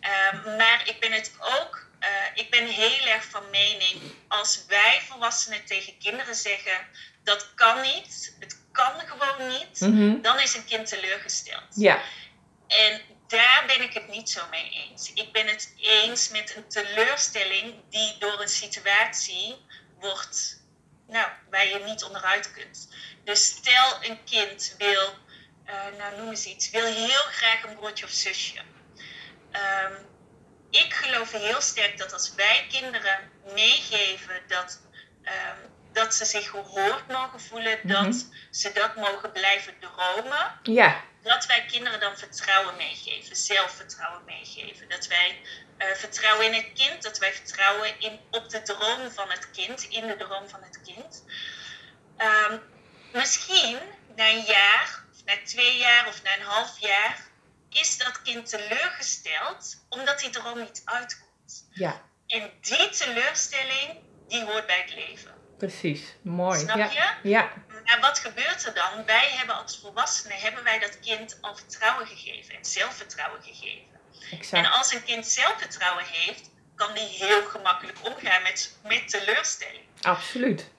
Ehm, 0.00 0.56
maar 0.56 0.82
ik 0.88 1.00
ben 1.00 1.12
het 1.12 1.32
ook 1.40 1.90
uh, 2.02 2.08
ik 2.34 2.50
ben 2.50 2.66
heel 2.66 3.06
erg 3.06 3.24
van 3.24 3.50
mening, 3.50 4.00
als 4.28 4.64
wij 4.68 5.00
volwassenen 5.08 5.64
tegen 5.64 5.98
kinderen 5.98 6.34
zeggen, 6.34 6.86
dat 7.24 7.54
kan 7.54 7.80
niet, 7.80 8.36
het 8.38 8.58
kan 8.72 9.00
gewoon 9.00 9.48
niet, 9.48 9.80
mhm. 9.80 10.20
dan 10.20 10.40
is 10.40 10.54
een 10.54 10.64
kind 10.64 10.88
teleurgesteld. 10.88 11.74
Ja. 11.74 12.02
En 12.66 13.00
daar 13.26 13.64
ben 13.66 13.82
ik 13.82 13.92
het 13.92 14.08
niet 14.08 14.30
zo 14.30 14.40
mee 14.50 14.70
eens. 14.70 15.12
Ik 15.12 15.32
ben 15.32 15.46
het 15.46 15.74
eens 15.80 16.28
met 16.28 16.56
een 16.56 16.68
teleurstelling 16.68 17.74
die 17.90 18.16
door 18.18 18.40
een 18.40 18.48
situatie 18.48 19.56
wordt, 20.00 20.60
nou, 21.08 21.28
waar 21.50 21.66
je 21.66 21.82
niet 21.84 22.04
onderuit 22.04 22.52
kunt. 22.52 22.88
Dus 23.24 23.46
stel 23.46 24.04
een 24.04 24.24
kind 24.24 24.74
wil, 24.78 25.14
uh, 25.66 25.98
nou 25.98 26.16
noem 26.16 26.28
eens 26.28 26.46
iets, 26.46 26.70
wil 26.70 26.84
heel 26.84 27.24
graag 27.30 27.62
een 27.62 27.76
broodje 27.76 28.04
of 28.04 28.10
zusje. 28.10 28.58
Um, 29.52 30.10
ik 30.70 30.94
geloof 30.94 31.32
heel 31.32 31.60
sterk 31.60 31.98
dat 31.98 32.12
als 32.12 32.34
wij 32.34 32.66
kinderen 32.68 33.30
meegeven 33.54 34.42
dat, 34.46 34.80
um, 35.22 35.70
dat 35.92 36.14
ze 36.14 36.24
zich 36.24 36.50
gehoord 36.50 37.08
mogen 37.08 37.40
voelen, 37.40 37.78
mhm. 37.82 37.88
dat 37.92 38.26
ze 38.50 38.72
dat 38.72 38.96
mogen 38.96 39.32
blijven 39.32 39.74
dromen, 39.80 40.58
ja. 40.62 41.00
dat 41.22 41.46
wij 41.46 41.64
kinderen 41.64 42.00
dan 42.00 42.18
vertrouwen 42.18 42.76
meegeven, 42.76 43.36
zelfvertrouwen 43.36 44.24
meegeven. 44.24 44.88
Dat 44.88 45.06
wij 45.06 45.40
uh, 45.78 45.86
vertrouwen 45.94 46.46
in 46.46 46.54
het 46.54 46.72
kind, 46.74 47.02
dat 47.02 47.18
wij 47.18 47.32
vertrouwen 47.32 48.00
in, 48.00 48.20
op 48.30 48.48
de 48.48 48.62
droom 48.62 49.10
van 49.10 49.30
het 49.30 49.50
kind, 49.50 49.82
in 49.82 50.06
de 50.06 50.16
droom 50.16 50.48
van 50.48 50.62
het 50.62 50.80
kind. 50.82 51.24
Um, 52.18 52.60
misschien 53.12 53.78
na 54.16 54.28
een 54.28 54.44
jaar, 54.44 55.01
na 55.24 55.34
twee 55.44 55.78
jaar 55.78 56.08
of 56.08 56.22
na 56.22 56.36
een 56.36 56.44
half 56.44 56.78
jaar 56.78 57.30
is 57.70 57.98
dat 57.98 58.22
kind 58.22 58.48
teleurgesteld 58.48 59.84
omdat 59.88 60.22
hij 60.22 60.32
er 60.32 60.40
al 60.40 60.54
niet 60.54 60.82
uitkomt. 60.84 61.68
Ja. 61.70 62.02
En 62.26 62.50
die 62.60 62.88
teleurstelling, 62.88 63.98
die 64.28 64.44
hoort 64.44 64.66
bij 64.66 64.80
het 64.80 64.94
leven. 64.94 65.34
Precies, 65.58 66.02
mooi. 66.22 66.58
Snap 66.58 66.76
ja. 66.76 66.90
je? 66.90 67.28
Ja. 67.28 67.52
Maar 67.84 68.00
wat 68.00 68.18
gebeurt 68.18 68.66
er 68.66 68.74
dan? 68.74 69.04
Wij 69.04 69.30
hebben 69.30 69.56
als 69.56 69.78
volwassenen 69.78 70.38
hebben 70.38 70.64
wij 70.64 70.78
dat 70.78 71.00
kind 71.00 71.38
al 71.40 71.56
vertrouwen 71.56 72.06
gegeven 72.06 72.54
en 72.54 72.64
zelfvertrouwen 72.64 73.42
gegeven. 73.42 74.00
Exact. 74.30 74.64
En 74.66 74.72
als 74.72 74.92
een 74.92 75.04
kind 75.04 75.26
zelfvertrouwen 75.26 76.04
heeft, 76.04 76.50
kan 76.74 76.94
die 76.94 77.06
heel 77.06 77.46
gemakkelijk 77.46 77.98
omgaan 78.02 78.42
met, 78.42 78.76
met 78.84 79.08
teleurstelling. 79.08 79.84
Absoluut. 80.00 80.70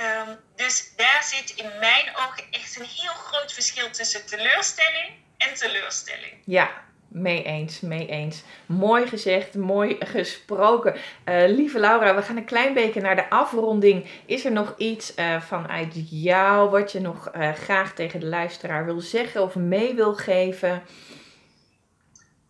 Um, 0.00 0.36
dus 0.56 0.92
daar 0.96 1.22
zit 1.22 1.50
in 1.50 1.78
mijn 1.78 2.08
ogen 2.16 2.44
echt 2.50 2.76
een 2.78 2.86
heel 2.86 3.12
groot 3.12 3.52
verschil 3.52 3.90
tussen 3.90 4.26
teleurstelling 4.26 5.10
en 5.36 5.54
teleurstelling. 5.54 6.32
Ja, 6.44 6.70
mee 7.08 7.42
eens, 7.42 7.80
mee 7.80 8.06
eens. 8.06 8.42
Mooi 8.66 9.06
gezegd, 9.06 9.54
mooi 9.54 9.96
gesproken. 9.98 10.94
Uh, 10.94 11.02
lieve 11.46 11.78
Laura, 11.78 12.14
we 12.14 12.22
gaan 12.22 12.36
een 12.36 12.44
klein 12.44 12.74
beetje 12.74 13.00
naar 13.00 13.16
de 13.16 13.30
afronding. 13.30 14.06
Is 14.26 14.44
er 14.44 14.52
nog 14.52 14.74
iets 14.76 15.16
uh, 15.16 15.40
vanuit 15.40 15.94
jou 16.10 16.70
wat 16.70 16.92
je 16.92 17.00
nog 17.00 17.34
uh, 17.34 17.52
graag 17.52 17.94
tegen 17.94 18.20
de 18.20 18.26
luisteraar 18.26 18.84
wil 18.84 19.00
zeggen 19.00 19.42
of 19.42 19.54
mee 19.54 19.94
wil 19.94 20.14
geven? 20.14 20.70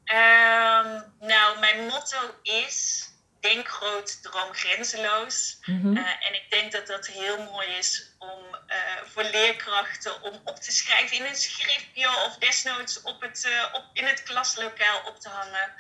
Um, 0.05 1.03
nou, 1.21 1.59
mijn 1.61 1.85
motto 1.87 2.19
is 2.43 3.09
denk 3.41 3.69
groot, 3.69 4.23
droom 4.23 4.53
grenzeloos. 4.53 5.59
Mm 5.65 5.97
en 5.97 6.35
ik 6.35 6.47
denk 6.51 6.73
dat 6.73 6.87
dat 6.87 7.07
heel 7.07 7.43
mooi 7.43 7.69
is 7.69 8.15
om 8.19 8.39
uh, 8.69 8.77
voor 9.05 9.23
leerkrachten 9.23 10.23
om 10.23 10.41
op 10.45 10.57
te 10.57 10.73
schrijven 10.73 11.17
in 11.17 11.25
een 11.25 11.35
schriftje 11.35 12.09
of 12.09 12.37
desnoods 12.39 13.03
op 13.03 13.21
het, 13.21 13.45
uh, 13.47 13.75
op, 13.75 13.85
in 13.93 14.05
het 14.05 14.23
klaslokaal 14.23 15.01
op 15.07 15.21
te 15.21 15.29
hangen. 15.29 15.73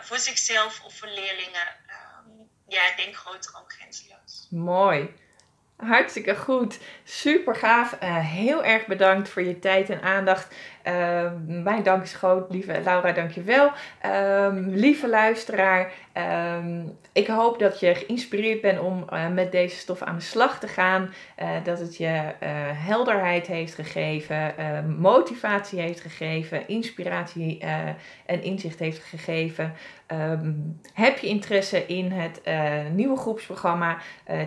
voor 0.00 0.18
zichzelf 0.18 0.82
of 0.84 0.96
voor 0.96 1.08
leerlingen. 1.08 1.66
Um, 1.88 2.50
ja, 2.68 2.80
denk 2.96 3.16
groot, 3.16 3.42
droom 3.42 3.64
grenzeloos. 3.68 4.46
Mooi. 4.50 5.14
Hartstikke 5.76 6.36
goed. 6.36 6.78
Super 7.04 7.54
gaaf. 7.54 7.96
Heel 8.20 8.64
erg 8.64 8.86
bedankt 8.86 9.28
voor 9.28 9.42
je 9.42 9.58
tijd 9.58 9.90
en 9.90 10.02
aandacht. 10.02 10.54
Uh, 10.88 11.30
mijn 11.46 11.82
dank 11.82 12.02
is 12.02 12.14
groot. 12.14 12.50
Lieve 12.50 12.80
Laura, 12.84 13.12
dankjewel. 13.12 13.70
Uh, 14.06 14.48
lieve 14.52 15.08
luisteraar, 15.08 15.92
ehm, 16.12 16.82
ik 17.12 17.26
hoop 17.26 17.58
dat 17.58 17.80
je 17.80 17.94
geïnspireerd 17.94 18.60
bent 18.60 18.80
om 18.80 19.06
uh, 19.12 19.28
met 19.28 19.52
deze 19.52 19.76
stof 19.76 20.02
aan 20.02 20.16
de 20.16 20.22
slag 20.22 20.58
te 20.60 20.68
gaan. 20.68 21.14
Uh, 21.42 21.48
dat 21.64 21.78
het 21.78 21.96
je 21.96 22.22
helderheid 22.74 23.46
heeft 23.46 23.74
gegeven, 23.74 24.54
motivatie 24.98 25.80
heeft 25.80 26.00
gegeven, 26.00 26.68
inspiratie 26.68 27.64
en 28.26 28.42
inzicht 28.42 28.78
heeft 28.78 29.04
gegeven. 29.04 29.74
Heb 30.92 31.18
je 31.18 31.26
interesse 31.26 31.86
in 31.86 32.10
het 32.10 32.40
nieuwe 32.92 33.16
groepsprogramma? 33.16 33.98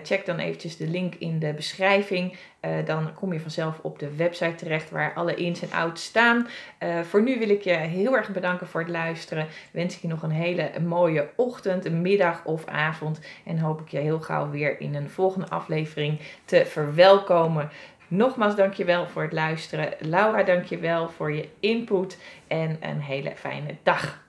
check 0.04 0.26
dan 0.26 0.40
eventjes 0.40 0.78
de 0.78 0.88
link 0.88 1.16
in 1.16 1.40
de 1.40 1.54
beschrijving. 1.54 2.38
Uh, 2.66 2.86
dan 2.86 3.14
kom 3.14 3.34
je 3.34 3.40
vanzelf 3.40 3.80
op 3.82 4.00
de 4.00 4.16
website 4.16 4.56
terecht 4.56 4.90
waar 4.90 5.14
alle 5.14 5.36
ins 5.36 5.62
en 5.62 5.72
outs 5.72 6.04
staan. 6.04 6.48
Uh, 6.84 7.00
voor 7.02 7.22
nu 7.22 7.40
wil 7.40 7.50
ik 7.50 7.62
je 7.62 7.74
heel 7.74 8.16
erg 8.16 8.30
bedanken 8.30 8.68
voor 8.68 8.82
het 8.82 8.90
luisteren. 8.90 9.48
Wens 9.72 9.96
ik 9.96 10.02
je 10.02 10.08
nog 10.08 10.24
een 10.24 10.32
hele 10.32 10.72
mooie 10.86 11.30
ochtend, 11.36 11.92
middag 11.92 12.46
of 12.46 12.66
avond. 12.66 13.20
En 13.46 13.60
hoop 13.60 13.82
ik 13.82 13.88
je 13.88 13.98
heel 13.98 14.20
gauw 14.20 14.50
weer 14.50 14.80
in 14.82 14.96
een 14.96 15.10
volgende 15.10 15.50
aflevering 15.50 16.20
te 16.46 16.66
verwelkomen. 16.66 17.70
Nogmaals 18.08 18.56
dankjewel 18.56 19.08
voor 19.08 19.22
het 19.22 19.34
luisteren. 19.34 19.94
Laura, 20.00 20.44
dankjewel 20.44 21.10
voor 21.10 21.34
je 21.34 21.50
input 21.60 22.18
en 22.48 22.78
een 22.80 23.02
hele 23.02 23.32
fijne 23.36 23.76
dag. 23.84 24.29